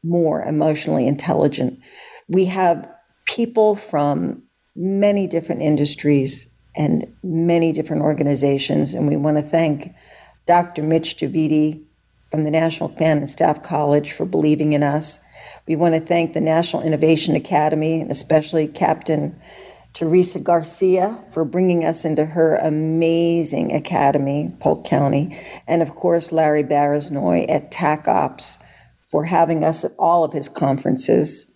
more 0.04 0.42
emotionally 0.44 1.08
intelligent. 1.08 1.80
We 2.28 2.46
have 2.46 2.90
people 3.26 3.76
from 3.76 4.44
many 4.76 5.28
different 5.28 5.62
industries 5.62 6.52
and 6.76 7.08
many 7.24 7.72
different 7.72 8.04
organizations, 8.04 8.94
and 8.94 9.08
we 9.08 9.16
want 9.16 9.38
to 9.38 9.44
thank 9.44 9.94
Dr. 10.46 10.84
Mitch 10.84 11.18
Javidi 11.18 11.84
from 12.30 12.44
the 12.44 12.52
National 12.52 12.90
Command 12.90 13.20
and 13.20 13.30
Staff 13.30 13.64
College 13.64 14.12
for 14.12 14.26
believing 14.26 14.74
in 14.74 14.84
us. 14.84 15.22
We 15.68 15.76
want 15.76 15.96
to 15.96 16.02
thank 16.02 16.34
the 16.34 16.42
National 16.42 16.84
Innovation 16.84 17.36
Academy, 17.36 18.02
and 18.02 18.12
especially 18.12 18.68
Captain 18.68 19.40
Teresa 19.96 20.42
Garcia 20.42 21.18
for 21.32 21.46
bringing 21.46 21.86
us 21.86 22.04
into 22.04 22.26
her 22.26 22.58
amazing 22.58 23.72
academy, 23.72 24.54
Polk 24.60 24.86
County, 24.86 25.40
and 25.70 25.82
of 25.82 25.96
course 25.96 26.34
Larry 26.34 26.64
Baraznoy 26.64 27.46
at 27.50 27.72
TAC 27.72 28.06
Ops 28.08 28.60
for 29.10 29.24
having 29.24 29.64
us 29.64 29.86
at 29.86 29.92
all 29.98 30.26
of 30.26 30.34
his 30.34 30.50
conferences 30.50 31.50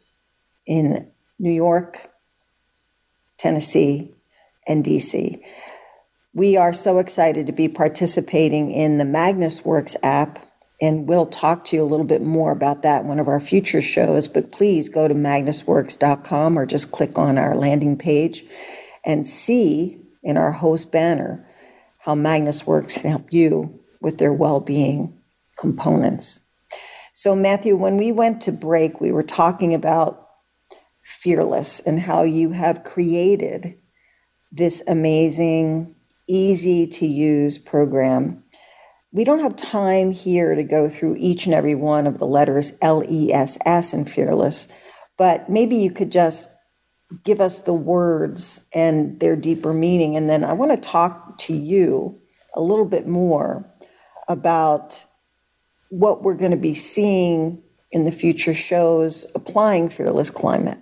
in 0.66 1.12
New 1.38 1.52
York, 1.52 2.10
Tennessee, 3.38 4.16
and 4.66 4.86
DC. 4.86 5.42
We 6.34 6.56
are 6.56 6.74
so 6.74 7.00
excited 7.00 7.46
to 7.48 7.54
be 7.54 7.68
participating 7.68 8.72
in 8.72 8.98
the 8.98 9.04
MagnusWorx 9.04 9.98
app 10.02 10.40
and 10.82 11.08
we'll 11.08 11.26
talk 11.26 11.66
to 11.66 11.76
you 11.76 11.84
a 11.84 11.86
little 11.86 12.06
bit 12.06 12.22
more 12.22 12.52
about 12.52 12.84
that 12.84 13.02
in 13.02 13.08
one 13.08 13.20
of 13.20 13.28
our 13.28 13.40
future 13.40 13.82
shows. 13.82 14.28
But 14.28 14.52
please 14.52 14.90
go 14.90 15.08
to 15.08 15.14
magnusworx.com 15.14 16.58
or 16.58 16.66
just 16.66 16.92
click 16.92 17.18
on 17.18 17.38
our 17.38 17.56
landing 17.56 17.98
page 17.98 18.46
and 19.06 19.28
see 19.28 20.02
in 20.24 20.38
our 20.38 20.52
host 20.52 20.92
banner 20.92 21.46
how 22.00 22.16
MagnusWorx 22.16 23.02
can 23.02 23.10
help 23.10 23.34
you 23.34 23.80
with 24.02 24.18
their 24.18 24.34
well 24.34 24.60
being 24.60 25.18
components. 25.58 26.42
So, 27.14 27.36
Matthew, 27.36 27.76
when 27.76 27.98
we 27.98 28.14
went 28.14 28.42
to 28.42 28.52
break, 28.52 29.02
we 29.02 29.12
were 29.12 29.24
talking 29.24 29.74
about 29.74 30.30
Fearless 31.10 31.80
and 31.80 32.00
how 32.00 32.22
you 32.22 32.52
have 32.52 32.84
created 32.84 33.80
this 34.52 34.84
amazing, 34.88 35.96
easy 36.28 36.86
to 36.86 37.08
use 37.08 37.58
program 37.58 38.44
we 39.12 39.24
don't 39.24 39.40
have 39.40 39.56
time 39.56 40.12
here 40.12 40.56
to 40.56 40.64
go 40.64 40.90
through 40.90 41.16
each 41.18 41.46
and 41.46 41.56
every 41.56 41.76
one 41.76 42.06
of 42.06 42.18
the 42.20 42.26
letters 42.26 42.78
L 42.82 43.04
E 43.10 43.34
S 43.34 43.58
S 43.66 43.94
in 43.94 44.06
Fearless, 44.06 44.68
but 45.18 45.50
maybe 45.50 45.76
you 45.76 45.92
could 45.92 46.12
just 46.12 46.56
give 47.24 47.40
us 47.40 47.62
the 47.62 47.74
words 47.74 48.68
and 48.74 49.20
their 49.20 49.36
deeper 49.36 49.74
meaning. 49.74 50.16
And 50.16 50.30
then 50.30 50.44
I 50.44 50.54
want 50.54 50.72
to 50.72 50.90
talk 50.90 51.40
to 51.40 51.54
you 51.54 52.20
a 52.54 52.62
little 52.62 52.86
bit 52.86 53.08
more 53.08 53.68
about 54.28 55.06
what 55.90 56.22
we're 56.22 56.36
going 56.36 56.52
to 56.52 56.58
be 56.58 56.76
seeing 56.76 57.64
in 57.92 58.04
the 58.04 58.12
future 58.12 58.54
shows 58.54 59.26
applying 59.34 59.90
Fearless 59.90 60.30
Climate. 60.30 60.78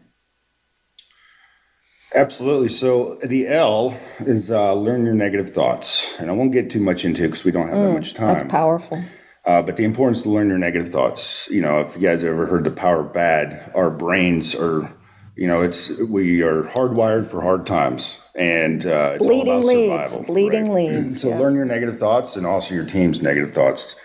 Absolutely. 2.18 2.70
So 2.70 3.16
the 3.24 3.48
L 3.48 3.98
is 4.20 4.50
uh, 4.50 4.74
learn 4.74 5.06
your 5.06 5.14
negative 5.14 5.52
thoughts, 5.52 6.20
and 6.20 6.32
I 6.32 6.34
won't 6.34 6.52
get 6.52 6.72
too 6.72 6.80
much 6.80 7.06
into 7.06 7.24
it 7.24 7.28
because 7.28 7.46
we 7.46 7.52
don't 7.52 7.68
have 7.68 7.78
mm, 7.78 7.88
that 7.88 7.94
much 7.94 8.14
time. 8.16 8.40
That's 8.40 8.52
powerful. 8.52 9.04
Uh, 9.46 9.62
but 9.62 9.78
the 9.78 9.84
importance 9.84 10.24
to 10.24 10.30
learn 10.30 10.50
your 10.50 10.58
negative 10.58 10.90
thoughts. 10.90 11.48
You 11.50 11.62
know, 11.62 11.80
if 11.80 11.96
you 11.96 12.02
guys 12.02 12.24
ever 12.24 12.48
heard 12.48 12.64
the 12.64 12.72
power 12.72 13.02
of 13.02 13.14
bad, 13.14 13.72
our 13.76 13.92
brains 13.92 14.56
are, 14.56 14.92
you 15.36 15.48
know, 15.48 15.62
it's 15.62 16.02
we 16.02 16.42
are 16.42 16.64
hardwired 16.64 17.30
for 17.30 17.40
hard 17.40 17.68
times, 17.68 18.20
and 18.36 18.86
uh, 18.86 19.14
it's 19.16 19.26
bleeding 19.26 19.64
leads, 19.64 20.14
survival, 20.14 20.34
bleeding 20.34 20.64
right? 20.64 20.72
leads. 20.74 21.22
so 21.22 21.30
yeah. 21.30 21.40
learn 21.40 21.54
your 21.56 21.66
negative 21.66 21.98
thoughts 21.98 22.36
and 22.36 22.48
also 22.48 22.74
your 22.74 22.86
team's 22.86 23.22
negative 23.22 23.52
thoughts. 23.52 23.96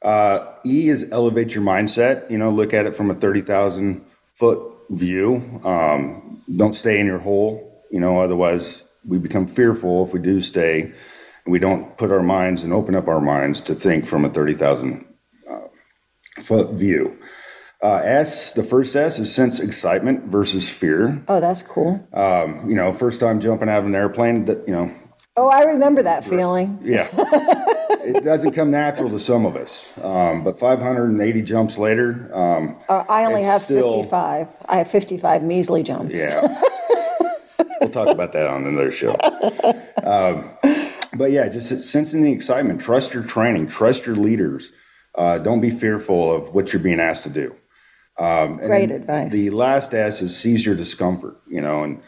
Uh, 0.00 0.56
e 0.64 0.88
is 0.88 1.06
elevate 1.12 1.54
your 1.54 1.62
mindset. 1.62 2.28
You 2.30 2.38
know, 2.38 2.50
look 2.50 2.72
at 2.72 2.86
it 2.86 2.96
from 2.96 3.10
a 3.10 3.14
thirty 3.14 3.42
thousand 3.42 4.04
foot 4.32 4.72
view. 4.90 5.60
Um, 5.64 6.31
don't 6.56 6.74
stay 6.74 7.00
in 7.00 7.06
your 7.06 7.18
hole, 7.18 7.84
you 7.90 8.00
know, 8.00 8.20
otherwise 8.20 8.84
we 9.06 9.18
become 9.18 9.46
fearful 9.46 10.06
if 10.06 10.12
we 10.12 10.20
do 10.20 10.40
stay 10.40 10.82
and 11.44 11.52
we 11.52 11.58
don't 11.58 11.96
put 11.96 12.10
our 12.10 12.22
minds 12.22 12.64
and 12.64 12.72
open 12.72 12.94
up 12.94 13.08
our 13.08 13.20
minds 13.20 13.60
to 13.62 13.74
think 13.74 14.06
from 14.06 14.24
a 14.24 14.30
30,000 14.30 15.04
uh, 15.50 15.58
foot 16.40 16.70
view. 16.72 17.18
Uh, 17.82 18.00
S, 18.04 18.52
the 18.52 18.62
first 18.62 18.94
S 18.94 19.18
is 19.18 19.34
sense 19.34 19.58
excitement 19.58 20.26
versus 20.26 20.68
fear. 20.68 21.20
Oh, 21.26 21.40
that's 21.40 21.62
cool. 21.62 22.06
Um, 22.12 22.70
you 22.70 22.76
know, 22.76 22.92
first 22.92 23.18
time 23.18 23.40
jumping 23.40 23.68
out 23.68 23.80
of 23.80 23.86
an 23.86 23.94
airplane, 23.94 24.46
you 24.46 24.72
know. 24.72 24.94
Oh, 25.36 25.48
I 25.48 25.62
remember 25.64 26.02
that 26.04 26.24
feeling. 26.24 26.78
Yeah. 26.84 27.08
it 28.04 28.24
doesn't 28.24 28.52
come 28.52 28.70
natural 28.70 29.10
to 29.10 29.18
some 29.18 29.46
of 29.46 29.56
us. 29.56 29.90
Um, 30.02 30.44
but 30.44 30.58
580 30.58 31.42
jumps 31.42 31.78
later. 31.78 32.30
Um, 32.34 32.76
uh, 32.88 33.04
I 33.08 33.24
only 33.24 33.42
have 33.42 33.62
still, 33.62 33.92
55. 33.94 34.48
I 34.68 34.76
have 34.76 34.90
55 34.90 35.42
measly 35.42 35.82
jumps. 35.82 36.14
Yeah. 36.14 36.62
we'll 37.80 37.90
talk 37.90 38.08
about 38.08 38.32
that 38.32 38.46
on 38.46 38.66
another 38.66 38.92
show. 38.92 39.16
Um, 40.02 40.50
but 41.14 41.30
yeah, 41.30 41.48
just 41.48 41.88
sensing 41.88 42.22
the 42.22 42.32
excitement. 42.32 42.80
Trust 42.80 43.14
your 43.14 43.22
training. 43.22 43.68
Trust 43.68 44.06
your 44.06 44.16
leaders. 44.16 44.72
Uh, 45.14 45.38
don't 45.38 45.60
be 45.60 45.70
fearful 45.70 46.34
of 46.34 46.54
what 46.54 46.72
you're 46.72 46.82
being 46.82 47.00
asked 47.00 47.24
to 47.24 47.30
do. 47.30 47.54
Um, 48.18 48.56
Great 48.56 48.90
advice. 48.90 49.32
The 49.32 49.50
last 49.50 49.94
S 49.94 50.22
is 50.22 50.36
seize 50.36 50.64
your 50.64 50.74
discomfort. 50.74 51.40
You 51.46 51.60
know, 51.60 51.84
and 51.84 52.02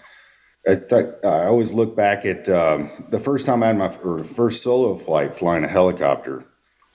I 0.67 0.77
thought 0.77 1.25
I 1.25 1.47
always 1.47 1.73
look 1.73 1.95
back 1.95 2.25
at 2.25 2.49
um, 2.49 3.07
the 3.11 3.21
first 3.21 3.45
time 3.45 3.63
I 3.63 3.67
had 3.69 3.77
my 3.77 3.91
first 3.91 4.63
solo 4.63 4.97
flight 4.97 5.37
flying 5.37 5.65
a 5.65 5.69
helicopter. 5.69 6.45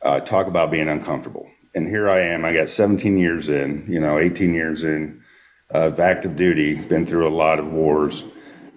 Uh, 0.02 0.20
talk 0.22 0.48
about 0.48 0.72
being 0.72 0.88
uncomfortable, 0.88 1.50
and 1.76 1.86
here 1.86 2.10
I 2.10 2.22
am. 2.22 2.46
I 2.46 2.54
got 2.54 2.70
17 2.70 3.18
years 3.18 3.50
in, 3.50 3.86
you 3.90 4.00
know, 4.00 4.18
18 4.18 4.54
years 4.54 4.84
in 4.84 5.22
of 5.70 6.00
active 6.00 6.38
duty. 6.38 6.76
Been 6.76 7.06
through 7.06 7.28
a 7.28 7.30
lot 7.30 7.60
of 7.60 7.72
wars, 7.72 8.24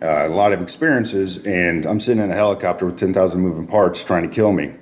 uh, 0.03 0.27
a 0.27 0.29
lot 0.29 0.53
of 0.53 0.61
experiences, 0.61 1.47
and 1.47 1.87
I'm 1.87 2.01
sitting 2.01 2.23
in 2.23 2.33
a 2.33 2.35
helicopter 2.35 2.87
with 2.87 2.99
10,000 2.99 3.41
moving 3.41 3.69
parts 3.69 4.03
trying 4.03 4.29
to 4.29 4.35
kill 4.35 4.53
me. 4.53 4.75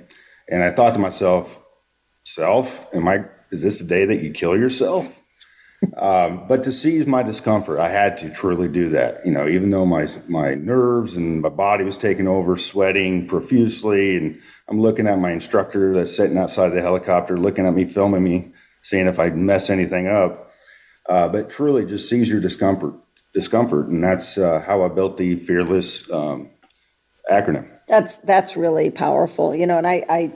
And 0.49 0.63
I 0.63 0.71
thought 0.71 0.93
to 0.93 0.99
myself, 0.99 1.61
"Self, 2.23 2.87
am 2.93 3.07
I? 3.07 3.25
Is 3.51 3.61
this 3.61 3.77
the 3.77 3.85
day 3.85 4.05
that 4.05 4.21
you 4.21 4.31
kill 4.31 4.57
yourself?" 4.57 5.20
Um, 5.97 6.47
but 6.47 6.63
to 6.65 6.71
seize 6.71 7.07
my 7.07 7.23
discomfort, 7.23 7.79
I 7.79 7.89
had 7.89 8.17
to 8.19 8.29
truly 8.29 8.67
do 8.67 8.89
that. 8.89 9.25
You 9.25 9.31
know, 9.31 9.47
even 9.47 9.71
though 9.71 9.85
my 9.85 10.07
my 10.27 10.53
nerves 10.53 11.15
and 11.15 11.41
my 11.41 11.49
body 11.49 11.83
was 11.83 11.97
taking 11.97 12.27
over, 12.27 12.55
sweating 12.55 13.27
profusely, 13.27 14.15
and 14.15 14.39
I'm 14.67 14.79
looking 14.79 15.07
at 15.07 15.19
my 15.19 15.31
instructor 15.31 15.93
that's 15.93 16.15
sitting 16.15 16.37
outside 16.37 16.69
the 16.69 16.81
helicopter, 16.81 17.37
looking 17.37 17.65
at 17.65 17.73
me, 17.73 17.85
filming 17.85 18.23
me, 18.23 18.51
seeing 18.81 19.07
if 19.07 19.19
I 19.19 19.29
mess 19.31 19.69
anything 19.69 20.07
up. 20.07 20.51
Uh, 21.09 21.27
but 21.27 21.49
truly, 21.49 21.85
just 21.85 22.07
seize 22.07 22.29
your 22.29 22.41
discomfort, 22.41 22.93
discomfort, 23.33 23.87
and 23.87 24.03
that's 24.03 24.37
uh, 24.37 24.59
how 24.59 24.83
I 24.83 24.87
built 24.87 25.17
the 25.17 25.35
fearless 25.35 26.09
um, 26.11 26.51
acronym. 27.29 27.67
That's 27.87 28.19
that's 28.19 28.55
really 28.55 28.91
powerful. 28.91 29.55
You 29.55 29.65
know, 29.65 29.79
and 29.79 29.87
I, 29.87 30.03
I 30.07 30.33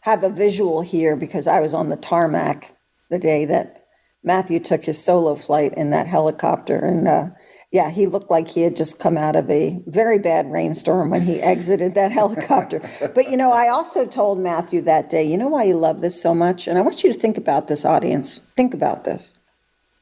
have 0.00 0.24
a 0.24 0.30
visual 0.30 0.80
here 0.82 1.14
because 1.14 1.46
I 1.46 1.60
was 1.60 1.74
on 1.74 1.90
the 1.90 1.96
tarmac 1.96 2.76
the 3.08 3.18
day 3.18 3.44
that 3.44 3.79
Matthew 4.22 4.60
took 4.60 4.84
his 4.84 5.02
solo 5.02 5.34
flight 5.34 5.74
in 5.74 5.90
that 5.90 6.06
helicopter. 6.06 6.78
And 6.78 7.08
uh, 7.08 7.28
yeah, 7.72 7.90
he 7.90 8.06
looked 8.06 8.30
like 8.30 8.48
he 8.48 8.62
had 8.62 8.76
just 8.76 8.98
come 8.98 9.16
out 9.16 9.36
of 9.36 9.48
a 9.50 9.82
very 9.86 10.18
bad 10.18 10.50
rainstorm 10.50 11.10
when 11.10 11.22
he 11.22 11.40
exited 11.40 11.94
that 11.94 12.12
helicopter. 12.20 12.80
but 13.14 13.30
you 13.30 13.36
know, 13.36 13.52
I 13.52 13.68
also 13.68 14.06
told 14.06 14.38
Matthew 14.38 14.82
that 14.82 15.08
day, 15.08 15.24
you 15.24 15.38
know 15.38 15.48
why 15.48 15.64
you 15.64 15.76
love 15.76 16.00
this 16.00 16.20
so 16.20 16.34
much? 16.34 16.68
And 16.68 16.78
I 16.78 16.82
want 16.82 17.02
you 17.02 17.12
to 17.12 17.18
think 17.18 17.38
about 17.38 17.68
this, 17.68 17.84
audience. 17.84 18.38
Think 18.56 18.74
about 18.74 19.04
this. 19.04 19.34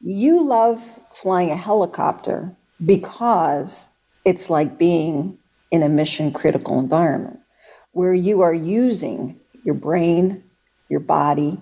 You 0.00 0.42
love 0.42 0.82
flying 1.12 1.50
a 1.50 1.56
helicopter 1.56 2.56
because 2.84 3.94
it's 4.24 4.48
like 4.50 4.78
being 4.78 5.38
in 5.70 5.82
a 5.82 5.88
mission 5.88 6.32
critical 6.32 6.78
environment 6.78 7.40
where 7.92 8.14
you 8.14 8.40
are 8.40 8.54
using 8.54 9.40
your 9.64 9.74
brain, 9.74 10.44
your 10.88 11.00
body, 11.00 11.60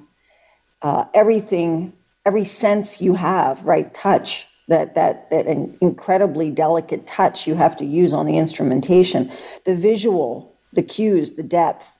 uh, 0.82 1.04
everything 1.14 1.95
every 2.26 2.44
sense 2.46 3.00
you 3.02 3.14
have, 3.16 3.64
right? 3.64 3.94
Touch, 3.94 4.48
that 4.68 4.96
that 4.96 5.30
that 5.30 5.46
incredibly 5.82 6.50
delicate 6.50 7.06
touch 7.06 7.46
you 7.48 7.56
have 7.56 7.76
to 7.78 7.86
use 7.86 8.14
on 8.14 8.26
the 8.26 8.38
instrumentation, 8.38 9.32
the 9.66 9.76
visual, 9.76 10.58
the 10.74 10.82
cues, 10.84 11.36
the 11.36 11.44
depth. 11.44 11.92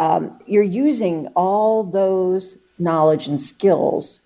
um, 0.00 0.38
you're 0.46 0.64
using 0.64 1.28
all 1.36 1.84
those 1.84 2.58
knowledge 2.78 3.28
and 3.28 3.40
skills. 3.40 4.22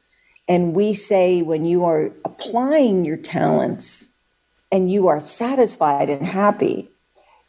And 0.49 0.75
we 0.77 0.95
say 0.95 1.43
when 1.43 1.65
you 1.67 1.85
are 1.85 2.13
applying 2.25 3.05
your 3.07 3.19
talents 3.19 4.11
and 4.73 4.91
you 4.93 5.09
are 5.09 5.21
satisfied 5.21 6.11
and 6.11 6.27
happy, 6.27 6.91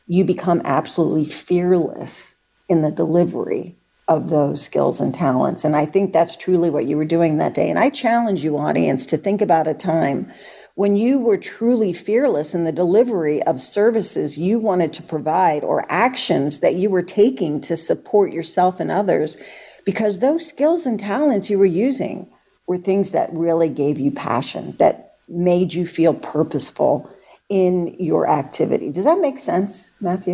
you 0.08 0.26
become 0.26 0.62
absolutely 0.66 1.26
fearless 1.26 2.36
in 2.70 2.84
the 2.84 2.92
delivery 2.92 3.78
of 4.08 4.30
those 4.30 4.64
skills 4.64 5.02
and 5.02 5.14
talents. 5.14 5.64
And 5.64 5.76
I 5.76 5.86
think 5.86 6.14
that's 6.14 6.36
truly 6.36 6.70
what 6.70 6.86
you 6.86 6.96
were 6.96 7.06
doing 7.06 7.38
that 7.38 7.56
day. 7.56 7.70
And 7.70 7.80
I 7.80 7.90
challenge 7.90 8.44
you, 8.44 8.58
audience, 8.58 9.06
to 9.08 9.18
think 9.18 9.42
about 9.42 9.68
a 9.68 9.74
time 9.74 10.32
when 10.76 10.96
you 10.96 11.20
were 11.20 11.38
truly 11.38 11.94
fearless 11.94 12.54
in 12.54 12.66
the 12.66 12.72
delivery 12.72 13.42
of 13.44 13.60
services 13.60 14.38
you 14.38 14.60
wanted 14.60 14.94
to 14.94 15.02
provide 15.02 15.64
or 15.64 15.86
actions 15.90 16.60
that 16.60 16.76
you 16.76 16.90
were 16.90 17.02
taking 17.02 17.62
to 17.62 17.78
support 17.78 18.32
yourself 18.32 18.80
and 18.80 18.92
others, 18.92 19.38
because 19.86 20.20
those 20.20 20.48
skills 20.48 20.86
and 20.86 21.00
talents 21.00 21.50
you 21.50 21.58
were 21.58 21.66
using 21.66 22.30
were 22.68 22.78
things 22.78 23.12
that 23.12 23.30
really 23.32 23.70
gave 23.70 23.98
you 23.98 24.12
passion, 24.12 24.76
that 24.78 25.14
made 25.30 25.74
you 25.74 25.86
feel 25.86 26.14
purposeful 26.14 27.10
in 27.48 27.96
your 28.00 28.30
activity. 28.30 28.92
Does 28.92 29.06
that 29.06 29.20
make 29.20 29.40
sense, 29.40 29.94
Matthew? 30.02 30.34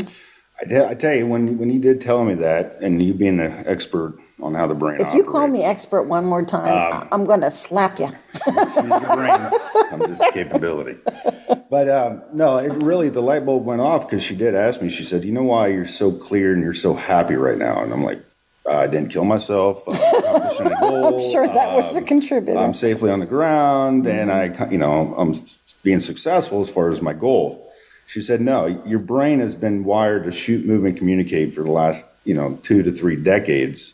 I, 0.62 0.66
tell, 0.66 0.88
I 0.89 0.93
tell 0.93 1.16
you, 1.16 1.26
when 1.28 1.57
when 1.57 1.70
you 1.70 1.80
did 1.80 2.01
tell 2.01 2.24
me 2.24 2.36
that, 2.36 2.78
and 2.82 3.01
you 3.01 3.14
being 3.14 3.38
the 3.38 3.49
expert 3.68 4.18
on 4.41 4.53
how 4.53 4.68
the 4.68 4.76
brain 4.76 5.01
If 5.01 5.14
you 5.14 5.24
call 5.24 5.47
me 5.47 5.64
expert 5.64 6.03
one 6.03 6.26
more 6.26 6.43
time, 6.45 6.93
Um, 6.93 7.07
I'm 7.12 7.26
going 7.26 7.41
to 7.41 7.51
slap 7.51 7.99
you. 7.99 8.09
use 8.45 9.01
your 9.01 9.16
brains. 9.16 9.53
I'm 9.91 10.01
just 10.07 10.24
capability. 10.34 10.97
But 11.70 11.89
um, 11.89 12.22
no, 12.34 12.57
it 12.57 12.72
really 12.84 13.09
the 13.09 13.22
light 13.22 13.45
bulb 13.45 13.66
went 13.66 13.82
off 13.82 14.07
because 14.07 14.24
she 14.24 14.36
did 14.36 14.55
ask 14.55 14.82
me. 14.82 14.89
She 14.89 15.03
said, 15.03 15.24
"You 15.24 15.32
know 15.32 15.43
why 15.43 15.68
you're 15.70 15.86
so 15.88 16.12
clear 16.12 16.53
and 16.53 16.62
you're 16.64 16.74
so 16.74 16.93
happy 16.93 17.36
right 17.36 17.57
now?" 17.57 17.82
And 17.82 17.93
I'm 17.93 18.03
like, 18.03 18.20
"I 18.70 18.88
didn't 18.88 19.09
kill 19.09 19.26
myself. 19.26 19.84
I'm 19.91 20.80
goal. 20.80 21.26
I'm 21.26 21.32
sure 21.32 21.47
that 21.47 21.74
was 21.76 21.95
a 21.95 21.99
Um, 22.01 22.05
contributor. 22.05 22.59
I'm 22.59 22.74
safely 22.74 23.09
on 23.09 23.20
the 23.20 23.26
ground, 23.26 24.05
and 24.05 24.30
Mm-hmm. 24.30 24.64
I, 24.64 24.70
you 24.70 24.78
know, 24.78 25.16
I'm 25.18 25.34
being 25.84 26.01
successful 26.01 26.62
as 26.62 26.70
far 26.70 26.91
as 26.91 27.01
my 27.01 27.14
goal." 27.14 27.70
She 28.12 28.22
said, 28.22 28.41
"No, 28.41 28.66
your 28.86 28.99
brain 28.99 29.39
has 29.39 29.55
been 29.55 29.86
wired 29.86 30.26
to 30.26 30.34
shoot, 30.34 30.66
move, 30.66 30.84
and 30.84 30.97
communicate 30.97 31.53
for 31.53 31.64
the 31.64 31.72
last, 31.72 32.05
you 32.26 32.34
know, 32.34 32.59
two 32.62 32.84
to 32.84 32.91
three 32.91 33.16
decades, 33.16 33.93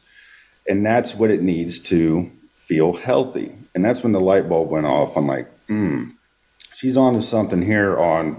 and 0.67 0.83
that's 0.83 1.13
what 1.13 1.29
it 1.29 1.43
needs 1.43 1.79
to 1.81 2.27
feel 2.49 2.93
healthy." 2.93 3.51
And 3.75 3.85
that's 3.85 4.01
when 4.01 4.13
the 4.13 4.19
light 4.19 4.49
bulb 4.49 4.71
went 4.71 4.87
off. 4.87 5.15
I'm 5.15 5.27
like, 5.27 5.47
"Hmm, 5.67 6.05
she's 6.73 6.97
on 6.97 7.13
to 7.13 7.21
something 7.21 7.61
here." 7.61 7.95
On 7.95 8.37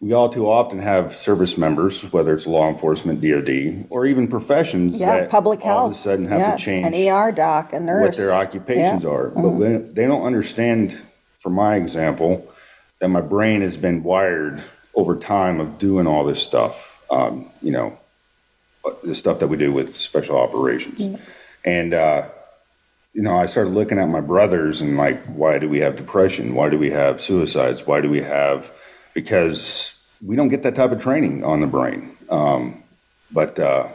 we 0.00 0.12
all 0.12 0.28
too 0.28 0.50
often 0.50 0.80
have 0.80 1.14
service 1.16 1.56
members, 1.56 2.02
whether 2.12 2.34
it's 2.34 2.48
law 2.48 2.68
enforcement, 2.68 3.20
DoD, 3.22 3.86
or 3.90 4.06
even 4.06 4.26
professions 4.26 4.98
yeah, 4.98 5.20
that 5.20 5.30
public 5.30 5.62
health. 5.62 5.78
all 5.78 5.86
of 5.86 5.92
a 5.92 5.94
sudden 5.94 6.26
have 6.26 6.40
yeah, 6.40 6.56
to 6.56 6.58
change 6.58 6.86
An 6.88 6.92
ER 6.92 7.30
doc, 7.30 7.72
a 7.72 7.78
nurse. 7.78 8.02
what 8.08 8.16
their 8.16 8.32
occupations 8.32 9.04
Yeah. 9.04 9.10
Mm-hmm. 9.10 9.38
are. 9.38 9.42
But 9.42 9.50
when 9.50 9.94
they 9.94 10.06
don't 10.06 10.24
understand, 10.24 10.94
for 11.38 11.50
my 11.50 11.76
example, 11.76 12.44
that 12.98 13.08
my 13.08 13.20
brain 13.20 13.60
has 13.60 13.76
been 13.76 14.02
wired 14.02 14.60
over 14.94 15.16
time 15.16 15.60
of 15.60 15.78
doing 15.78 16.06
all 16.06 16.24
this 16.24 16.42
stuff. 16.42 17.04
Um, 17.10 17.50
you 17.62 17.72
know, 17.72 17.98
the 19.02 19.14
stuff 19.14 19.38
that 19.40 19.48
we 19.48 19.56
do 19.56 19.72
with 19.72 19.94
special 19.94 20.36
operations, 20.36 21.18
and 21.64 21.94
uh, 21.94 22.28
you 23.14 23.22
know, 23.22 23.36
I 23.36 23.46
started 23.46 23.70
looking 23.70 23.98
at 23.98 24.08
my 24.08 24.20
brothers 24.20 24.80
and 24.80 24.96
like, 24.96 25.22
why 25.26 25.58
do 25.58 25.68
we 25.68 25.78
have 25.78 25.96
depression? 25.96 26.54
Why 26.54 26.68
do 26.68 26.78
we 26.78 26.90
have 26.90 27.20
suicides? 27.20 27.86
Why 27.86 28.00
do 28.00 28.10
we 28.10 28.20
have? 28.20 28.72
Because 29.14 29.96
we 30.20 30.34
don't 30.34 30.48
get 30.48 30.64
that 30.64 30.74
type 30.74 30.90
of 30.90 31.00
training 31.00 31.44
on 31.44 31.60
the 31.60 31.68
brain. 31.68 32.16
Um, 32.28 32.82
but 33.30 33.58
uh, 33.58 33.88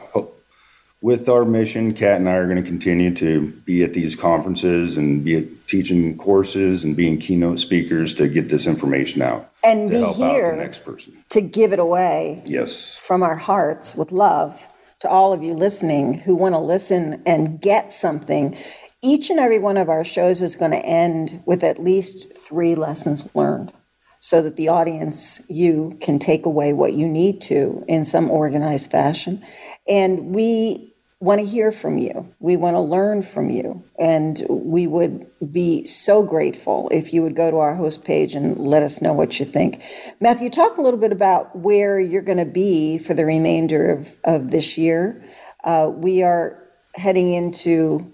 with 1.01 1.29
our 1.29 1.45
mission, 1.45 1.93
Kat 1.93 2.17
and 2.19 2.27
I 2.27 2.33
are 2.33 2.45
going 2.45 2.61
to 2.61 2.67
continue 2.67 3.13
to 3.15 3.47
be 3.65 3.83
at 3.83 3.93
these 3.93 4.15
conferences 4.15 4.97
and 4.97 5.23
be 5.23 5.37
at 5.37 5.67
teaching 5.67 6.17
courses 6.17 6.83
and 6.83 6.95
being 6.95 7.17
keynote 7.19 7.59
speakers 7.59 8.13
to 8.15 8.27
get 8.27 8.49
this 8.49 8.67
information 8.67 9.21
out 9.21 9.49
And 9.63 9.89
be 9.89 10.03
here 10.03 10.51
the 10.51 10.57
next 10.57 10.83
person. 10.83 11.23
to 11.29 11.41
give 11.41 11.71
it 11.71 11.79
away 11.79 12.43
Yes. 12.45 12.97
from 12.97 13.23
our 13.23 13.35
hearts 13.35 13.95
with 13.95 14.11
love 14.11 14.67
to 14.99 15.07
all 15.07 15.31
of 15.31 15.41
you 15.41 15.53
listening 15.53 16.15
who 16.15 16.35
want 16.35 16.53
to 16.55 16.59
listen 16.59 17.21
and 17.25 17.61
get 17.61 17.93
something. 17.93 18.57
Each 19.01 19.29
and 19.29 19.39
every 19.39 19.59
one 19.59 19.77
of 19.77 19.87
our 19.87 20.03
shows 20.03 20.41
is 20.41 20.55
going 20.55 20.71
to 20.71 20.85
end 20.85 21.41
with 21.45 21.63
at 21.63 21.79
least 21.79 22.35
three 22.35 22.75
lessons 22.75 23.29
learned 23.33 23.71
so 24.19 24.41
that 24.41 24.57
the 24.57 24.67
audience, 24.67 25.41
you, 25.49 25.97
can 26.01 26.19
take 26.19 26.45
away 26.45 26.73
what 26.73 26.91
you 26.91 27.07
need 27.07 27.39
to 27.39 27.85
in 27.87 28.03
some 28.03 28.29
organized 28.29 28.91
fashion. 28.91 29.41
And 29.87 30.35
we 30.35 30.88
want 31.19 31.39
to 31.41 31.45
hear 31.45 31.71
from 31.71 31.97
you. 31.97 32.33
We 32.39 32.55
want 32.55 32.75
to 32.75 32.79
learn 32.79 33.21
from 33.23 33.49
you. 33.49 33.83
And 33.99 34.41
we 34.49 34.87
would 34.87 35.27
be 35.51 35.85
so 35.85 36.23
grateful 36.23 36.87
if 36.91 37.13
you 37.13 37.23
would 37.23 37.35
go 37.35 37.51
to 37.51 37.57
our 37.57 37.75
host 37.75 38.05
page 38.05 38.35
and 38.35 38.57
let 38.57 38.83
us 38.83 39.01
know 39.01 39.11
what 39.13 39.39
you 39.39 39.45
think. 39.45 39.83
Matthew, 40.21 40.49
talk 40.49 40.77
a 40.77 40.81
little 40.81 40.99
bit 40.99 41.11
about 41.11 41.55
where 41.57 41.99
you're 41.99 42.21
going 42.21 42.37
to 42.37 42.45
be 42.45 42.97
for 42.97 43.13
the 43.13 43.25
remainder 43.25 43.91
of, 43.91 44.17
of 44.23 44.51
this 44.51 44.77
year. 44.77 45.21
Uh, 45.63 45.91
we 45.93 46.23
are 46.23 46.63
heading 46.95 47.33
into, 47.33 48.13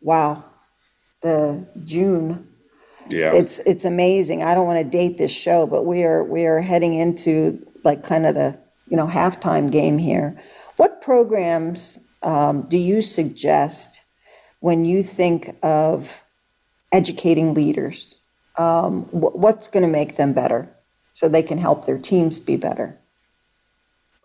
wow, 0.00 0.44
the 1.22 1.66
June 1.84 2.46
Yeah. 3.08 3.32
it's 3.34 3.58
it's 3.60 3.84
amazing. 3.84 4.42
I 4.44 4.54
don't 4.54 4.66
want 4.66 4.78
to 4.78 4.84
date 4.84 5.16
this 5.18 5.32
show, 5.32 5.66
but 5.66 5.84
we 5.86 6.04
are 6.04 6.22
we 6.22 6.46
are 6.46 6.60
heading 6.60 6.94
into 6.94 7.66
like 7.84 8.02
kind 8.02 8.26
of 8.26 8.34
the 8.34 8.58
you 8.88 8.96
know 8.96 9.06
halftime 9.06 9.70
game 9.70 9.98
here. 9.98 10.36
What 10.76 11.00
programs 11.00 11.98
um, 12.24 12.62
do 12.62 12.78
you 12.78 13.02
suggest 13.02 14.04
when 14.60 14.84
you 14.84 15.02
think 15.02 15.56
of 15.62 16.24
educating 16.92 17.54
leaders? 17.54 18.16
Um, 18.58 19.02
wh- 19.06 19.36
what's 19.36 19.68
going 19.68 19.84
to 19.84 19.90
make 19.90 20.16
them 20.16 20.32
better 20.32 20.74
so 21.12 21.28
they 21.28 21.42
can 21.42 21.58
help 21.58 21.86
their 21.86 21.98
teams 21.98 22.38
be 22.38 22.56
better? 22.56 22.98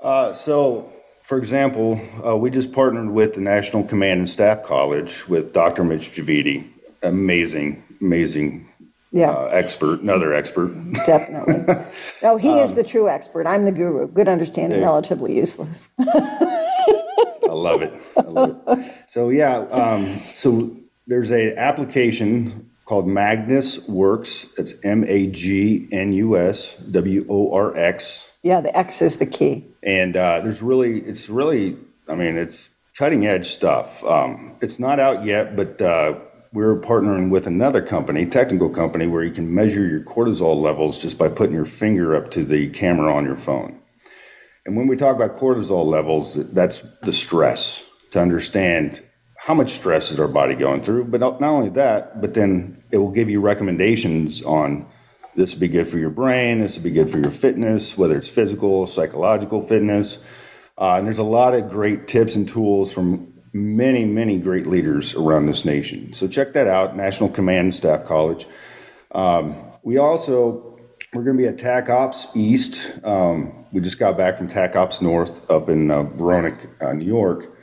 Uh, 0.01 0.33
so, 0.33 0.91
for 1.23 1.37
example, 1.37 1.99
uh, 2.25 2.37
we 2.37 2.49
just 2.49 2.71
partnered 2.71 3.09
with 3.09 3.33
the 3.33 3.41
National 3.41 3.83
Command 3.83 4.19
and 4.19 4.29
Staff 4.29 4.63
College 4.63 5.27
with 5.27 5.51
Dr. 5.53 5.83
Mitch 5.83 6.11
Javidi. 6.15 6.65
Amazing, 7.03 7.83
amazing 8.01 8.67
Yeah, 9.11 9.31
uh, 9.31 9.45
expert, 9.47 10.01
another 10.01 10.33
expert. 10.33 10.69
definitely. 11.05 11.75
No, 12.23 12.37
he 12.37 12.59
is 12.59 12.75
the 12.75 12.83
true 12.83 13.09
expert. 13.09 13.45
I'm 13.47 13.63
the 13.65 13.71
guru. 13.71 14.07
Good 14.07 14.27
understanding, 14.29 14.79
Yeah. 14.79 14.85
relatively 14.85 15.35
useless. 15.35 15.93
I 17.59 17.71
love 17.71 17.81
it. 17.81 17.93
I 18.17 18.21
love 18.21 18.61
it. 18.67 18.93
So 19.07 19.29
yeah, 19.29 19.57
um, 19.71 20.05
so 20.19 20.75
there's 21.07 21.31
a 21.31 21.55
application 21.57 22.69
called 22.85 23.07
MagnusWorx. 23.07 24.57
It's 24.59 24.83
M 24.85 25.03
A 25.07 25.27
G 25.27 25.87
N 25.91 26.13
U 26.13 26.37
S 26.37 26.75
W 26.75 27.25
O 27.29 27.53
R 27.53 27.75
X, 27.77 28.37
Yeah, 28.43 28.61
the 28.61 28.75
X 28.77 29.01
is 29.01 29.17
the 29.17 29.25
key. 29.25 29.65
and 29.83 30.15
uh, 30.15 30.41
there's 30.41 30.61
really, 30.61 30.99
it's 31.01 31.29
really, 31.29 31.77
I 32.07 32.15
mean, 32.15 32.37
it's 32.37 32.69
cutting 32.97 33.25
edge 33.25 33.47
stuff. 33.47 34.03
Um, 34.03 34.55
it's 34.61 34.79
not 34.79 34.99
out 34.99 35.23
yet, 35.25 35.55
but 35.55 35.81
uh, 35.81 36.19
we're 36.51 36.79
partnering 36.79 37.29
with 37.29 37.47
another 37.47 37.81
company, 37.81 38.25
technical 38.25 38.69
company, 38.69 39.07
where 39.07 39.23
you 39.23 39.31
can 39.31 39.53
measure 39.53 39.85
your 39.87 40.01
cortisol 40.01 40.59
levels 40.61 41.01
just 41.01 41.17
by 41.17 41.29
putting 41.29 41.55
your 41.55 41.65
finger 41.65 42.15
up 42.15 42.31
to 42.31 42.43
the 42.43 42.69
camera 42.71 43.13
on 43.13 43.23
your 43.25 43.37
phone. 43.37 43.78
And 44.65 44.75
when 44.75 44.87
we 44.87 44.97
talk 44.97 45.15
about 45.15 45.37
cortisol 45.37 45.85
levels, 45.85 46.35
that's 46.51 46.81
the 47.03 47.13
stress 47.13 47.85
to 48.11 48.21
understand 48.21 49.03
how 49.37 49.53
much 49.53 49.71
stress 49.71 50.11
is 50.11 50.19
our 50.19 50.27
body 50.27 50.55
going 50.55 50.81
through. 50.81 51.05
But 51.05 51.21
not 51.21 51.41
only 51.41 51.69
that, 51.69 52.21
but 52.21 52.33
then 52.33 52.83
it 52.91 52.97
will 52.97 53.11
give 53.11 53.29
you 53.29 53.39
recommendations 53.39 54.43
on 54.43 54.85
this 55.35 55.53
would 55.53 55.61
be 55.61 55.67
good 55.69 55.87
for 55.87 55.97
your 55.97 56.09
brain, 56.09 56.59
this 56.59 56.75
would 56.75 56.83
be 56.83 56.91
good 56.91 57.09
for 57.09 57.17
your 57.17 57.31
fitness, 57.31 57.97
whether 57.97 58.17
it's 58.17 58.27
physical, 58.27 58.85
psychological 58.85 59.61
fitness. 59.61 60.17
Uh, 60.77 60.95
and 60.95 61.07
there's 61.07 61.19
a 61.19 61.23
lot 61.23 61.53
of 61.53 61.69
great 61.69 62.07
tips 62.07 62.35
and 62.35 62.47
tools 62.47 62.91
from 62.91 63.33
many, 63.53 64.05
many 64.05 64.37
great 64.37 64.67
leaders 64.67 65.15
around 65.15 65.45
this 65.45 65.65
nation. 65.65 66.13
So 66.13 66.27
check 66.27 66.53
that 66.53 66.67
out, 66.67 66.95
National 66.95 67.29
Command 67.29 67.65
and 67.65 67.73
Staff 67.73 68.05
College. 68.05 68.47
Um, 69.11 69.55
we 69.83 69.97
also 69.97 70.77
we're 71.13 71.23
going 71.23 71.37
to 71.37 71.41
be 71.41 71.47
at 71.47 71.57
TAC 71.57 71.89
Ops 71.89 72.27
East. 72.35 73.03
Um, 73.03 73.58
we 73.71 73.81
just 73.81 73.99
got 73.99 74.17
back 74.17 74.37
from 74.37 74.47
TAC 74.47 74.75
Ops 74.75 75.01
North 75.01 75.49
up 75.49 75.69
in 75.69 75.91
uh, 75.91 76.03
Verona, 76.03 76.55
uh, 76.81 76.93
New 76.93 77.05
York. 77.05 77.55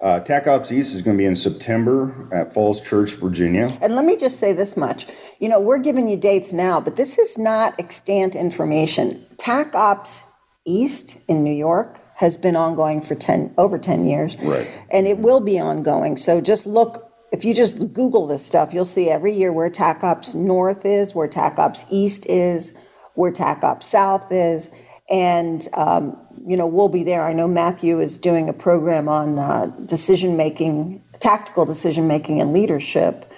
Uh, 0.00 0.18
TAC 0.18 0.48
Ops 0.48 0.72
East 0.72 0.94
is 0.94 1.02
going 1.02 1.16
to 1.16 1.18
be 1.18 1.26
in 1.26 1.36
September 1.36 2.28
at 2.32 2.52
Falls 2.52 2.80
Church, 2.80 3.12
Virginia. 3.12 3.68
And 3.80 3.94
let 3.94 4.04
me 4.04 4.16
just 4.16 4.40
say 4.40 4.52
this 4.52 4.76
much. 4.76 5.06
You 5.38 5.48
know, 5.48 5.60
we're 5.60 5.78
giving 5.78 6.08
you 6.08 6.16
dates 6.16 6.52
now, 6.52 6.80
but 6.80 6.96
this 6.96 7.18
is 7.18 7.38
not 7.38 7.78
extant 7.78 8.34
information. 8.34 9.24
TAC 9.36 9.74
Ops 9.76 10.32
East 10.66 11.20
in 11.28 11.44
New 11.44 11.54
York 11.54 12.00
has 12.16 12.36
been 12.36 12.56
ongoing 12.56 13.00
for 13.00 13.14
10 13.14 13.54
over 13.56 13.78
10 13.78 14.06
years. 14.06 14.36
Right. 14.42 14.66
And 14.92 15.06
it 15.06 15.18
will 15.18 15.40
be 15.40 15.60
ongoing. 15.60 16.16
So 16.16 16.40
just 16.40 16.66
look 16.66 17.08
if 17.32 17.46
you 17.46 17.54
just 17.54 17.94
Google 17.94 18.26
this 18.26 18.44
stuff, 18.44 18.74
you'll 18.74 18.84
see 18.84 19.08
every 19.08 19.32
year 19.32 19.52
where 19.52 19.70
TAC 19.70 20.04
Ops 20.04 20.34
North 20.34 20.84
is, 20.84 21.14
where 21.14 21.26
TAC 21.26 21.58
Ops 21.58 21.86
East 21.90 22.26
is, 22.26 22.76
where 23.14 23.30
TAC 23.30 23.64
Ops 23.64 23.86
South 23.86 24.30
is. 24.30 24.68
And, 25.10 25.66
um, 25.74 26.16
you 26.46 26.56
know, 26.56 26.66
we'll 26.66 26.88
be 26.88 27.02
there. 27.02 27.22
I 27.22 27.32
know 27.32 27.48
Matthew 27.48 28.00
is 28.00 28.18
doing 28.18 28.48
a 28.48 28.52
program 28.52 29.08
on 29.08 29.38
uh, 29.38 29.66
decision 29.86 30.36
making, 30.36 31.02
tactical 31.20 31.64
decision 31.64 32.06
making 32.06 32.40
and 32.40 32.52
leadership. 32.52 33.30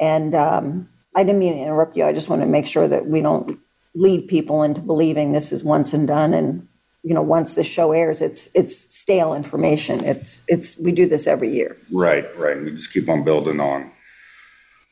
And 0.00 0.34
um, 0.34 0.88
I 1.16 1.24
didn't 1.24 1.38
mean 1.38 1.54
to 1.54 1.60
interrupt 1.60 1.96
you. 1.96 2.04
I 2.04 2.12
just 2.12 2.28
want 2.28 2.42
to 2.42 2.48
make 2.48 2.66
sure 2.66 2.86
that 2.86 3.06
we 3.06 3.20
don't 3.20 3.58
lead 3.96 4.28
people 4.28 4.62
into 4.62 4.80
believing 4.80 5.32
this 5.32 5.52
is 5.52 5.64
once 5.64 5.94
and 5.94 6.06
done 6.06 6.34
and 6.34 6.68
you 7.02 7.14
know 7.14 7.22
once 7.22 7.54
the 7.54 7.64
show 7.64 7.92
airs 7.92 8.20
it's 8.20 8.54
it's 8.54 8.76
stale 8.76 9.32
information 9.32 10.04
it's 10.04 10.44
it's 10.48 10.76
we 10.78 10.92
do 10.92 11.06
this 11.06 11.26
every 11.26 11.48
year 11.48 11.78
right 11.92 12.26
right 12.36 12.60
we 12.60 12.70
just 12.72 12.92
keep 12.92 13.08
on 13.08 13.24
building 13.24 13.58
on 13.58 13.90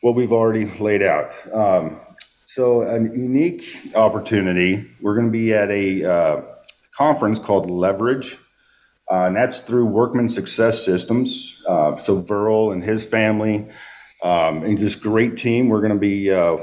what 0.00 0.14
we've 0.14 0.32
already 0.32 0.66
laid 0.78 1.02
out 1.02 1.32
um, 1.52 2.00
so 2.46 2.82
a 2.82 3.00
unique 3.00 3.92
opportunity. 3.94 4.90
We're 5.00 5.14
going 5.14 5.26
to 5.26 5.32
be 5.32 5.54
at 5.54 5.70
a 5.70 6.04
uh, 6.04 6.42
conference 6.96 7.38
called 7.38 7.70
leverage 7.70 8.36
uh, 9.10 9.26
and 9.26 9.36
that's 9.36 9.60
through 9.60 9.86
workman 9.86 10.28
success 10.28 10.84
systems. 10.84 11.62
Uh, 11.66 11.96
so 11.96 12.22
Verl 12.22 12.72
and 12.72 12.82
his 12.82 13.04
family 13.04 13.68
um, 14.22 14.62
and 14.62 14.78
just 14.78 15.02
great 15.02 15.36
team 15.36 15.68
we're 15.68 15.80
going 15.80 15.92
to 15.92 15.98
be 15.98 16.32
uh, 16.32 16.56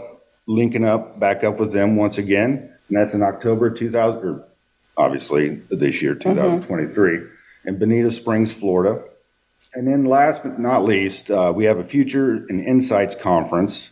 linking 0.47 0.84
up 0.84 1.19
back 1.19 1.43
up 1.43 1.59
with 1.59 1.71
them 1.71 1.95
once 1.95 2.17
again 2.17 2.73
and 2.88 2.97
that's 2.97 3.13
in 3.13 3.21
october 3.21 3.69
2000 3.69 4.27
or 4.27 4.47
obviously 4.97 5.49
this 5.69 6.01
year 6.01 6.15
2023 6.15 7.17
mm-hmm. 7.17 7.67
in 7.67 7.77
bonita 7.77 8.11
springs 8.11 8.51
florida. 8.51 9.03
And 9.73 9.88
then 9.88 10.03
last 10.03 10.43
but 10.43 10.59
not 10.59 10.84
least 10.84 11.32
uh, 11.32 11.53
we 11.55 11.65
have 11.65 11.77
a 11.77 11.84
future 11.84 12.45
and 12.49 12.65
insights 12.65 13.15
conference 13.15 13.90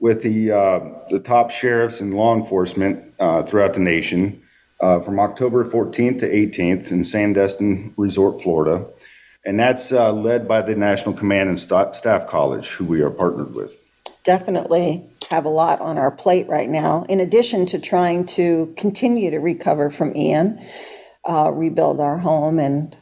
with 0.00 0.22
the 0.22 0.52
uh, 0.52 0.80
the 1.10 1.20
top 1.20 1.50
sheriffs 1.50 2.00
and 2.00 2.14
law 2.14 2.34
enforcement 2.34 3.14
uh, 3.18 3.42
throughout 3.42 3.74
the 3.74 3.80
nation 3.80 4.42
uh, 4.80 5.00
from 5.00 5.18
october 5.18 5.64
14th 5.64 6.20
to 6.20 6.28
18th 6.28 6.92
in 6.92 7.00
sandestin 7.00 7.92
resort 7.96 8.40
florida. 8.42 8.86
And 9.44 9.58
that's 9.58 9.92
uh, 9.92 10.12
led 10.12 10.46
by 10.46 10.62
the 10.62 10.74
national 10.74 11.14
command 11.14 11.48
and 11.48 11.58
St- 11.58 11.94
staff 11.94 12.26
college 12.26 12.68
who 12.70 12.84
we 12.84 13.00
are 13.00 13.10
partnered 13.10 13.54
with. 13.54 13.82
Definitely 14.24 15.08
have 15.30 15.44
a 15.46 15.48
lot 15.48 15.80
on 15.80 15.96
our 15.96 16.10
plate 16.10 16.48
right 16.48 16.68
now, 16.68 17.04
in 17.08 17.20
addition 17.20 17.64
to 17.66 17.78
trying 17.78 18.26
to 18.26 18.74
continue 18.76 19.30
to 19.30 19.38
recover 19.38 19.88
from 19.88 20.14
Ian, 20.14 20.60
uh, 21.26 21.50
rebuild 21.52 22.00
our 22.00 22.18
home, 22.18 22.58
and 22.58 22.96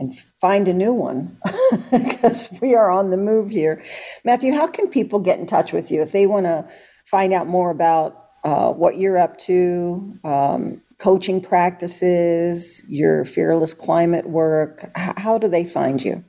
and 0.00 0.18
find 0.18 0.66
a 0.66 0.72
new 0.72 0.92
one 0.92 1.36
because 1.90 2.52
we 2.60 2.74
are 2.74 2.90
on 2.90 3.10
the 3.10 3.16
move 3.16 3.50
here. 3.50 3.82
Matthew, 4.24 4.52
how 4.52 4.66
can 4.66 4.88
people 4.88 5.20
get 5.20 5.38
in 5.38 5.46
touch 5.46 5.72
with 5.72 5.90
you 5.90 6.02
if 6.02 6.12
they 6.12 6.26
want 6.26 6.46
to 6.46 6.66
find 7.04 7.32
out 7.32 7.46
more 7.46 7.70
about 7.70 8.30
uh, 8.42 8.72
what 8.72 8.96
you're 8.96 9.18
up 9.18 9.36
to, 9.36 10.18
um, 10.24 10.80
coaching 10.98 11.40
practices, 11.40 12.82
your 12.88 13.24
fearless 13.26 13.74
climate 13.74 14.28
work? 14.28 14.90
H- 14.96 15.12
how 15.18 15.36
do 15.36 15.48
they 15.48 15.64
find 15.64 16.02
you? 16.02 16.24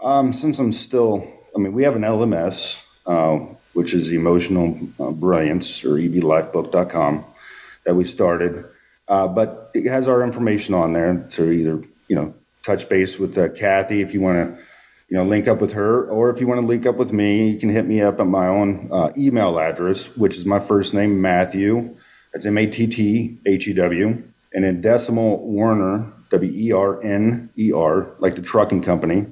Um, 0.00 0.32
since 0.32 0.58
I'm 0.58 0.72
still, 0.72 1.28
I 1.54 1.58
mean, 1.58 1.72
we 1.72 1.82
have 1.82 1.96
an 1.96 2.02
LMS, 2.02 2.84
uh, 3.04 3.38
which 3.72 3.92
is 3.92 4.12
Emotional 4.12 4.78
uh, 5.00 5.10
Brilliance 5.10 5.84
or 5.84 5.96
eblifebook.com 5.96 7.24
that 7.84 7.94
we 7.94 8.04
started. 8.04 8.64
Uh, 9.08 9.26
but 9.26 9.72
it 9.74 9.88
has 9.88 10.06
our 10.06 10.22
information 10.22 10.72
on 10.72 10.92
there. 10.92 11.26
to 11.30 11.50
either, 11.50 11.82
you 12.06 12.14
know, 12.14 12.32
touch 12.62 12.88
base 12.88 13.18
with 13.18 13.36
uh, 13.38 13.48
Cathy 13.50 14.00
if 14.00 14.14
you 14.14 14.20
want 14.20 14.56
to, 14.56 14.62
you 15.08 15.16
know, 15.16 15.24
link 15.24 15.48
up 15.48 15.60
with 15.60 15.72
her, 15.72 16.06
or 16.08 16.30
if 16.30 16.40
you 16.40 16.46
want 16.46 16.60
to 16.60 16.66
link 16.66 16.86
up 16.86 16.96
with 16.96 17.12
me, 17.12 17.50
you 17.50 17.58
can 17.58 17.68
hit 17.68 17.86
me 17.86 18.00
up 18.00 18.20
at 18.20 18.26
my 18.26 18.46
own 18.46 18.88
uh, 18.92 19.10
email 19.16 19.58
address, 19.58 20.16
which 20.16 20.36
is 20.36 20.44
my 20.44 20.60
first 20.60 20.94
name, 20.94 21.20
Matthew. 21.20 21.96
That's 22.32 22.46
M 22.46 22.58
A 22.58 22.66
T 22.66 22.86
T 22.86 23.38
H 23.46 23.66
E 23.66 23.72
W. 23.72 24.22
And 24.52 24.64
then 24.64 24.80
decimal 24.80 25.46
Werner, 25.46 26.12
W 26.30 26.52
E 26.52 26.72
R 26.72 27.02
N 27.02 27.50
E 27.56 27.72
R, 27.72 28.14
like 28.18 28.36
the 28.36 28.42
trucking 28.42 28.82
company. 28.82 29.26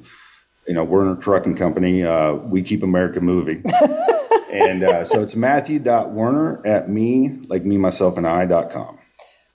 You 0.67 0.75
know, 0.75 0.85
Werner 0.85 1.17
Trucking 1.17 1.57
Company. 1.57 2.05
Uh, 2.05 2.35
we 2.35 2.63
keep 2.63 2.83
America 2.83 3.23
moving. 3.23 3.65
and 4.53 4.83
uh, 4.83 5.05
so 5.05 5.23
it's 5.23 5.35
matthew.werner 5.35 6.67
at 6.67 6.91
me, 6.91 7.39
like 7.49 7.65
me, 7.65 7.79
myself, 7.79 8.19
and 8.19 8.27
I.com. 8.27 8.99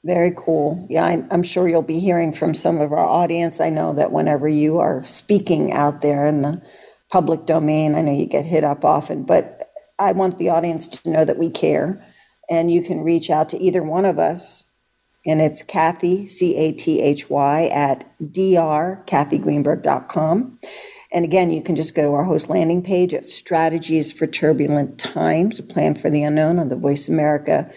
Very 0.06 0.34
cool. 0.36 0.88
Yeah, 0.90 1.06
I, 1.06 1.24
I'm 1.32 1.44
sure 1.44 1.70
you'll 1.70 1.84
be 1.84 2.02
hearing 2.02 2.34
from 2.34 2.56
some 2.56 2.82
of 2.82 2.92
our 2.94 3.08
audience. 3.08 3.62
I 3.62 3.70
know 3.70 3.94
that 3.94 4.14
whenever 4.14 4.50
you 4.50 4.80
are 4.80 5.06
speaking 5.06 5.74
out 5.74 6.02
there 6.02 6.28
in 6.28 6.42
the 6.42 6.64
public 7.12 7.46
domain, 7.46 7.96
I 7.96 8.02
know 8.02 8.14
you 8.14 8.26
get 8.26 8.46
hit 8.46 8.66
up 8.66 8.84
often, 8.86 9.26
but 9.26 9.72
I 10.00 10.14
want 10.14 10.40
the 10.40 10.50
audience 10.50 10.88
to 10.90 11.12
know 11.12 11.26
that 11.26 11.38
we 11.38 11.52
care. 11.52 12.04
And 12.50 12.72
you 12.72 12.84
can 12.84 13.04
reach 13.04 13.30
out 13.30 13.50
to 13.52 13.60
either 13.60 13.84
one 13.84 14.06
of 14.06 14.20
us. 14.20 14.66
And 15.28 15.44
it's 15.44 15.64
Cathy, 15.64 16.28
C 16.28 16.58
A 16.58 16.74
T 16.74 17.02
H 17.02 17.30
Y, 17.30 17.68
at 17.68 18.08
drcathygreenberg.com. 18.24 20.60
And 21.14 21.26
again, 21.26 21.52
you 21.52 21.64
can 21.64 21.78
just 21.78 21.96
go 21.96 22.04
to 22.04 22.14
our 22.14 22.26
host 22.26 22.50
landing 22.50 22.84
page 22.84 23.14
at 23.14 23.28
Strategies 23.28 24.14
for 24.14 24.28
Turbulent 24.28 25.00
Times, 25.00 25.60
a 25.60 25.64
plan 25.64 25.96
for 25.96 26.10
the 26.10 26.24
unknown 26.24 26.60
on 26.60 26.70
the 26.70 26.78
Voice 26.78 27.10
America 27.10 27.72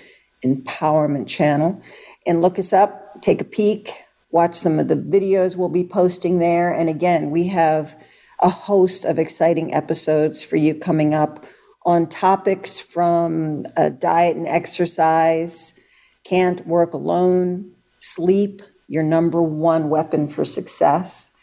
Empowerment 0.44 1.28
Channel, 1.28 1.82
and 2.26 2.42
look 2.42 2.58
us 2.58 2.72
up, 2.72 3.22
take 3.22 3.40
a 3.40 3.44
peek, 3.44 3.92
watch 4.30 4.54
some 4.54 4.78
of 4.78 4.88
the 4.88 4.96
videos 4.96 5.56
we'll 5.56 5.68
be 5.68 5.84
posting 5.84 6.38
there. 6.38 6.72
And 6.72 6.88
again, 6.88 7.30
we 7.30 7.48
have 7.48 7.96
a 8.40 8.48
host 8.48 9.04
of 9.04 9.18
exciting 9.18 9.74
episodes 9.74 10.42
for 10.42 10.56
you 10.56 10.74
coming 10.74 11.14
up 11.14 11.44
on 11.84 12.08
topics 12.08 12.78
from 12.78 13.64
uh, 13.76 13.90
diet 13.90 14.36
and 14.36 14.46
exercise, 14.46 15.78
can't 16.24 16.66
work 16.66 16.92
alone, 16.92 17.72
sleep, 18.00 18.60
your 18.88 19.04
number 19.04 19.40
one 19.40 19.88
weapon 19.88 20.28
for 20.28 20.44
success, 20.44 21.34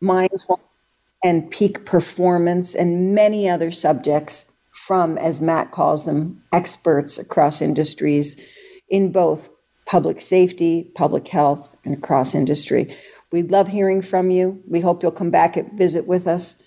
mindfulness 0.00 1.02
and 1.24 1.50
peak 1.50 1.84
performance 1.84 2.74
and 2.74 3.14
many 3.14 3.48
other 3.48 3.70
subjects 3.70 4.52
from, 4.86 5.16
as 5.18 5.40
Matt 5.40 5.70
calls 5.70 6.04
them, 6.04 6.42
experts 6.52 7.18
across 7.18 7.62
industries 7.62 8.40
in 8.88 9.12
both 9.12 9.48
public 9.92 10.22
safety, 10.22 10.90
public 10.94 11.28
health, 11.28 11.76
and 11.84 11.92
across 11.92 12.34
industry. 12.34 12.96
We 13.30 13.42
love 13.42 13.68
hearing 13.68 14.00
from 14.00 14.30
you. 14.30 14.62
We 14.66 14.80
hope 14.80 15.02
you'll 15.02 15.12
come 15.12 15.30
back 15.30 15.54
and 15.54 15.76
visit 15.76 16.06
with 16.06 16.26
us. 16.26 16.62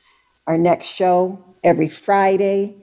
Our 0.46 0.60
next 0.60 0.86
show 0.86 1.44
every 1.64 1.90
Friday 1.90 2.76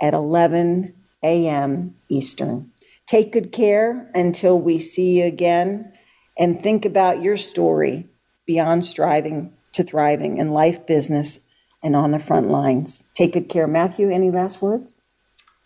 at 0.00 0.14
11 0.14 0.94
a.m. 1.22 1.94
Eastern. 2.08 2.72
Take 3.04 3.32
good 3.32 3.52
care 3.52 4.10
until 4.14 4.58
we 4.58 4.78
see 4.78 5.18
you 5.18 5.26
again 5.26 5.92
and 6.38 6.58
think 6.58 6.86
about 6.86 7.22
your 7.22 7.36
story 7.36 8.08
beyond 8.46 8.86
striving 8.86 9.52
to 9.74 9.82
thriving 9.82 10.38
in 10.38 10.52
life, 10.52 10.86
business, 10.86 11.46
and 11.82 11.94
on 11.94 12.12
the 12.12 12.18
front 12.18 12.48
lines. 12.48 13.10
Take 13.12 13.34
good 13.34 13.50
care. 13.50 13.68
Matthew, 13.68 14.08
any 14.08 14.30
last 14.30 14.62
words? 14.62 15.01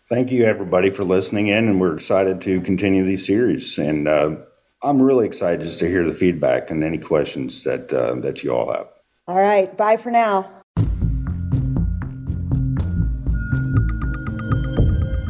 Thank 0.09 0.31
you, 0.31 0.45
everybody, 0.45 0.89
for 0.89 1.03
listening 1.03 1.47
in, 1.47 1.67
and 1.67 1.81
we're 1.81 1.95
excited 1.95 2.41
to 2.43 2.61
continue 2.61 3.03
these 3.03 3.25
series. 3.25 3.77
And 3.77 4.07
uh, 4.07 4.37
I'm 4.81 5.01
really 5.01 5.25
excited 5.25 5.63
just 5.63 5.79
to 5.79 5.89
hear 5.89 6.07
the 6.07 6.13
feedback 6.13 6.71
and 6.71 6.81
any 6.81 6.97
questions 6.97 7.65
that 7.65 7.91
uh, 7.91 8.15
that 8.21 8.41
you 8.41 8.55
all 8.55 8.71
have. 8.71 8.87
All 9.27 9.35
right, 9.35 9.75
bye 9.75 9.97
for 9.97 10.09
now. 10.09 10.49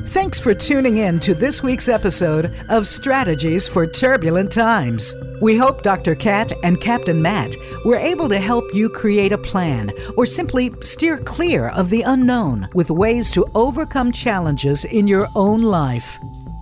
Thanks 0.10 0.40
for 0.40 0.54
tuning 0.54 0.98
in 0.98 1.20
to 1.22 1.34
this 1.34 1.64
week's 1.64 1.90
episode 1.90 2.54
of 2.70 2.88
Strategies 2.88 3.68
for 3.68 3.88
Turbulent 3.88 4.52
Times. 4.52 5.16
We 5.42 5.56
hope 5.56 5.84
Dr. 5.84 6.16
Kat 6.16 6.52
and 6.64 6.82
Captain 6.82 7.22
Matt 7.22 7.56
were 7.86 7.96
able 7.96 8.28
to 8.30 8.40
help 8.40 8.74
you 8.74 8.90
create 8.90 9.32
a 9.32 9.38
plan 9.38 9.92
or 10.18 10.26
simply 10.26 10.74
steer 10.82 11.18
clear 11.18 11.70
of 11.70 11.90
the 11.90 12.02
unknown 12.02 12.68
with 12.74 12.90
ways 12.90 13.30
to 13.32 13.46
overcome 13.54 14.12
challenges 14.12 14.84
in 14.86 15.08
your 15.08 15.28
own 15.36 15.62
life. 15.62 16.18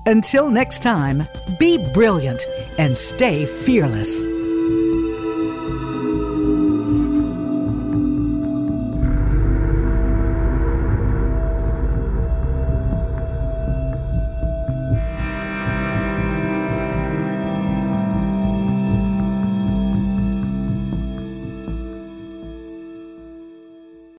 Until 0.07 0.51
next 0.51 0.84
time, 0.84 1.26
be 1.57 1.78
brilliant 1.93 2.45
and 2.78 2.95
stay 2.95 3.45
fearless. 3.45 4.34